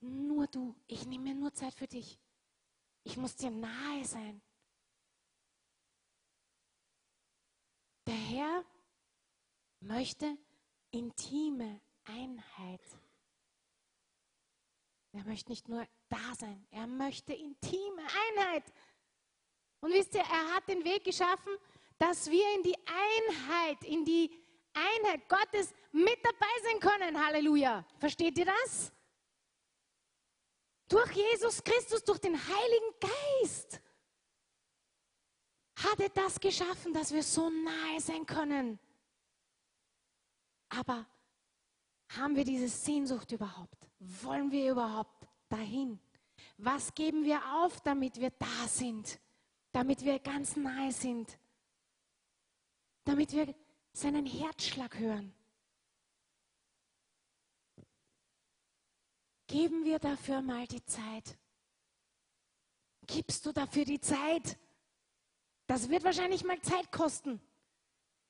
Nur 0.00 0.48
du, 0.48 0.74
ich 0.88 1.06
nehme 1.06 1.36
nur 1.36 1.54
Zeit 1.54 1.74
für 1.74 1.86
dich. 1.86 2.18
Ich 3.04 3.16
muss 3.16 3.36
dir 3.36 3.52
nahe 3.52 4.04
sein. 4.04 4.42
Der 8.08 8.14
Herr 8.14 8.64
möchte 9.78 10.36
intime 10.90 11.80
Einheit. 12.02 12.82
Er 15.16 15.24
möchte 15.24 15.50
nicht 15.50 15.66
nur 15.66 15.86
da 16.10 16.34
sein, 16.38 16.66
er 16.70 16.86
möchte 16.86 17.32
intime 17.32 18.02
Einheit. 18.02 18.64
Und 19.80 19.92
wisst 19.94 20.14
ihr, 20.14 20.20
er 20.20 20.54
hat 20.54 20.68
den 20.68 20.84
Weg 20.84 21.04
geschaffen, 21.04 21.56
dass 21.96 22.30
wir 22.30 22.54
in 22.56 22.62
die 22.62 22.76
Einheit, 22.86 23.82
in 23.84 24.04
die 24.04 24.30
Einheit 24.74 25.26
Gottes 25.26 25.72
mit 25.90 26.18
dabei 26.22 26.52
sein 26.64 26.80
können. 26.80 27.26
Halleluja. 27.26 27.86
Versteht 27.98 28.36
ihr 28.36 28.44
das? 28.44 28.92
Durch 30.86 31.10
Jesus 31.12 31.64
Christus, 31.64 32.04
durch 32.04 32.18
den 32.18 32.36
Heiligen 32.36 32.94
Geist 33.00 33.80
hat 35.76 35.98
er 35.98 36.10
das 36.10 36.38
geschaffen, 36.38 36.92
dass 36.92 37.10
wir 37.10 37.22
so 37.22 37.48
nahe 37.48 38.00
sein 38.00 38.26
können. 38.26 38.78
Aber 40.68 41.06
haben 42.10 42.36
wir 42.36 42.44
diese 42.44 42.68
Sehnsucht 42.68 43.32
überhaupt? 43.32 43.85
Wollen 43.98 44.50
wir 44.50 44.72
überhaupt 44.72 45.26
dahin? 45.48 45.98
Was 46.58 46.94
geben 46.94 47.24
wir 47.24 47.40
auf, 47.54 47.80
damit 47.80 48.20
wir 48.20 48.30
da 48.30 48.68
sind? 48.68 49.18
Damit 49.72 50.04
wir 50.04 50.18
ganz 50.18 50.56
nahe 50.56 50.92
sind? 50.92 51.38
Damit 53.04 53.32
wir 53.32 53.54
seinen 53.92 54.26
Herzschlag 54.26 54.98
hören? 54.98 55.34
Geben 59.46 59.84
wir 59.84 59.98
dafür 59.98 60.42
mal 60.42 60.66
die 60.66 60.84
Zeit? 60.84 61.38
Gibst 63.06 63.46
du 63.46 63.52
dafür 63.52 63.84
die 63.84 64.00
Zeit? 64.00 64.58
Das 65.66 65.88
wird 65.88 66.04
wahrscheinlich 66.04 66.44
mal 66.44 66.60
Zeit 66.60 66.90
kosten. 66.90 67.40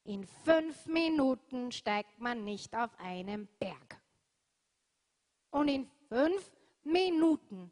In 0.04 0.26
fünf 0.44 0.86
Minuten 0.86 1.72
steigt 1.72 2.20
man 2.20 2.44
nicht 2.44 2.74
auf 2.76 2.90
einen 2.98 3.48
Berg. 3.58 3.95
Und 5.50 5.68
in 5.68 5.90
fünf 6.08 6.52
Minuten 6.84 7.70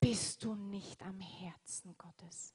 bist 0.00 0.42
du 0.44 0.54
nicht 0.54 1.00
am 1.02 1.20
Herzen 1.20 1.96
Gottes. 1.96 2.54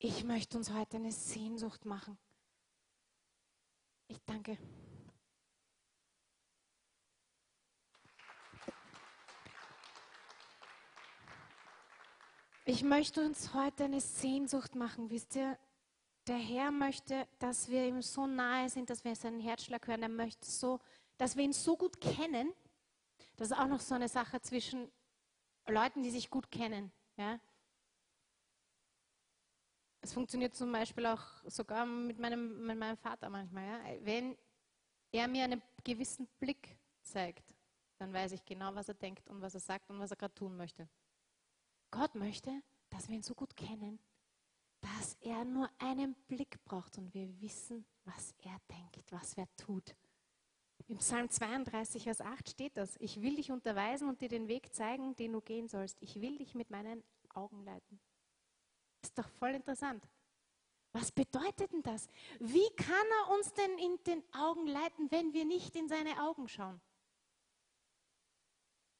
Ich 0.00 0.22
möchte 0.22 0.56
uns 0.56 0.70
heute 0.70 0.96
eine 0.96 1.10
Sehnsucht 1.10 1.84
machen. 1.84 2.18
Ich 4.06 4.22
danke. 4.24 4.56
Ich 12.64 12.82
möchte 12.82 13.24
uns 13.24 13.54
heute 13.54 13.84
eine 13.84 14.00
Sehnsucht 14.00 14.74
machen. 14.74 15.10
Wisst 15.10 15.34
ihr, 15.34 15.58
der 16.28 16.36
Herr 16.36 16.70
möchte, 16.70 17.26
dass 17.38 17.68
wir 17.68 17.86
ihm 17.86 18.02
so 18.02 18.26
nahe 18.26 18.68
sind, 18.68 18.90
dass 18.90 19.02
wir 19.04 19.16
seinen 19.16 19.40
Herzschlag 19.40 19.86
hören. 19.86 20.02
Er 20.02 20.08
möchte 20.08 20.46
so, 20.46 20.78
dass 21.16 21.36
wir 21.36 21.44
ihn 21.44 21.52
so 21.52 21.76
gut 21.76 22.00
kennen. 22.00 22.52
Das 23.36 23.50
ist 23.50 23.56
auch 23.56 23.66
noch 23.66 23.80
so 23.80 23.94
eine 23.94 24.08
Sache 24.08 24.40
zwischen 24.40 24.90
Leuten, 25.66 26.02
die 26.02 26.10
sich 26.10 26.28
gut 26.28 26.50
kennen. 26.50 26.92
Ja? 27.16 27.40
Es 30.00 30.12
funktioniert 30.12 30.54
zum 30.54 30.70
Beispiel 30.70 31.06
auch 31.06 31.22
sogar 31.44 31.86
mit 31.86 32.18
meinem, 32.18 32.66
mit 32.66 32.78
meinem 32.78 32.96
Vater 32.96 33.30
manchmal. 33.30 33.66
Ja? 33.66 34.04
Wenn 34.04 34.36
er 35.12 35.28
mir 35.28 35.44
einen 35.44 35.62
gewissen 35.82 36.28
Blick 36.38 36.78
zeigt, 37.02 37.54
dann 37.98 38.12
weiß 38.12 38.32
ich 38.32 38.44
genau, 38.44 38.74
was 38.74 38.88
er 38.88 38.94
denkt 38.94 39.28
und 39.28 39.40
was 39.40 39.54
er 39.54 39.60
sagt 39.60 39.90
und 39.90 39.98
was 39.98 40.10
er 40.10 40.16
gerade 40.16 40.34
tun 40.34 40.56
möchte. 40.56 40.88
Gott 41.90 42.14
möchte, 42.14 42.62
dass 42.90 43.08
wir 43.08 43.16
ihn 43.16 43.22
so 43.22 43.34
gut 43.34 43.56
kennen, 43.56 43.98
dass 44.80 45.14
er 45.20 45.44
nur 45.44 45.68
einen 45.78 46.14
Blick 46.26 46.62
braucht 46.64 46.98
und 46.98 47.12
wir 47.14 47.28
wissen, 47.40 47.84
was 48.04 48.34
er 48.42 48.56
denkt, 48.70 49.12
was 49.12 49.34
er 49.34 49.48
tut. 49.56 49.94
Im 50.86 50.98
Psalm 50.98 51.28
32, 51.28 52.04
Vers 52.04 52.20
8 52.20 52.48
steht 52.48 52.76
das. 52.76 52.96
Ich 52.98 53.20
will 53.20 53.36
dich 53.36 53.50
unterweisen 53.50 54.08
und 54.08 54.20
dir 54.20 54.28
den 54.28 54.48
Weg 54.48 54.72
zeigen, 54.74 55.14
den 55.16 55.32
du 55.32 55.40
gehen 55.40 55.68
sollst. 55.68 55.98
Ich 56.00 56.20
will 56.20 56.38
dich 56.38 56.54
mit 56.54 56.70
meinen 56.70 57.04
Augen 57.34 57.62
leiten. 57.64 58.00
Ist 59.02 59.18
doch 59.18 59.28
voll 59.28 59.50
interessant. 59.50 60.02
Was 60.92 61.12
bedeutet 61.12 61.72
denn 61.72 61.82
das? 61.82 62.08
Wie 62.40 62.68
kann 62.76 63.06
er 63.26 63.34
uns 63.34 63.52
denn 63.52 63.78
in 63.78 64.02
den 64.04 64.22
Augen 64.32 64.66
leiten, 64.66 65.10
wenn 65.10 65.34
wir 65.34 65.44
nicht 65.44 65.76
in 65.76 65.88
seine 65.88 66.22
Augen 66.22 66.48
schauen? 66.48 66.80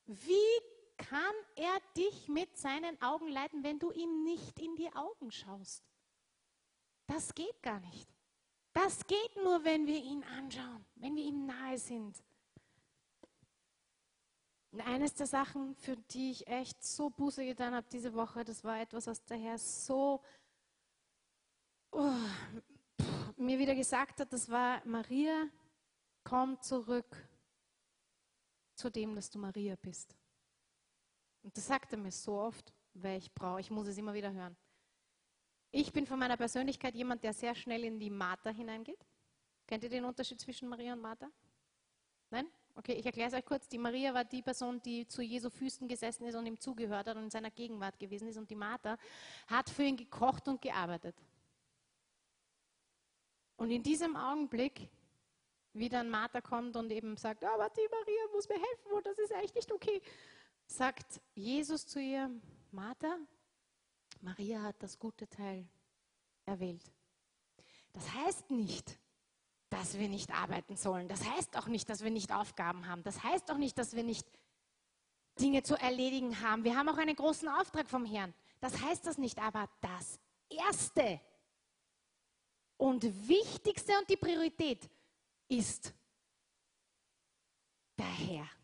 Wie 0.05 0.61
kann 0.99 1.35
er 1.57 1.79
dich 1.97 2.29
mit 2.29 2.57
seinen 2.59 3.01
Augen 3.01 3.29
leiten, 3.29 3.63
wenn 3.63 3.79
du 3.79 3.91
ihm 3.93 4.25
nicht 4.25 4.59
in 4.59 4.77
die 4.77 4.93
Augen 4.95 5.31
schaust? 5.31 5.83
Das 7.07 7.35
geht 7.35 7.63
gar 7.63 7.81
nicht. 7.81 8.09
Das 8.73 9.07
geht 9.07 9.37
nur, 9.43 9.65
wenn 9.65 9.87
wir 9.87 10.03
ihn 10.03 10.23
anschauen, 10.25 10.85
wenn 10.97 11.17
wir 11.17 11.25
ihm 11.25 11.47
nahe 11.47 11.79
sind. 11.79 12.23
Eines 14.85 15.15
der 15.15 15.27
Sachen, 15.27 15.75
für 15.77 15.97
die 15.97 16.31
ich 16.33 16.47
echt 16.47 16.85
so 16.85 17.09
Buße 17.09 17.45
getan 17.45 17.75
habe 17.75 17.89
diese 17.91 18.13
Woche, 18.13 18.45
das 18.45 18.63
war 18.63 18.81
etwas, 18.81 19.07
was 19.07 19.25
der 19.25 19.39
Herr 19.39 19.59
so 19.59 20.23
oh, 21.91 22.13
mir 23.37 23.59
wieder 23.59 23.75
gesagt 23.75 24.21
hat, 24.21 24.33
das 24.33 24.49
war, 24.51 24.85
Maria, 24.85 25.49
komm 26.25 26.61
zurück 26.61 27.29
zu 28.75 28.91
dem, 28.91 29.15
dass 29.15 29.31
du 29.31 29.39
Maria 29.39 29.77
bist. 29.77 30.15
Und 31.49 31.57
das 31.57 31.67
sagt 31.67 31.93
er 31.93 31.99
mir 31.99 32.13
so 32.13 32.39
oft, 32.39 32.75
weil 32.93 33.17
ich 33.17 33.33
brauche, 33.33 33.59
ich 33.59 33.71
muss 33.71 33.87
es 33.87 33.97
immer 33.97 34.13
wieder 34.13 34.31
hören. 34.31 34.55
Ich 35.71 35.91
bin 35.95 36.05
von 36.05 36.19
meiner 36.19 36.37
Persönlichkeit 36.37 36.95
jemand, 36.95 37.25
der 37.25 37.33
sehr 37.33 37.55
schnell 37.55 37.85
in 37.85 37.99
die 37.99 38.11
Martha 38.11 38.51
hineingeht. 38.51 39.07
Kennt 39.67 39.83
ihr 39.83 39.89
den 39.89 40.05
Unterschied 40.05 40.39
zwischen 40.39 40.69
Maria 40.69 40.93
und 40.93 41.01
Martha? 41.01 41.31
Nein? 42.29 42.49
Okay, 42.75 42.93
ich 42.93 43.07
erkläre 43.07 43.29
es 43.29 43.35
euch 43.35 43.47
kurz. 43.47 43.67
Die 43.67 43.79
Maria 43.79 44.13
war 44.13 44.27
die 44.27 44.43
Person, 44.43 44.83
die 44.83 45.09
zu 45.09 45.23
Jesu 45.23 45.49
Füßen 45.49 45.89
gesessen 45.89 46.27
ist 46.27 46.35
und 46.35 46.45
ihm 46.45 46.61
zugehört 46.61 47.07
hat 47.07 47.17
und 47.17 47.23
in 47.23 47.31
seiner 47.31 47.51
Gegenwart 47.51 47.99
gewesen 47.99 48.29
ist. 48.29 48.37
Und 48.37 48.51
die 48.51 48.55
Martha 48.55 48.99
hat 49.47 49.71
für 49.71 49.85
ihn 49.85 49.97
gekocht 49.97 50.49
und 50.49 50.61
gearbeitet. 50.61 51.17
Und 53.57 53.71
in 53.71 53.83
diesem 53.83 54.17
Augenblick, 54.17 54.91
wie 55.73 55.89
dann 55.89 56.11
Martha 56.11 56.43
kommt 56.43 56.77
und 56.77 56.93
eben 56.93 57.17
sagt, 57.17 57.43
oh, 57.43 57.47
aber 57.47 57.71
die 57.71 57.89
Maria 57.91 58.21
muss 58.35 58.47
mir 58.51 58.57
helfen 58.57 58.93
und 58.93 59.07
das 59.07 59.19
ist 59.19 59.31
echt 59.31 59.55
nicht 59.55 59.73
okay, 59.73 60.03
sagt 60.69 61.21
Jesus 61.35 61.87
zu 61.87 62.01
ihr, 62.01 62.31
Martha, 62.71 63.19
Maria 64.21 64.63
hat 64.63 64.83
das 64.83 64.99
gute 64.99 65.29
Teil 65.29 65.67
erwählt. 66.45 66.83
Das 67.93 68.13
heißt 68.13 68.51
nicht, 68.51 68.99
dass 69.71 69.99
wir 69.99 70.09
nicht 70.09 70.31
arbeiten 70.33 70.77
sollen. 70.77 71.09
Das 71.09 71.25
heißt 71.25 71.57
auch 71.57 71.67
nicht, 71.67 71.89
dass 71.89 72.03
wir 72.03 72.11
nicht 72.11 72.33
Aufgaben 72.33 72.87
haben. 72.87 73.03
Das 73.03 73.23
heißt 73.23 73.51
auch 73.51 73.57
nicht, 73.57 73.77
dass 73.79 73.95
wir 73.95 74.03
nicht 74.03 74.27
Dinge 75.41 75.63
zu 75.63 75.75
erledigen 75.77 76.41
haben. 76.41 76.65
Wir 76.65 76.77
haben 76.77 76.89
auch 76.89 76.99
einen 76.99 77.17
großen 77.17 77.49
Auftrag 77.49 77.89
vom 77.89 78.05
Herrn. 78.05 78.35
Das 78.61 78.81
heißt 78.81 79.07
das 79.07 79.19
nicht, 79.19 79.39
aber 79.39 79.69
das 79.81 80.21
Erste 80.49 81.21
und 82.77 83.05
Wichtigste 83.29 83.93
und 83.99 84.09
die 84.09 84.17
Priorität 84.17 84.89
ist 85.49 85.93
der 87.99 88.07
Herr. 88.07 88.58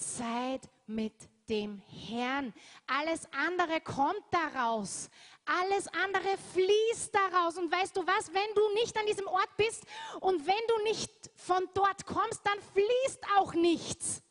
Seid 0.00 0.62
mit 0.86 1.12
dem 1.50 1.82
Herrn. 2.08 2.54
Alles 2.86 3.28
andere 3.32 3.82
kommt 3.82 4.24
daraus. 4.30 5.10
Alles 5.44 5.88
andere 5.88 6.38
fließt 6.54 7.14
daraus. 7.14 7.58
Und 7.58 7.70
weißt 7.70 7.94
du 7.96 8.06
was, 8.06 8.32
wenn 8.32 8.54
du 8.54 8.74
nicht 8.74 8.96
an 8.96 9.04
diesem 9.04 9.26
Ort 9.26 9.56
bist 9.58 9.84
und 10.20 10.46
wenn 10.46 10.66
du 10.68 10.84
nicht 10.84 11.10
von 11.34 11.68
dort 11.74 12.06
kommst, 12.06 12.40
dann 12.46 12.58
fließt 12.72 13.24
auch 13.36 13.52
nichts. 13.52 14.22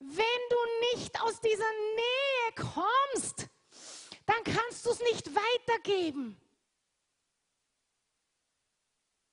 Wenn 0.00 0.24
du 0.50 0.96
nicht 0.96 1.20
aus 1.22 1.40
dieser 1.40 1.70
Nähe 1.94 2.72
kommst, 2.74 3.48
dann 4.24 4.42
kannst 4.44 4.86
du 4.86 4.90
es 4.90 5.00
nicht 5.00 5.30
weitergeben. 5.34 6.40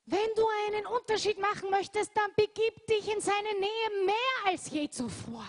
Wenn 0.06 0.30
du 0.36 0.45
einen 0.68 0.86
Unterschied 0.88 1.39
machen 1.39 1.70
möchtest, 1.70 2.16
dann 2.16 2.32
begib 2.36 2.86
dich 2.88 3.08
in 3.08 3.22
seine 3.22 3.60
Nähe 3.60 4.06
mehr 4.06 4.45
als 4.45 4.70
je 4.70 4.89
zuvor. 4.89 5.45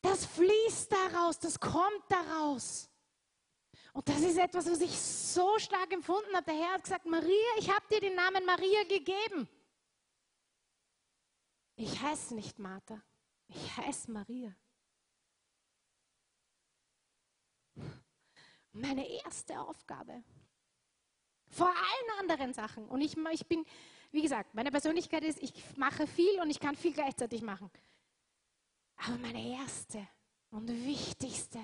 Das 0.00 0.24
fließt 0.26 0.92
daraus, 0.92 1.38
das 1.38 1.58
kommt 1.60 2.04
daraus. 2.08 2.88
Und 3.92 4.08
das 4.08 4.20
ist 4.22 4.38
etwas, 4.38 4.70
was 4.70 4.80
ich 4.80 4.98
so 4.98 5.58
stark 5.58 5.92
empfunden 5.92 6.34
habe. 6.34 6.44
Der 6.46 6.54
Herr 6.54 6.72
hat 6.74 6.82
gesagt, 6.82 7.06
Maria, 7.06 7.58
ich 7.58 7.70
habe 7.70 7.86
dir 7.90 8.00
den 8.00 8.14
Namen 8.14 8.44
Maria 8.44 8.82
gegeben. 8.84 9.48
Ich 11.76 12.00
heiße 12.00 12.34
nicht 12.34 12.58
Martha, 12.58 13.02
ich 13.48 13.76
heiße 13.76 14.10
Maria. 14.10 14.54
Meine 18.72 19.08
erste 19.08 19.60
Aufgabe 19.60 20.24
vor 21.54 21.68
allen 21.68 22.20
anderen 22.20 22.52
Sachen. 22.52 22.86
Und 22.88 23.00
ich, 23.00 23.16
ich 23.32 23.46
bin, 23.46 23.64
wie 24.10 24.22
gesagt, 24.22 24.54
meine 24.54 24.70
Persönlichkeit 24.70 25.24
ist, 25.24 25.42
ich 25.42 25.52
mache 25.76 26.06
viel 26.06 26.40
und 26.40 26.50
ich 26.50 26.60
kann 26.60 26.74
viel 26.74 26.92
gleichzeitig 26.92 27.42
machen. 27.42 27.70
Aber 28.96 29.16
meine 29.18 29.56
erste 29.56 30.06
und 30.50 30.68
wichtigste 30.68 31.60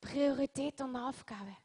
Priorität 0.00 0.80
und 0.80 0.96
Aufgabe 0.96 1.56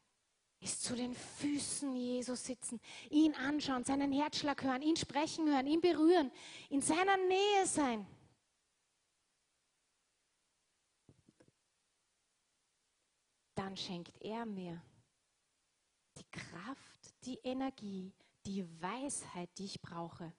ist 0.60 0.82
zu 0.82 0.96
den 0.96 1.14
Füßen 1.14 1.94
Jesus 1.94 2.44
sitzen, 2.44 2.80
ihn 3.10 3.34
anschauen, 3.34 3.84
seinen 3.84 4.12
Herzschlag 4.12 4.62
hören, 4.62 4.82
ihn 4.82 4.96
sprechen 4.96 5.48
hören, 5.48 5.66
ihn 5.66 5.80
berühren, 5.80 6.30
in 6.70 6.80
seiner 6.80 7.16
Nähe 7.16 7.66
sein. 7.66 8.06
Dann 13.54 13.76
schenkt 13.76 14.20
er 14.22 14.44
mir 14.44 14.82
Kraft, 16.36 17.14
die 17.24 17.38
Energie, 17.42 18.12
die 18.44 18.64
Weisheit, 18.80 19.50
die 19.58 19.64
ich 19.64 19.80
brauche, 19.80 20.32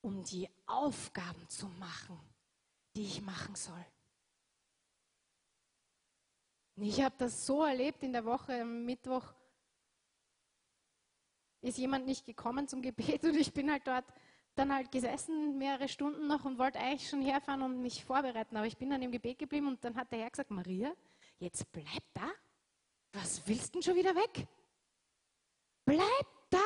um 0.00 0.22
die 0.24 0.48
Aufgaben 0.66 1.48
zu 1.48 1.66
machen, 1.80 2.18
die 2.94 3.04
ich 3.04 3.22
machen 3.22 3.54
soll. 3.54 3.84
Ich 6.76 7.00
habe 7.00 7.14
das 7.18 7.46
so 7.46 7.64
erlebt 7.64 8.02
in 8.02 8.12
der 8.12 8.24
Woche, 8.24 8.60
am 8.60 8.84
Mittwoch 8.84 9.32
ist 11.60 11.78
jemand 11.78 12.04
nicht 12.04 12.26
gekommen 12.26 12.68
zum 12.68 12.82
Gebet 12.82 13.24
und 13.24 13.36
ich 13.36 13.52
bin 13.52 13.70
halt 13.70 13.86
dort 13.86 14.04
dann 14.54 14.72
halt 14.72 14.92
gesessen, 14.92 15.58
mehrere 15.58 15.88
Stunden 15.88 16.26
noch 16.26 16.44
und 16.44 16.58
wollte 16.58 16.78
eigentlich 16.78 17.08
schon 17.08 17.22
herfahren 17.22 17.62
und 17.62 17.80
mich 17.80 18.04
vorbereiten. 18.04 18.56
Aber 18.56 18.66
ich 18.66 18.76
bin 18.76 18.90
dann 18.90 19.02
im 19.02 19.10
Gebet 19.10 19.38
geblieben 19.38 19.68
und 19.68 19.82
dann 19.84 19.96
hat 19.96 20.12
der 20.12 20.20
Herr 20.20 20.30
gesagt, 20.30 20.50
Maria, 20.50 20.92
jetzt 21.38 21.70
bleib 21.72 22.02
da. 22.12 22.30
Was 23.12 23.42
willst 23.46 23.68
du 23.68 23.78
denn 23.78 23.82
schon 23.82 23.96
wieder 23.96 24.14
weg? 24.14 24.46
Bleib 25.84 26.26
da, 26.50 26.64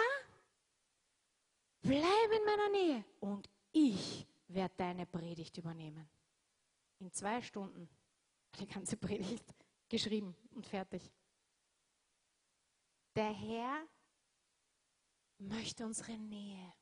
bleib 1.82 2.32
in 2.32 2.44
meiner 2.44 2.68
Nähe 2.70 3.04
und 3.20 3.48
ich 3.72 4.26
werde 4.46 4.74
deine 4.76 5.06
Predigt 5.06 5.56
übernehmen. 5.58 6.08
In 7.00 7.12
zwei 7.12 7.42
Stunden 7.42 7.88
die 8.58 8.66
ganze 8.66 8.96
Predigt 8.96 9.54
geschrieben 9.88 10.36
und 10.50 10.66
fertig. 10.66 11.12
Der 13.14 13.32
Herr 13.32 13.86
möchte 15.38 15.84
unsere 15.84 16.16
Nähe. 16.16 16.72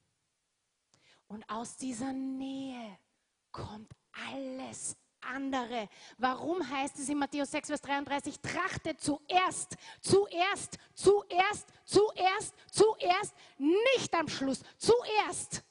Und 1.29 1.49
aus 1.49 1.77
dieser 1.77 2.13
Nähe 2.13 2.99
kommt 3.51 3.91
alles 4.13 4.97
andere. 5.27 5.89
Warum 6.19 6.69
heißt 6.69 6.99
es 6.99 7.09
in 7.09 7.19
Matthäus 7.19 7.51
6, 7.51 7.69
Vers 7.69 7.81
33, 7.83 8.41
trachte 8.41 8.97
zuerst, 8.97 9.77
zuerst, 10.01 10.79
zuerst, 10.95 11.69
zuerst, 11.85 12.55
zuerst, 12.71 13.35
nicht 13.59 14.15
am 14.15 14.29
Schluss, 14.29 14.63
zuerst, 14.79 15.65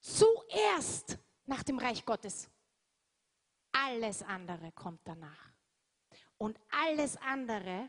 zuerst 0.00 1.18
nach 1.46 1.62
dem 1.62 1.78
Reich 1.78 2.04
Gottes. 2.04 2.48
Alles 3.72 4.22
andere 4.22 4.72
kommt 4.72 5.00
danach. 5.04 5.52
Und 6.36 6.58
alles 6.70 7.16
andere 7.16 7.88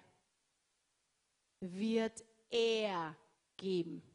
wird 1.60 2.24
er 2.50 3.16
geben. 3.58 4.09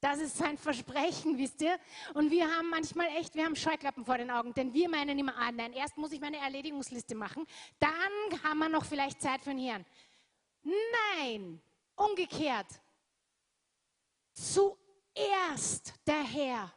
Das 0.00 0.18
ist 0.18 0.38
sein 0.38 0.56
Versprechen, 0.56 1.36
wisst 1.36 1.60
ihr? 1.60 1.78
Und 2.14 2.30
wir 2.30 2.50
haben 2.50 2.70
manchmal 2.70 3.08
echt, 3.18 3.34
wir 3.34 3.44
haben 3.44 3.54
Scheuklappen 3.54 4.04
vor 4.04 4.16
den 4.16 4.30
Augen, 4.30 4.54
denn 4.54 4.72
wir 4.72 4.88
meinen 4.88 5.18
immer, 5.18 5.36
ah 5.36 5.52
nein, 5.52 5.74
erst 5.74 5.98
muss 5.98 6.12
ich 6.12 6.20
meine 6.20 6.38
Erledigungsliste 6.38 7.14
machen, 7.14 7.46
dann 7.78 8.42
haben 8.42 8.58
wir 8.58 8.70
noch 8.70 8.84
vielleicht 8.84 9.20
Zeit 9.20 9.42
für 9.42 9.50
den 9.50 9.58
Herrn. 9.58 9.84
Nein, 10.62 11.60
umgekehrt. 11.96 12.80
Zuerst 14.32 15.92
der 16.06 16.22
Herr, 16.22 16.72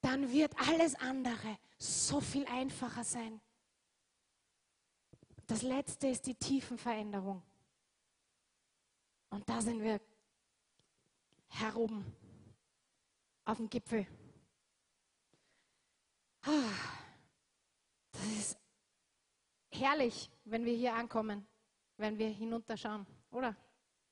dann 0.00 0.32
wird 0.32 0.58
alles 0.68 0.96
andere 0.96 1.58
so 1.78 2.20
viel 2.20 2.46
einfacher 2.46 3.04
sein. 3.04 3.40
Das 5.46 5.62
letzte 5.62 6.08
ist 6.08 6.26
die 6.26 6.34
Tiefenveränderung. 6.34 7.42
Und 9.30 9.48
da 9.48 9.60
sind 9.60 9.80
wir 9.80 10.00
heroben 11.48 12.04
auf 13.44 13.58
dem 13.58 13.68
Gipfel. 13.68 14.06
Das 16.42 18.24
ist 18.38 18.58
herrlich, 19.70 20.30
wenn 20.44 20.64
wir 20.64 20.74
hier 20.74 20.94
ankommen, 20.94 21.46
wenn 21.96 22.18
wir 22.18 22.28
hinunterschauen, 22.28 23.06
oder? 23.30 23.56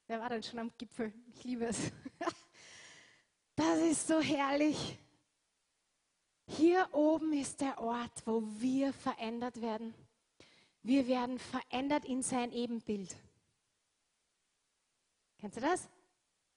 Wer 0.06 0.20
war 0.20 0.28
denn 0.28 0.42
schon 0.42 0.58
am 0.58 0.72
Gipfel? 0.76 1.12
Ich 1.34 1.44
liebe 1.44 1.66
es. 1.66 1.92
Das 3.54 3.78
ist 3.80 4.08
so 4.08 4.18
herrlich. 4.18 4.98
Hier 6.46 6.88
oben 6.92 7.34
ist 7.34 7.60
der 7.60 7.78
Ort, 7.82 8.26
wo 8.26 8.42
wir 8.42 8.94
verändert 8.94 9.60
werden. 9.60 9.94
Wir 10.82 11.06
werden 11.06 11.38
verändert 11.38 12.06
in 12.06 12.22
sein 12.22 12.50
Ebenbild. 12.50 13.14
Kennst 15.38 15.58
du 15.58 15.60
das? 15.60 15.88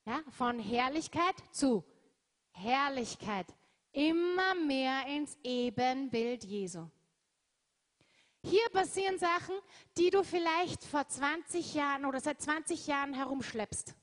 Ja, 0.05 0.23
von 0.31 0.57
Herrlichkeit 0.57 1.35
zu 1.51 1.83
Herrlichkeit. 2.55 3.47
Immer 3.91 4.55
mehr 4.55 5.05
ins 5.07 5.37
Ebenbild 5.43 6.43
Jesu. 6.43 6.89
Hier 8.43 8.69
passieren 8.69 9.17
Sachen, 9.17 9.55
die 9.97 10.09
du 10.09 10.23
vielleicht 10.23 10.83
vor 10.83 11.07
20 11.07 11.73
Jahren 11.73 12.05
oder 12.05 12.19
seit 12.19 12.41
20 12.41 12.87
Jahren 12.87 13.13
herumschleppst. 13.13 13.95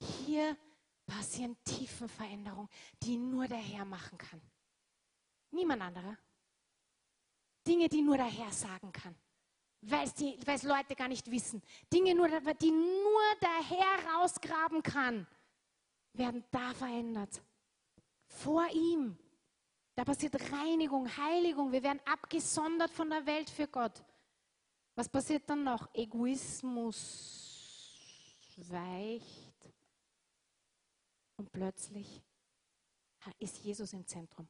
Hier 0.00 0.56
passieren 1.06 1.56
tiefe 1.64 2.08
Veränderungen, 2.08 2.68
die 3.02 3.16
nur 3.16 3.46
der 3.46 3.58
Herr 3.58 3.84
machen 3.84 4.18
kann. 4.18 4.40
Niemand 5.50 5.82
anderer. 5.82 6.16
Dinge, 7.66 7.88
die 7.88 8.02
nur 8.02 8.16
der 8.16 8.26
Herr 8.26 8.50
sagen 8.50 8.92
kann 8.92 9.14
weil 9.90 10.54
es 10.54 10.62
Leute 10.62 10.94
gar 10.96 11.08
nicht 11.08 11.30
wissen. 11.30 11.62
Dinge, 11.92 12.14
nur, 12.14 12.28
die 12.28 12.70
nur 12.70 13.22
der 13.40 13.62
Herr 13.68 14.14
rausgraben 14.14 14.82
kann, 14.82 15.26
werden 16.12 16.44
da 16.50 16.72
verändert. 16.74 17.42
Vor 18.26 18.66
ihm. 18.72 19.18
Da 19.94 20.04
passiert 20.04 20.34
Reinigung, 20.52 21.08
Heiligung. 21.16 21.70
Wir 21.70 21.82
werden 21.82 22.00
abgesondert 22.04 22.90
von 22.90 23.10
der 23.10 23.24
Welt 23.26 23.48
für 23.50 23.68
Gott. 23.68 24.02
Was 24.96 25.08
passiert 25.08 25.48
dann 25.48 25.64
noch? 25.64 25.92
Egoismus 25.94 27.54
weicht. 28.68 29.54
Und 31.36 31.50
plötzlich 31.50 32.22
ist 33.38 33.58
Jesus 33.58 33.92
im 33.92 34.06
Zentrum. 34.06 34.48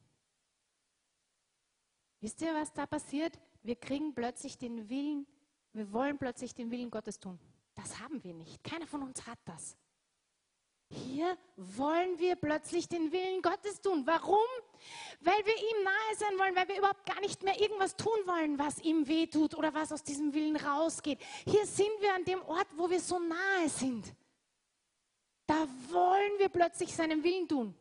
Wisst 2.20 2.40
ihr, 2.42 2.54
was 2.54 2.72
da 2.72 2.86
passiert? 2.86 3.38
Wir 3.64 3.76
kriegen 3.76 4.14
plötzlich 4.14 4.58
den 4.58 4.88
Willen, 4.90 5.26
wir 5.72 5.90
wollen 5.92 6.18
plötzlich 6.18 6.54
den 6.54 6.70
Willen 6.70 6.90
Gottes 6.90 7.18
tun. 7.18 7.38
Das 7.74 7.98
haben 7.98 8.22
wir 8.22 8.34
nicht. 8.34 8.62
Keiner 8.62 8.86
von 8.86 9.02
uns 9.02 9.26
hat 9.26 9.38
das. 9.46 9.76
Hier 10.90 11.36
wollen 11.56 12.18
wir 12.18 12.36
plötzlich 12.36 12.88
den 12.88 13.10
Willen 13.10 13.40
Gottes 13.40 13.80
tun. 13.80 14.06
Warum? 14.06 14.36
Weil 15.20 15.44
wir 15.46 15.56
ihm 15.56 15.82
nahe 15.82 16.16
sein 16.16 16.38
wollen, 16.38 16.54
weil 16.54 16.68
wir 16.68 16.78
überhaupt 16.78 17.06
gar 17.06 17.18
nicht 17.20 17.42
mehr 17.42 17.58
irgendwas 17.58 17.96
tun 17.96 18.18
wollen, 18.26 18.58
was 18.58 18.78
ihm 18.80 19.08
wehtut 19.08 19.54
oder 19.54 19.72
was 19.72 19.90
aus 19.92 20.04
diesem 20.04 20.34
Willen 20.34 20.56
rausgeht. 20.56 21.18
Hier 21.46 21.66
sind 21.66 21.90
wir 22.00 22.14
an 22.14 22.24
dem 22.24 22.42
Ort, 22.42 22.68
wo 22.76 22.90
wir 22.90 23.00
so 23.00 23.18
nahe 23.18 23.68
sind. 23.68 24.14
Da 25.46 25.66
wollen 25.88 26.38
wir 26.38 26.50
plötzlich 26.50 26.94
seinen 26.94 27.24
Willen 27.24 27.48
tun. 27.48 27.74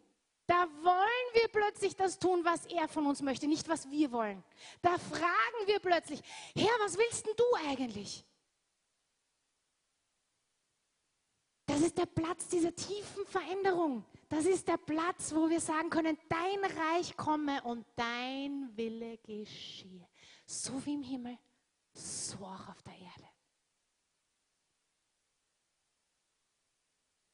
Da 0.46 0.68
wollen 0.84 1.34
wir 1.34 1.48
plötzlich 1.48 1.96
das 1.96 2.20
tun, 2.20 2.44
was 2.44 2.66
er 2.66 2.88
von 2.88 3.08
uns 3.08 3.22
möchte, 3.22 3.48
nicht 3.48 3.68
was 3.70 3.90
wir 3.90 4.12
wollen. 4.12 4.44
Da 4.82 4.98
fragen 4.98 5.68
wir 5.68 5.80
plötzlich, 5.80 6.22
Herr, 6.56 6.74
was 6.84 6.98
willst 6.98 7.26
denn 7.26 7.34
du 7.38 7.44
eigentlich? 7.70 8.26
Das 11.66 11.80
ist 11.80 11.98
der 11.98 12.06
Platz 12.06 12.50
dieser 12.50 12.76
tiefen 12.76 13.26
Veränderung. 13.26 14.06
Das 14.28 14.46
ist 14.46 14.68
der 14.68 14.78
Platz, 14.78 15.34
wo 15.34 15.50
wir 15.50 15.62
sagen 15.62 15.90
können, 15.90 16.18
dein 16.28 16.72
Reich 16.78 17.16
komme 17.16 17.64
und 17.64 17.86
dein 17.96 18.76
Wille 18.76 19.18
geschehe. 19.20 20.08
So 20.46 20.86
wie 20.86 20.96
im 20.96 21.04
Himmel, 21.04 21.38
so 21.94 22.38
auch 22.40 22.68
auf 22.68 22.82
der 22.84 22.94
Erde. 22.94 23.30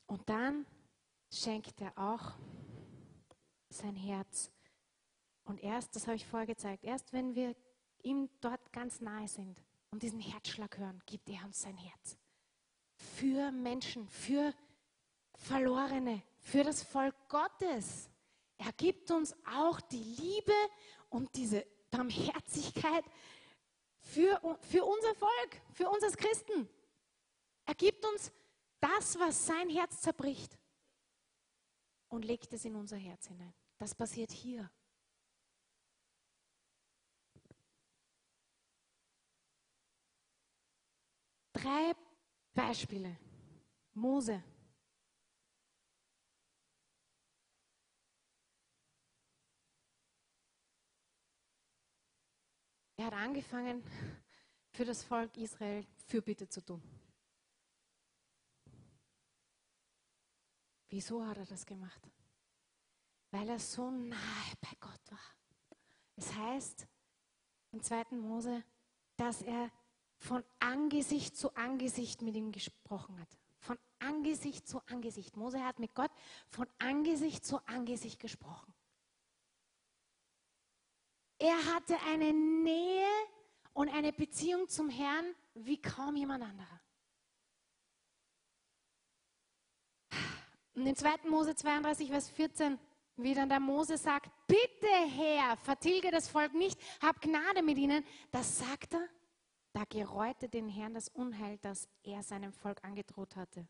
Und 0.05 0.28
dann 0.30 0.66
schenkt 1.32 1.82
er 1.82 1.97
auch 1.97 2.34
sein 3.70 3.95
Herz. 3.95 4.51
Und 5.43 5.61
erst, 5.63 5.95
das 5.95 6.07
habe 6.07 6.15
ich 6.15 6.26
vorher 6.26 6.47
gezeigt, 6.47 6.84
erst 6.84 7.13
wenn 7.13 7.36
wir 7.36 7.55
ihm 8.03 8.30
dort 8.41 8.72
ganz 8.72 9.01
nahe 9.01 9.28
sind 9.28 9.63
und 9.91 10.03
diesen 10.03 10.20
Herzschlag 10.20 10.78
hören, 10.78 11.01
gibt 11.05 11.30
er 11.30 11.43
uns 11.45 11.61
sein 11.61 11.78
Herz. 11.78 12.17
Für 12.95 13.51
Menschen, 13.51 14.07
für 14.07 14.53
Verlorene, 15.36 16.22
für 16.38 16.63
das 16.63 16.84
Volk 16.84 17.15
Gottes. 17.30 18.09
Er 18.57 18.74
gibt 18.74 19.09
uns 19.09 19.36
auch 19.45 19.80
die 19.82 20.03
Liebe 20.03 20.53
und 21.09 21.34
diese 21.36 21.65
Barmherzigkeit 21.89 23.05
für, 24.01 24.39
für 24.61 24.84
unser 24.84 25.15
Volk, 25.15 25.61
für 25.74 25.89
uns 25.89 26.03
als 26.03 26.17
Christen. 26.17 26.70
Er 27.65 27.76
gibt 27.76 28.05
uns 28.05 28.32
das, 28.80 29.17
was 29.20 29.45
sein 29.45 29.70
Herz 29.70 30.01
zerbricht 30.01 30.57
und 32.09 32.26
legt 32.26 32.51
es 32.53 32.65
in 32.65 32.76
unser 32.76 32.97
Herz 32.97 33.28
hinein. 33.28 33.53
Das 33.80 33.95
passiert 33.95 34.32
hier. 34.32 34.69
Drei 41.53 41.93
Beispiele. 42.53 43.17
Mose. 43.93 44.43
Er 52.97 53.05
hat 53.05 53.13
angefangen, 53.13 53.82
für 54.71 54.84
das 54.84 55.03
Volk 55.03 55.38
Israel 55.38 55.86
Fürbitte 56.05 56.49
zu 56.49 56.61
tun. 56.61 56.84
Wieso 60.89 61.25
hat 61.25 61.38
er 61.38 61.45
das 61.45 61.65
gemacht? 61.65 62.18
Weil 63.32 63.49
er 63.49 63.59
so 63.59 63.89
nahe 63.91 64.53
bei 64.61 64.71
Gott 64.80 65.11
war. 65.11 65.19
Es 66.15 66.34
heißt 66.34 66.88
im 67.71 67.82
2. 67.82 68.15
Mose, 68.15 68.63
dass 69.17 69.41
er 69.41 69.71
von 70.17 70.43
Angesicht 70.59 71.38
zu 71.38 71.55
Angesicht 71.55 72.21
mit 72.21 72.36
ihm 72.36 72.51
gesprochen 72.51 73.19
hat. 73.19 73.30
Von 73.59 73.77
Angesicht 73.99 74.67
zu 74.67 74.82
Angesicht. 74.88 75.38
Mose 75.38 75.63
hat 75.63 75.80
mit 75.80 75.93
Gott 75.93 76.11
von 76.49 76.67
Angesicht 76.80 77.45
zu 77.45 77.65
Angesicht 77.67 78.19
gesprochen. 78.19 78.73
Er 81.38 81.73
hatte 81.73 81.97
eine 82.07 82.34
Nähe 82.34 83.07
und 83.73 83.89
eine 83.89 84.11
Beziehung 84.11 84.67
zum 84.67 84.89
Herrn 84.89 85.34
wie 85.53 85.82
kaum 85.82 86.15
jemand 86.15 86.43
anderer. 86.43 86.82
Und 90.75 90.86
in 90.86 90.95
2. 90.95 91.30
Mose 91.30 91.55
32, 91.55 92.09
Vers 92.09 92.30
14, 92.30 92.80
wie 93.24 93.34
dann 93.34 93.49
der 93.49 93.59
Mose 93.59 93.97
sagt, 93.97 94.32
bitte 94.47 94.88
Herr, 94.88 95.57
vertilge 95.57 96.11
das 96.11 96.28
Volk 96.28 96.53
nicht, 96.53 96.80
hab 97.01 97.22
Gnade 97.22 97.61
mit 97.61 97.78
ihnen, 97.78 98.03
das 98.32 98.59
sagt 98.59 98.93
er, 98.93 99.07
da 99.74 99.84
gereute 99.88 100.49
den 100.49 100.67
Herrn 100.67 100.93
das 100.93 101.09
Unheil, 101.09 101.57
das 101.59 101.88
er 102.03 102.24
seinem 102.24 102.53
Volk 102.53 102.84
angedroht 102.84 103.36
hatte. 103.36 103.67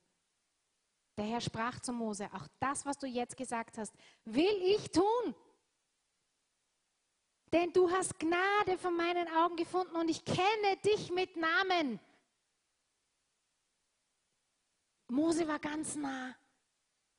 Der 1.17 1.25
Herr 1.25 1.41
sprach 1.41 1.79
zu 1.81 1.91
Mose, 1.91 2.29
auch 2.33 2.47
das, 2.59 2.85
was 2.85 2.97
du 2.97 3.05
jetzt 3.05 3.35
gesagt 3.35 3.77
hast, 3.77 3.93
will 4.23 4.61
ich 4.63 4.89
tun. 4.91 5.35
Denn 7.51 7.73
du 7.73 7.89
hast 7.91 8.17
Gnade 8.19 8.77
von 8.77 8.95
meinen 8.95 9.27
Augen 9.35 9.55
gefunden 9.55 9.95
und 9.95 10.09
ich 10.09 10.23
kenne 10.23 10.77
dich 10.85 11.11
mit 11.11 11.35
Namen. 11.35 11.99
Mose 15.09 15.47
war 15.47 15.59
ganz 15.59 15.95
nah 15.95 16.35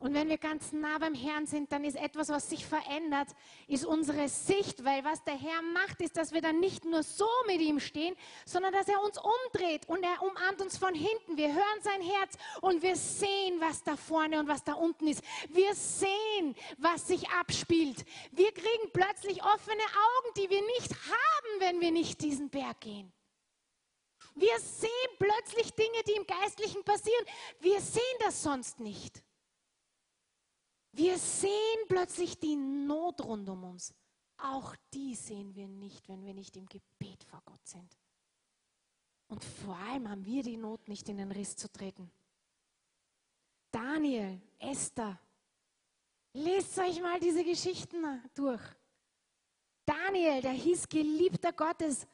und 0.01 0.15
wenn 0.15 0.31
wir 0.31 0.39
ganz 0.39 0.73
nah 0.73 0.97
beim 0.97 1.15
Herrn 1.15 1.45
sind, 1.45 1.71
dann 1.73 1.85
ist 1.85 1.95
etwas, 1.95 2.31
was 2.31 2.49
sich 2.49 2.65
verändert, 2.65 3.29
ist 3.69 3.85
unsere 3.85 4.31
Sicht, 4.31 4.83
weil 4.83 5.05
was 5.05 5.23
der 5.25 5.37
Herr 5.37 5.61
macht, 5.61 6.01
ist, 6.01 6.17
dass 6.17 6.33
wir 6.33 6.41
dann 6.41 6.59
nicht 6.59 6.87
nur 6.87 7.03
so 7.03 7.29
mit 7.47 7.61
ihm 7.61 7.81
stehen, 7.81 8.17
sondern 8.47 8.73
dass 8.73 8.89
er 8.89 9.03
uns 9.03 9.19
umdreht 9.19 9.87
und 9.91 10.03
er 10.03 10.23
umarmt 10.23 10.63
uns 10.63 10.79
von 10.79 10.95
hinten. 10.95 11.37
Wir 11.37 11.49
hören 11.49 11.83
sein 11.83 12.01
Herz 12.01 12.39
und 12.63 12.83
wir 12.83 12.97
sehen, 12.97 13.61
was 13.61 13.85
da 13.85 13.95
vorne 13.95 14.41
und 14.41 14.49
was 14.49 14.65
da 14.65 14.73
unten 14.73 15.07
ist. 15.07 15.23
Wir 15.51 15.75
sehen, 15.75 16.57
was 16.79 17.07
sich 17.07 17.29
abspielt. 17.29 18.03
Wir 18.33 18.53
kriegen 18.53 18.91
plötzlich 18.95 19.45
offene 19.45 19.83
Augen, 19.83 20.35
die 20.39 20.49
wir 20.49 20.63
nicht 20.63 20.93
haben, 20.93 21.61
wenn 21.61 21.81
wir 21.83 21.91
nicht 21.91 22.23
diesen 22.23 22.49
Berg 22.49 22.81
gehen. 22.81 23.13
Wir 24.35 24.59
sehen 24.61 24.91
plötzlich 25.19 25.75
Dinge, 25.75 26.03
die 26.09 26.13
im 26.13 26.27
Geistlichen 26.27 26.85
passieren. 26.85 27.27
Wir 27.59 27.83
sehen 27.83 28.03
das 28.21 28.43
sonst 28.43 28.81
nicht. 28.81 29.23
Wir 30.93 31.19
sehen 31.19 31.87
plötzlich 31.89 32.39
die 32.39 32.57
Not 32.57 33.21
rund 33.25 33.49
um 33.49 33.65
uns. 33.65 33.95
Auch 34.39 34.75
die 34.93 35.15
sehen 35.15 35.55
wir 35.55 35.69
nicht, 35.69 36.09
wenn 36.09 36.25
wir 36.25 36.35
nicht 36.35 36.57
im 36.57 36.67
Gebet 36.67 37.23
vor 37.25 37.43
Gott 37.45 37.67
sind. 37.67 37.97
Und 39.29 39.45
vor 39.45 39.77
allem 39.77 40.09
haben 40.09 40.25
wir 40.25 40.43
die 40.43 40.57
Not, 40.57 40.89
nicht 40.89 41.09
in 41.09 41.19
den 41.19 41.31
Riss 41.31 41.57
zu 41.57 41.71
treten. 41.71 42.11
Daniel, 43.71 44.41
Esther, 44.59 45.21
lest 46.33 46.77
euch 46.79 47.01
mal 47.01 47.21
diese 47.21 47.45
Geschichten 47.45 48.05
durch. 48.35 48.63
Daniel, 49.87 50.43
der 50.43 50.53
hieß 50.53 50.89
Geliebter 50.89 51.53
Gottes. 51.53 52.07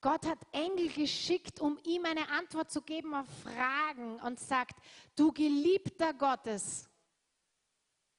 Gott 0.00 0.26
hat 0.26 0.38
Engel 0.52 0.88
geschickt, 0.88 1.60
um 1.60 1.78
ihm 1.84 2.04
eine 2.06 2.28
Antwort 2.30 2.70
zu 2.70 2.80
geben 2.82 3.14
auf 3.14 3.26
Fragen 3.42 4.18
und 4.20 4.40
sagt, 4.40 4.80
du 5.14 5.30
Geliebter 5.32 6.14
Gottes, 6.14 6.88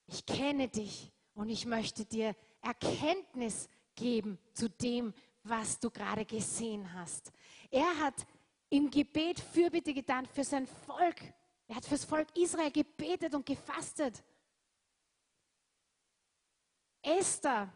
ich 0.07 0.25
kenne 0.25 0.67
dich 0.67 1.11
und 1.33 1.49
ich 1.49 1.65
möchte 1.65 2.05
dir 2.05 2.35
Erkenntnis 2.61 3.69
geben 3.95 4.39
zu 4.53 4.69
dem, 4.69 5.13
was 5.43 5.79
du 5.79 5.89
gerade 5.89 6.25
gesehen 6.25 6.93
hast. 6.93 7.31
Er 7.69 7.99
hat 7.99 8.25
im 8.69 8.89
Gebet 8.89 9.39
Fürbitte 9.39 9.93
getan 9.93 10.25
für 10.25 10.43
sein 10.43 10.65
Volk. 10.65 11.21
Er 11.67 11.75
hat 11.75 11.85
fürs 11.85 12.05
Volk 12.05 12.27
Israel 12.37 12.71
gebetet 12.71 13.35
und 13.35 13.45
gefastet. 13.45 14.23
Esther 17.01 17.71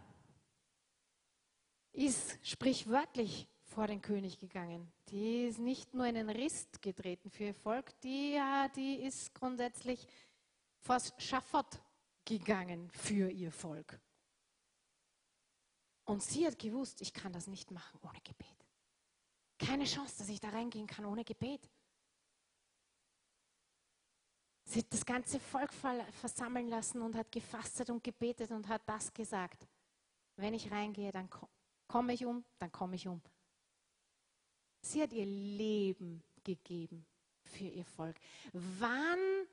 ist 1.91 2.39
sprichwörtlich 2.41 3.47
vor 3.63 3.87
den 3.87 4.01
König 4.01 4.39
gegangen. 4.39 4.91
Die 5.09 5.45
ist 5.45 5.59
nicht 5.59 5.93
nur 5.93 6.05
in 6.05 6.15
den 6.15 6.29
Rist 6.29 6.81
getreten 6.81 7.29
für 7.29 7.45
ihr 7.45 7.53
Volk, 7.53 7.99
die, 8.01 8.39
die 8.75 8.95
ist 9.01 9.33
grundsätzlich 9.33 10.07
vors 10.79 11.13
Schafott 11.17 11.79
gegangen 12.27 12.89
für 12.91 13.31
ihr 13.31 13.51
Volk. 13.51 13.99
Und 16.03 16.21
sie 16.21 16.45
hat 16.45 16.59
gewusst, 16.59 17.01
ich 17.01 17.13
kann 17.13 17.31
das 17.31 17.47
nicht 17.47 17.71
machen 17.71 17.99
ohne 18.01 18.19
Gebet. 18.21 18.65
Keine 19.57 19.85
Chance, 19.85 20.19
dass 20.19 20.29
ich 20.29 20.39
da 20.39 20.49
reingehen 20.49 20.87
kann 20.87 21.05
ohne 21.05 21.23
Gebet. 21.23 21.69
Sie 24.65 24.79
hat 24.79 24.91
das 24.91 25.05
ganze 25.05 25.39
Volk 25.39 25.71
versammeln 25.73 26.67
lassen 26.67 27.01
und 27.01 27.15
hat 27.15 27.31
gefastet 27.31 27.89
und 27.89 28.03
gebetet 28.03 28.51
und 28.51 28.67
hat 28.67 28.81
das 28.85 29.13
gesagt. 29.13 29.65
Wenn 30.35 30.53
ich 30.53 30.69
reingehe, 30.69 31.11
dann 31.11 31.29
komme 31.87 32.13
ich 32.13 32.25
um, 32.25 32.43
dann 32.59 32.71
komme 32.71 32.95
ich 32.95 33.07
um. 33.07 33.21
Sie 34.81 35.01
hat 35.01 35.13
ihr 35.13 35.25
Leben 35.25 36.21
gegeben 36.43 37.05
für 37.45 37.65
ihr 37.65 37.85
Volk. 37.85 38.17
Wann 38.51 39.47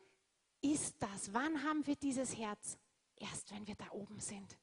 ist 0.65 0.97
das? 0.99 1.33
Wann 1.33 1.63
haben 1.63 1.87
wir 1.87 1.97
dieses 1.97 2.37
Herz? 2.37 2.79
Erst 3.17 3.53
wenn 3.53 3.67
wir 3.67 3.75
da 3.75 3.91
oben 3.91 4.19
sind. 4.19 4.59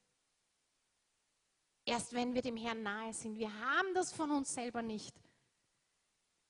erst 1.84 2.12
wenn 2.12 2.32
wir 2.34 2.42
dem 2.42 2.56
Herrn 2.56 2.82
nahe 2.82 3.12
sind. 3.12 3.36
Wir 3.36 3.52
haben 3.60 3.92
das 3.94 4.12
von 4.12 4.30
uns 4.30 4.54
selber 4.54 4.82
nicht. 4.82 5.14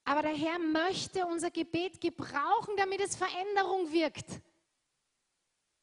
Aber 0.05 0.23
der 0.23 0.35
Herr 0.35 0.59
möchte 0.59 1.25
unser 1.27 1.51
Gebet 1.51 2.01
gebrauchen, 2.01 2.77
damit 2.77 3.01
es 3.01 3.17
Veränderung 3.17 3.91
wirkt. 3.93 4.43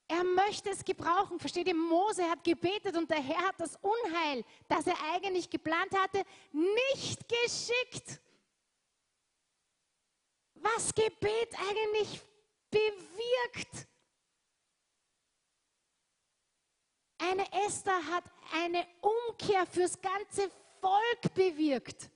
Er 0.07 0.23
möchte 0.23 0.69
es 0.69 0.83
gebrauchen. 0.83 1.39
Versteht 1.39 1.67
ihr? 1.67 1.75
Mose 1.75 2.23
hat 2.29 2.43
gebetet 2.43 2.95
und 2.95 3.09
der 3.09 3.21
Herr 3.21 3.47
hat 3.47 3.59
das 3.59 3.77
Unheil, 3.77 4.43
das 4.67 4.87
er 4.87 4.97
eigentlich 5.13 5.49
geplant 5.49 5.95
hatte, 5.97 6.23
nicht 6.51 7.27
geschickt. 7.27 8.21
Was 10.55 10.93
Gebet 10.93 11.55
eigentlich 11.69 12.21
bewirkt. 12.69 13.87
Eine 17.17 17.51
Esther 17.65 18.05
hat 18.07 18.23
eine 18.53 18.85
Umkehr 19.01 19.65
fürs 19.65 19.99
ganze 19.99 20.49
Volk 20.79 21.33
bewirkt. 21.33 22.09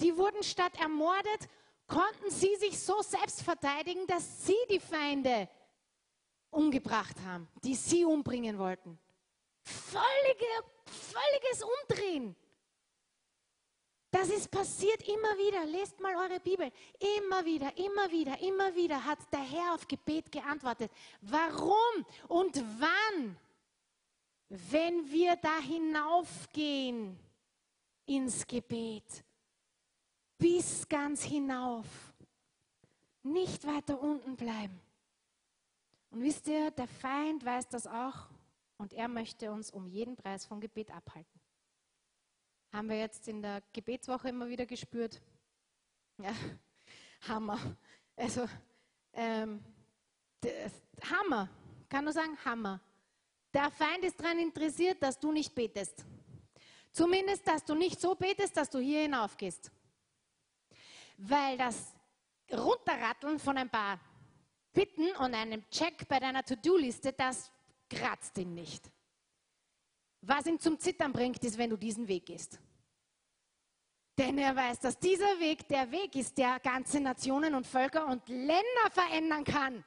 Die 0.00 0.16
wurden 0.16 0.42
statt 0.42 0.76
ermordet, 0.80 1.48
konnten 1.86 2.30
sie 2.30 2.56
sich 2.56 2.80
so 2.80 3.00
selbst 3.02 3.42
verteidigen, 3.42 4.06
dass 4.06 4.44
sie 4.44 4.56
die 4.68 4.80
Feinde 4.80 5.48
umgebracht 6.50 7.16
haben, 7.24 7.48
die 7.62 7.74
sie 7.74 8.04
umbringen 8.04 8.58
wollten. 8.58 8.98
Völlige, 9.62 10.46
völliges 10.84 11.62
Umdrehen. 11.62 12.36
Das 14.12 14.28
ist 14.28 14.50
passiert 14.50 15.02
immer 15.08 15.38
wieder. 15.38 15.64
Lest 15.64 15.98
mal 15.98 16.14
eure 16.14 16.38
Bibel. 16.38 16.70
Immer 17.18 17.44
wieder, 17.46 17.76
immer 17.78 18.10
wieder, 18.10 18.38
immer 18.40 18.74
wieder 18.76 19.02
hat 19.02 19.18
der 19.32 19.40
Herr 19.40 19.74
auf 19.74 19.88
Gebet 19.88 20.30
geantwortet. 20.30 20.92
Warum 21.22 22.04
und 22.28 22.62
wann? 22.78 23.36
Wenn 24.50 25.10
wir 25.10 25.34
da 25.36 25.58
hinaufgehen 25.60 27.18
ins 28.04 28.46
Gebet, 28.46 29.24
bis 30.36 30.86
ganz 30.86 31.22
hinauf, 31.22 31.86
nicht 33.22 33.66
weiter 33.66 33.98
unten 33.98 34.36
bleiben. 34.36 34.78
Und 36.10 36.22
wisst 36.22 36.48
ihr, 36.48 36.70
der 36.70 36.88
Feind 36.88 37.42
weiß 37.46 37.66
das 37.68 37.86
auch 37.86 38.28
und 38.76 38.92
er 38.92 39.08
möchte 39.08 39.50
uns 39.50 39.70
um 39.70 39.86
jeden 39.86 40.16
Preis 40.16 40.44
vom 40.44 40.60
Gebet 40.60 40.90
abhalten. 40.90 41.41
Haben 42.72 42.88
wir 42.88 42.98
jetzt 42.98 43.28
in 43.28 43.42
der 43.42 43.62
Gebetswoche 43.72 44.30
immer 44.30 44.48
wieder 44.48 44.64
gespürt. 44.64 45.20
Ja, 46.18 46.32
Hammer. 47.28 47.58
Also, 48.16 48.48
ähm, 49.12 49.62
Hammer. 51.10 51.48
Kann 51.88 52.04
nur 52.04 52.12
sagen, 52.12 52.38
Hammer. 52.44 52.80
Der 53.52 53.70
Feind 53.70 54.04
ist 54.04 54.18
daran 54.18 54.38
interessiert, 54.38 55.02
dass 55.02 55.20
du 55.20 55.30
nicht 55.30 55.54
betest. 55.54 56.04
Zumindest, 56.92 57.46
dass 57.46 57.64
du 57.64 57.74
nicht 57.74 58.00
so 58.00 58.14
betest, 58.14 58.56
dass 58.56 58.70
du 58.70 58.78
hier 58.78 59.02
hinaufgehst. 59.02 59.70
Weil 61.18 61.58
das 61.58 61.94
Runterratteln 62.50 63.38
von 63.38 63.58
ein 63.58 63.68
paar 63.68 64.00
Bitten 64.72 65.10
und 65.16 65.34
einem 65.34 65.68
Check 65.70 66.08
bei 66.08 66.18
deiner 66.18 66.42
To-Do-Liste, 66.42 67.12
das 67.12 67.50
kratzt 67.88 68.38
ihn 68.38 68.54
nicht. 68.54 68.90
Was 70.22 70.46
ihn 70.46 70.58
zum 70.58 70.78
Zittern 70.78 71.12
bringt, 71.12 71.42
ist, 71.44 71.58
wenn 71.58 71.70
du 71.70 71.76
diesen 71.76 72.06
Weg 72.06 72.26
gehst. 72.26 72.60
Denn 74.16 74.38
er 74.38 74.54
weiß, 74.54 74.78
dass 74.80 74.98
dieser 74.98 75.40
Weg 75.40 75.66
der 75.68 75.90
Weg 75.90 76.14
ist, 76.14 76.38
der 76.38 76.60
ganze 76.60 77.00
Nationen 77.00 77.54
und 77.54 77.66
Völker 77.66 78.06
und 78.06 78.28
Länder 78.28 78.90
verändern 78.90 79.42
kann. 79.42 79.84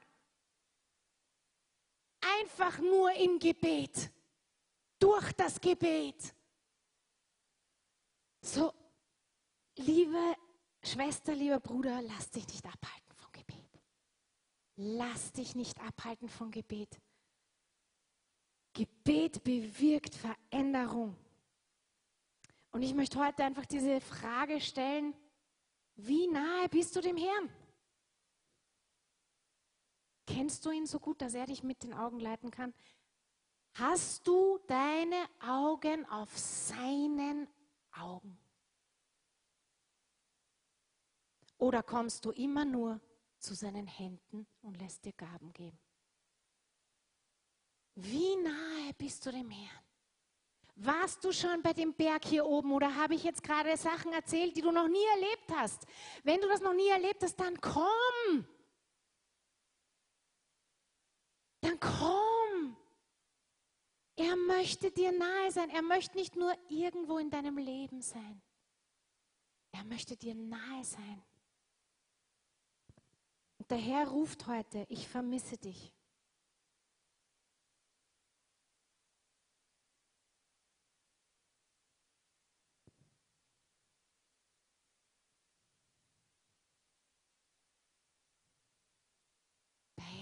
Einfach 2.39 2.79
nur 2.79 3.13
im 3.13 3.39
Gebet. 3.39 4.11
Durch 4.99 5.31
das 5.33 5.61
Gebet. 5.61 6.33
So, 8.41 8.73
liebe 9.77 10.35
Schwester, 10.83 11.33
lieber 11.33 11.59
Bruder, 11.59 12.01
lass 12.01 12.29
dich 12.29 12.47
nicht 12.47 12.65
abhalten 12.65 13.13
vom 13.15 13.31
Gebet. 13.31 13.79
Lass 14.75 15.31
dich 15.31 15.55
nicht 15.55 15.79
abhalten 15.81 16.27
vom 16.27 16.51
Gebet. 16.51 16.99
Gebet 18.75 19.43
bewirkt 19.43 20.13
Veränderung. 20.15 21.15
Und 22.71 22.83
ich 22.83 22.93
möchte 22.93 23.17
heute 23.25 23.43
einfach 23.45 23.65
diese 23.65 24.01
Frage 24.01 24.59
stellen, 24.59 25.15
wie 25.95 26.27
nahe 26.27 26.67
bist 26.67 26.93
du 26.95 27.01
dem 27.01 27.15
Herrn? 27.15 27.49
Kennst 30.27 30.65
du 30.65 30.71
ihn 30.71 30.85
so 30.85 30.99
gut, 30.99 31.21
dass 31.21 31.33
er 31.33 31.45
dich 31.45 31.63
mit 31.63 31.83
den 31.83 31.93
Augen 31.93 32.19
leiten 32.19 32.51
kann? 32.51 32.73
Hast 33.75 34.27
du 34.27 34.59
deine 34.67 35.25
Augen 35.39 36.05
auf 36.07 36.37
seinen 36.37 37.47
Augen? 37.93 38.37
Oder 41.57 41.81
kommst 41.81 42.25
du 42.25 42.31
immer 42.31 42.65
nur 42.65 42.99
zu 43.39 43.53
seinen 43.53 43.87
Händen 43.87 44.45
und 44.61 44.77
lässt 44.77 45.05
dir 45.05 45.13
Gaben 45.13 45.53
geben? 45.53 45.79
Wie 47.95 48.35
nahe 48.35 48.93
bist 48.97 49.25
du 49.25 49.31
dem 49.31 49.49
Herrn? 49.49 49.85
Warst 50.77 51.23
du 51.23 51.31
schon 51.31 51.61
bei 51.61 51.71
dem 51.71 51.93
Berg 51.93 52.25
hier 52.25 52.45
oben 52.45 52.73
oder 52.73 52.93
habe 52.93 53.15
ich 53.15 53.23
jetzt 53.23 53.41
gerade 53.41 53.77
Sachen 53.77 54.11
erzählt, 54.11 54.57
die 54.57 54.61
du 54.61 54.71
noch 54.71 54.89
nie 54.89 55.05
erlebt 55.13 55.51
hast? 55.55 55.87
Wenn 56.23 56.41
du 56.41 56.49
das 56.49 56.59
noch 56.59 56.73
nie 56.73 56.89
erlebt 56.89 57.23
hast, 57.23 57.37
dann 57.39 57.59
komm. 57.61 58.45
Dann 61.61 61.79
komm. 61.79 62.75
Er 64.17 64.35
möchte 64.35 64.91
dir 64.91 65.13
nahe 65.13 65.51
sein. 65.51 65.69
Er 65.69 65.81
möchte 65.81 66.17
nicht 66.17 66.35
nur 66.35 66.53
irgendwo 66.67 67.17
in 67.19 67.29
deinem 67.29 67.57
Leben 67.57 68.01
sein. 68.01 68.41
Er 69.71 69.85
möchte 69.85 70.17
dir 70.17 70.35
nahe 70.35 70.83
sein. 70.83 71.23
Und 73.57 73.71
der 73.71 73.77
Herr 73.77 74.09
ruft 74.09 74.47
heute, 74.47 74.85
ich 74.89 75.07
vermisse 75.07 75.57
dich. 75.57 75.93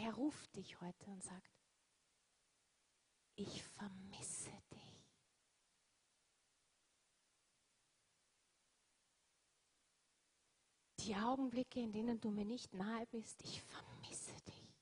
Er 0.04 0.14
ruft 0.16 0.54
dich 0.58 0.82
heute 0.82 1.10
und 1.10 1.24
sagt, 1.24 1.50
ich 3.36 3.64
vermisse 3.64 4.52
dich. 4.74 5.08
Die 11.00 11.16
Augenblicke, 11.16 11.80
in 11.80 11.94
denen 11.94 12.20
du 12.20 12.32
mir 12.32 12.46
nicht 12.46 12.74
nahe 12.74 13.06
bist, 13.08 13.42
ich 13.44 13.62
vermisse 13.62 14.34
dich. 14.42 14.76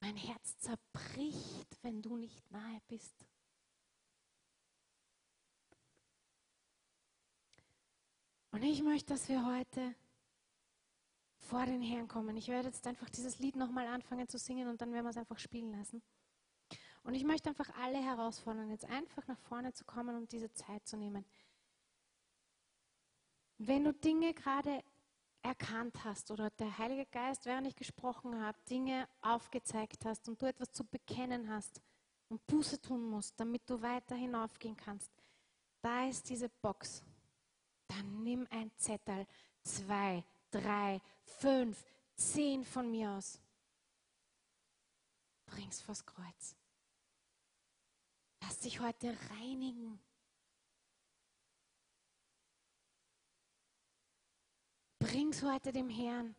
Mein 0.00 0.16
Herz 0.16 0.58
zerbricht, 0.58 1.78
wenn 1.82 2.02
du 2.02 2.16
nicht 2.16 2.50
nahe 2.50 2.80
bist. 2.88 3.29
Und 8.52 8.62
ich 8.62 8.82
möchte, 8.82 9.12
dass 9.14 9.28
wir 9.28 9.46
heute 9.46 9.94
vor 11.38 11.66
den 11.66 11.82
Herrn 11.82 12.08
kommen. 12.08 12.36
Ich 12.36 12.48
werde 12.48 12.68
jetzt 12.68 12.86
einfach 12.86 13.08
dieses 13.10 13.38
Lied 13.38 13.56
nochmal 13.56 13.86
anfangen 13.86 14.28
zu 14.28 14.38
singen 14.38 14.68
und 14.68 14.80
dann 14.80 14.92
werden 14.92 15.04
wir 15.04 15.10
es 15.10 15.16
einfach 15.16 15.38
spielen 15.38 15.72
lassen. 15.72 16.02
Und 17.02 17.14
ich 17.14 17.24
möchte 17.24 17.48
einfach 17.48 17.70
alle 17.76 17.98
herausfordern, 17.98 18.70
jetzt 18.70 18.84
einfach 18.84 19.26
nach 19.26 19.38
vorne 19.38 19.72
zu 19.72 19.84
kommen 19.84 20.16
und 20.16 20.32
diese 20.32 20.52
Zeit 20.52 20.86
zu 20.86 20.96
nehmen. 20.96 21.24
Wenn 23.58 23.84
du 23.84 23.92
Dinge 23.92 24.34
gerade 24.34 24.82
erkannt 25.42 26.04
hast 26.04 26.30
oder 26.30 26.50
der 26.50 26.78
Heilige 26.78 27.06
Geist, 27.06 27.46
während 27.46 27.66
ich 27.66 27.76
gesprochen 27.76 28.40
habe, 28.40 28.58
Dinge 28.68 29.08
aufgezeigt 29.22 30.04
hast 30.04 30.28
und 30.28 30.40
du 30.40 30.46
etwas 30.46 30.70
zu 30.72 30.84
bekennen 30.84 31.48
hast 31.48 31.80
und 32.28 32.46
Buße 32.46 32.80
tun 32.80 33.08
musst, 33.08 33.38
damit 33.40 33.68
du 33.68 33.80
weiter 33.80 34.14
hinaufgehen 34.14 34.76
kannst, 34.76 35.10
da 35.80 36.06
ist 36.06 36.28
diese 36.28 36.48
Box 36.48 37.02
dann 37.90 38.22
nimm 38.22 38.46
ein 38.50 38.70
Zettel, 38.76 39.26
zwei, 39.62 40.24
drei, 40.50 41.00
fünf, 41.24 41.84
zehn 42.14 42.64
von 42.64 42.90
mir 42.90 43.10
aus. 43.10 43.40
Bring's 45.46 45.80
vors 45.80 46.04
Kreuz. 46.06 46.56
Lass 48.42 48.58
dich 48.60 48.80
heute 48.80 49.16
reinigen. 49.30 50.00
Bring's 54.98 55.42
heute 55.42 55.72
dem 55.72 55.88
Herrn. 55.88 56.36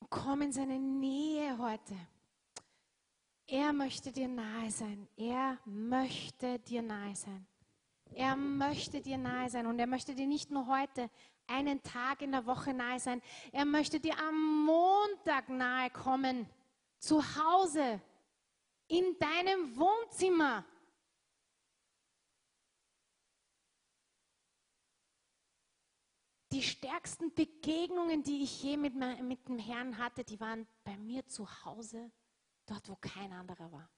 Und 0.00 0.10
komm 0.10 0.42
in 0.42 0.52
seine 0.52 0.78
Nähe 0.78 1.58
heute. 1.58 1.96
Er 3.46 3.72
möchte 3.72 4.12
dir 4.12 4.28
nahe 4.28 4.70
sein. 4.70 5.08
Er 5.16 5.58
möchte 5.64 6.58
dir 6.60 6.82
nahe 6.82 7.14
sein. 7.16 7.46
Er 8.14 8.36
möchte 8.36 9.00
dir 9.00 9.18
nahe 9.18 9.48
sein 9.48 9.66
und 9.66 9.78
er 9.78 9.86
möchte 9.86 10.14
dir 10.14 10.26
nicht 10.26 10.50
nur 10.50 10.66
heute 10.66 11.10
einen 11.46 11.82
Tag 11.82 12.22
in 12.22 12.32
der 12.32 12.46
Woche 12.46 12.74
nahe 12.74 13.00
sein. 13.00 13.22
Er 13.52 13.64
möchte 13.64 14.00
dir 14.00 14.18
am 14.18 14.64
Montag 14.64 15.48
nahe 15.48 15.90
kommen, 15.90 16.48
zu 16.98 17.22
Hause, 17.36 18.00
in 18.88 19.16
deinem 19.18 19.76
Wohnzimmer. 19.76 20.64
Die 26.50 26.62
stärksten 26.62 27.34
Begegnungen, 27.34 28.22
die 28.22 28.42
ich 28.42 28.62
je 28.62 28.78
mit, 28.78 28.94
mit 28.94 29.46
dem 29.48 29.58
Herrn 29.58 29.98
hatte, 29.98 30.24
die 30.24 30.40
waren 30.40 30.66
bei 30.82 30.96
mir 30.96 31.26
zu 31.26 31.46
Hause, 31.64 32.10
dort 32.66 32.88
wo 32.88 32.96
kein 32.96 33.32
anderer 33.32 33.70
war. 33.70 33.90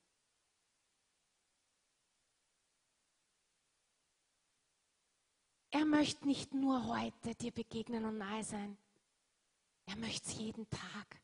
Er 5.70 5.84
möchte 5.84 6.26
nicht 6.26 6.52
nur 6.52 6.86
heute 6.86 7.34
dir 7.36 7.52
begegnen 7.52 8.04
und 8.04 8.18
nahe 8.18 8.42
sein. 8.42 8.76
Er 9.86 9.96
möchte 9.96 10.28
es 10.28 10.38
jeden 10.38 10.68
Tag. 10.68 11.20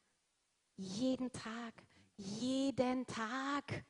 Jeden 0.77 1.33
Tag. 1.33 1.75
Jeden 2.17 3.07
Tag. 3.07 3.85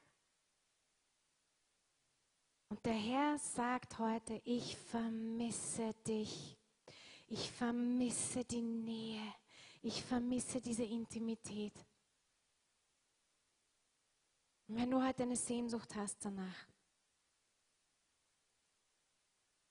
Und 2.68 2.84
der 2.84 2.94
Herr 2.94 3.38
sagt 3.38 3.98
heute, 3.98 4.40
ich 4.44 4.76
vermisse 4.76 5.94
dich. 6.06 6.56
Ich 7.28 7.50
vermisse 7.50 8.44
die 8.44 8.62
Nähe. 8.62 9.34
Ich 9.82 10.02
vermisse 10.02 10.60
diese 10.60 10.84
Intimität. 10.84 11.74
Und 14.68 14.76
wenn 14.76 14.90
du 14.90 15.04
heute 15.04 15.22
eine 15.22 15.36
Sehnsucht 15.36 15.94
hast 15.94 16.24
danach, 16.24 16.66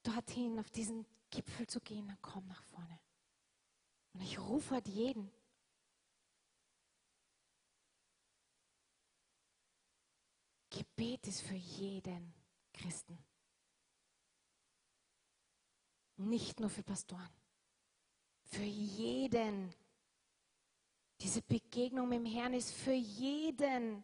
dorthin, 0.07 0.59
auf 0.59 0.69
diesen 0.69 1.05
Gipfel 1.29 1.67
zu 1.67 1.81
gehen, 1.81 2.07
dann 2.07 2.17
komm 2.21 2.45
nach 2.47 2.63
vorne. 2.63 2.99
Und 4.13 4.21
ich 4.21 4.39
rufe 4.39 4.75
heute 4.75 4.91
jeden. 4.91 5.31
Gebet 10.69 11.27
ist 11.27 11.41
für 11.41 11.55
jeden 11.55 12.33
Christen. 12.73 13.17
Nicht 16.17 16.59
nur 16.59 16.69
für 16.69 16.83
Pastoren. 16.83 17.29
Für 18.43 18.63
jeden. 18.63 19.73
Diese 21.21 21.41
Begegnung 21.41 22.09
mit 22.09 22.19
dem 22.19 22.25
Herrn 22.25 22.53
ist 22.53 22.73
für 22.73 22.93
jeden. 22.93 24.03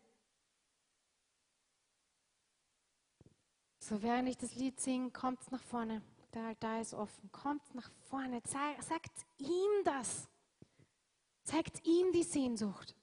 So, 3.91 4.01
während 4.01 4.29
ich 4.29 4.37
das 4.37 4.55
Lied 4.55 4.79
singe, 4.79 5.11
kommt 5.11 5.51
nach 5.51 5.61
vorne. 5.63 6.01
Der 6.33 6.43
Altar 6.43 6.79
ist 6.79 6.93
offen. 6.93 7.29
Kommt 7.33 7.75
nach 7.75 7.91
vorne. 8.09 8.41
Zeig, 8.43 8.81
sagt 8.81 9.11
ihm 9.37 9.83
das. 9.83 10.29
Zeigt 11.43 11.85
ihm 11.85 12.13
die 12.13 12.23
Sehnsucht. 12.23 12.95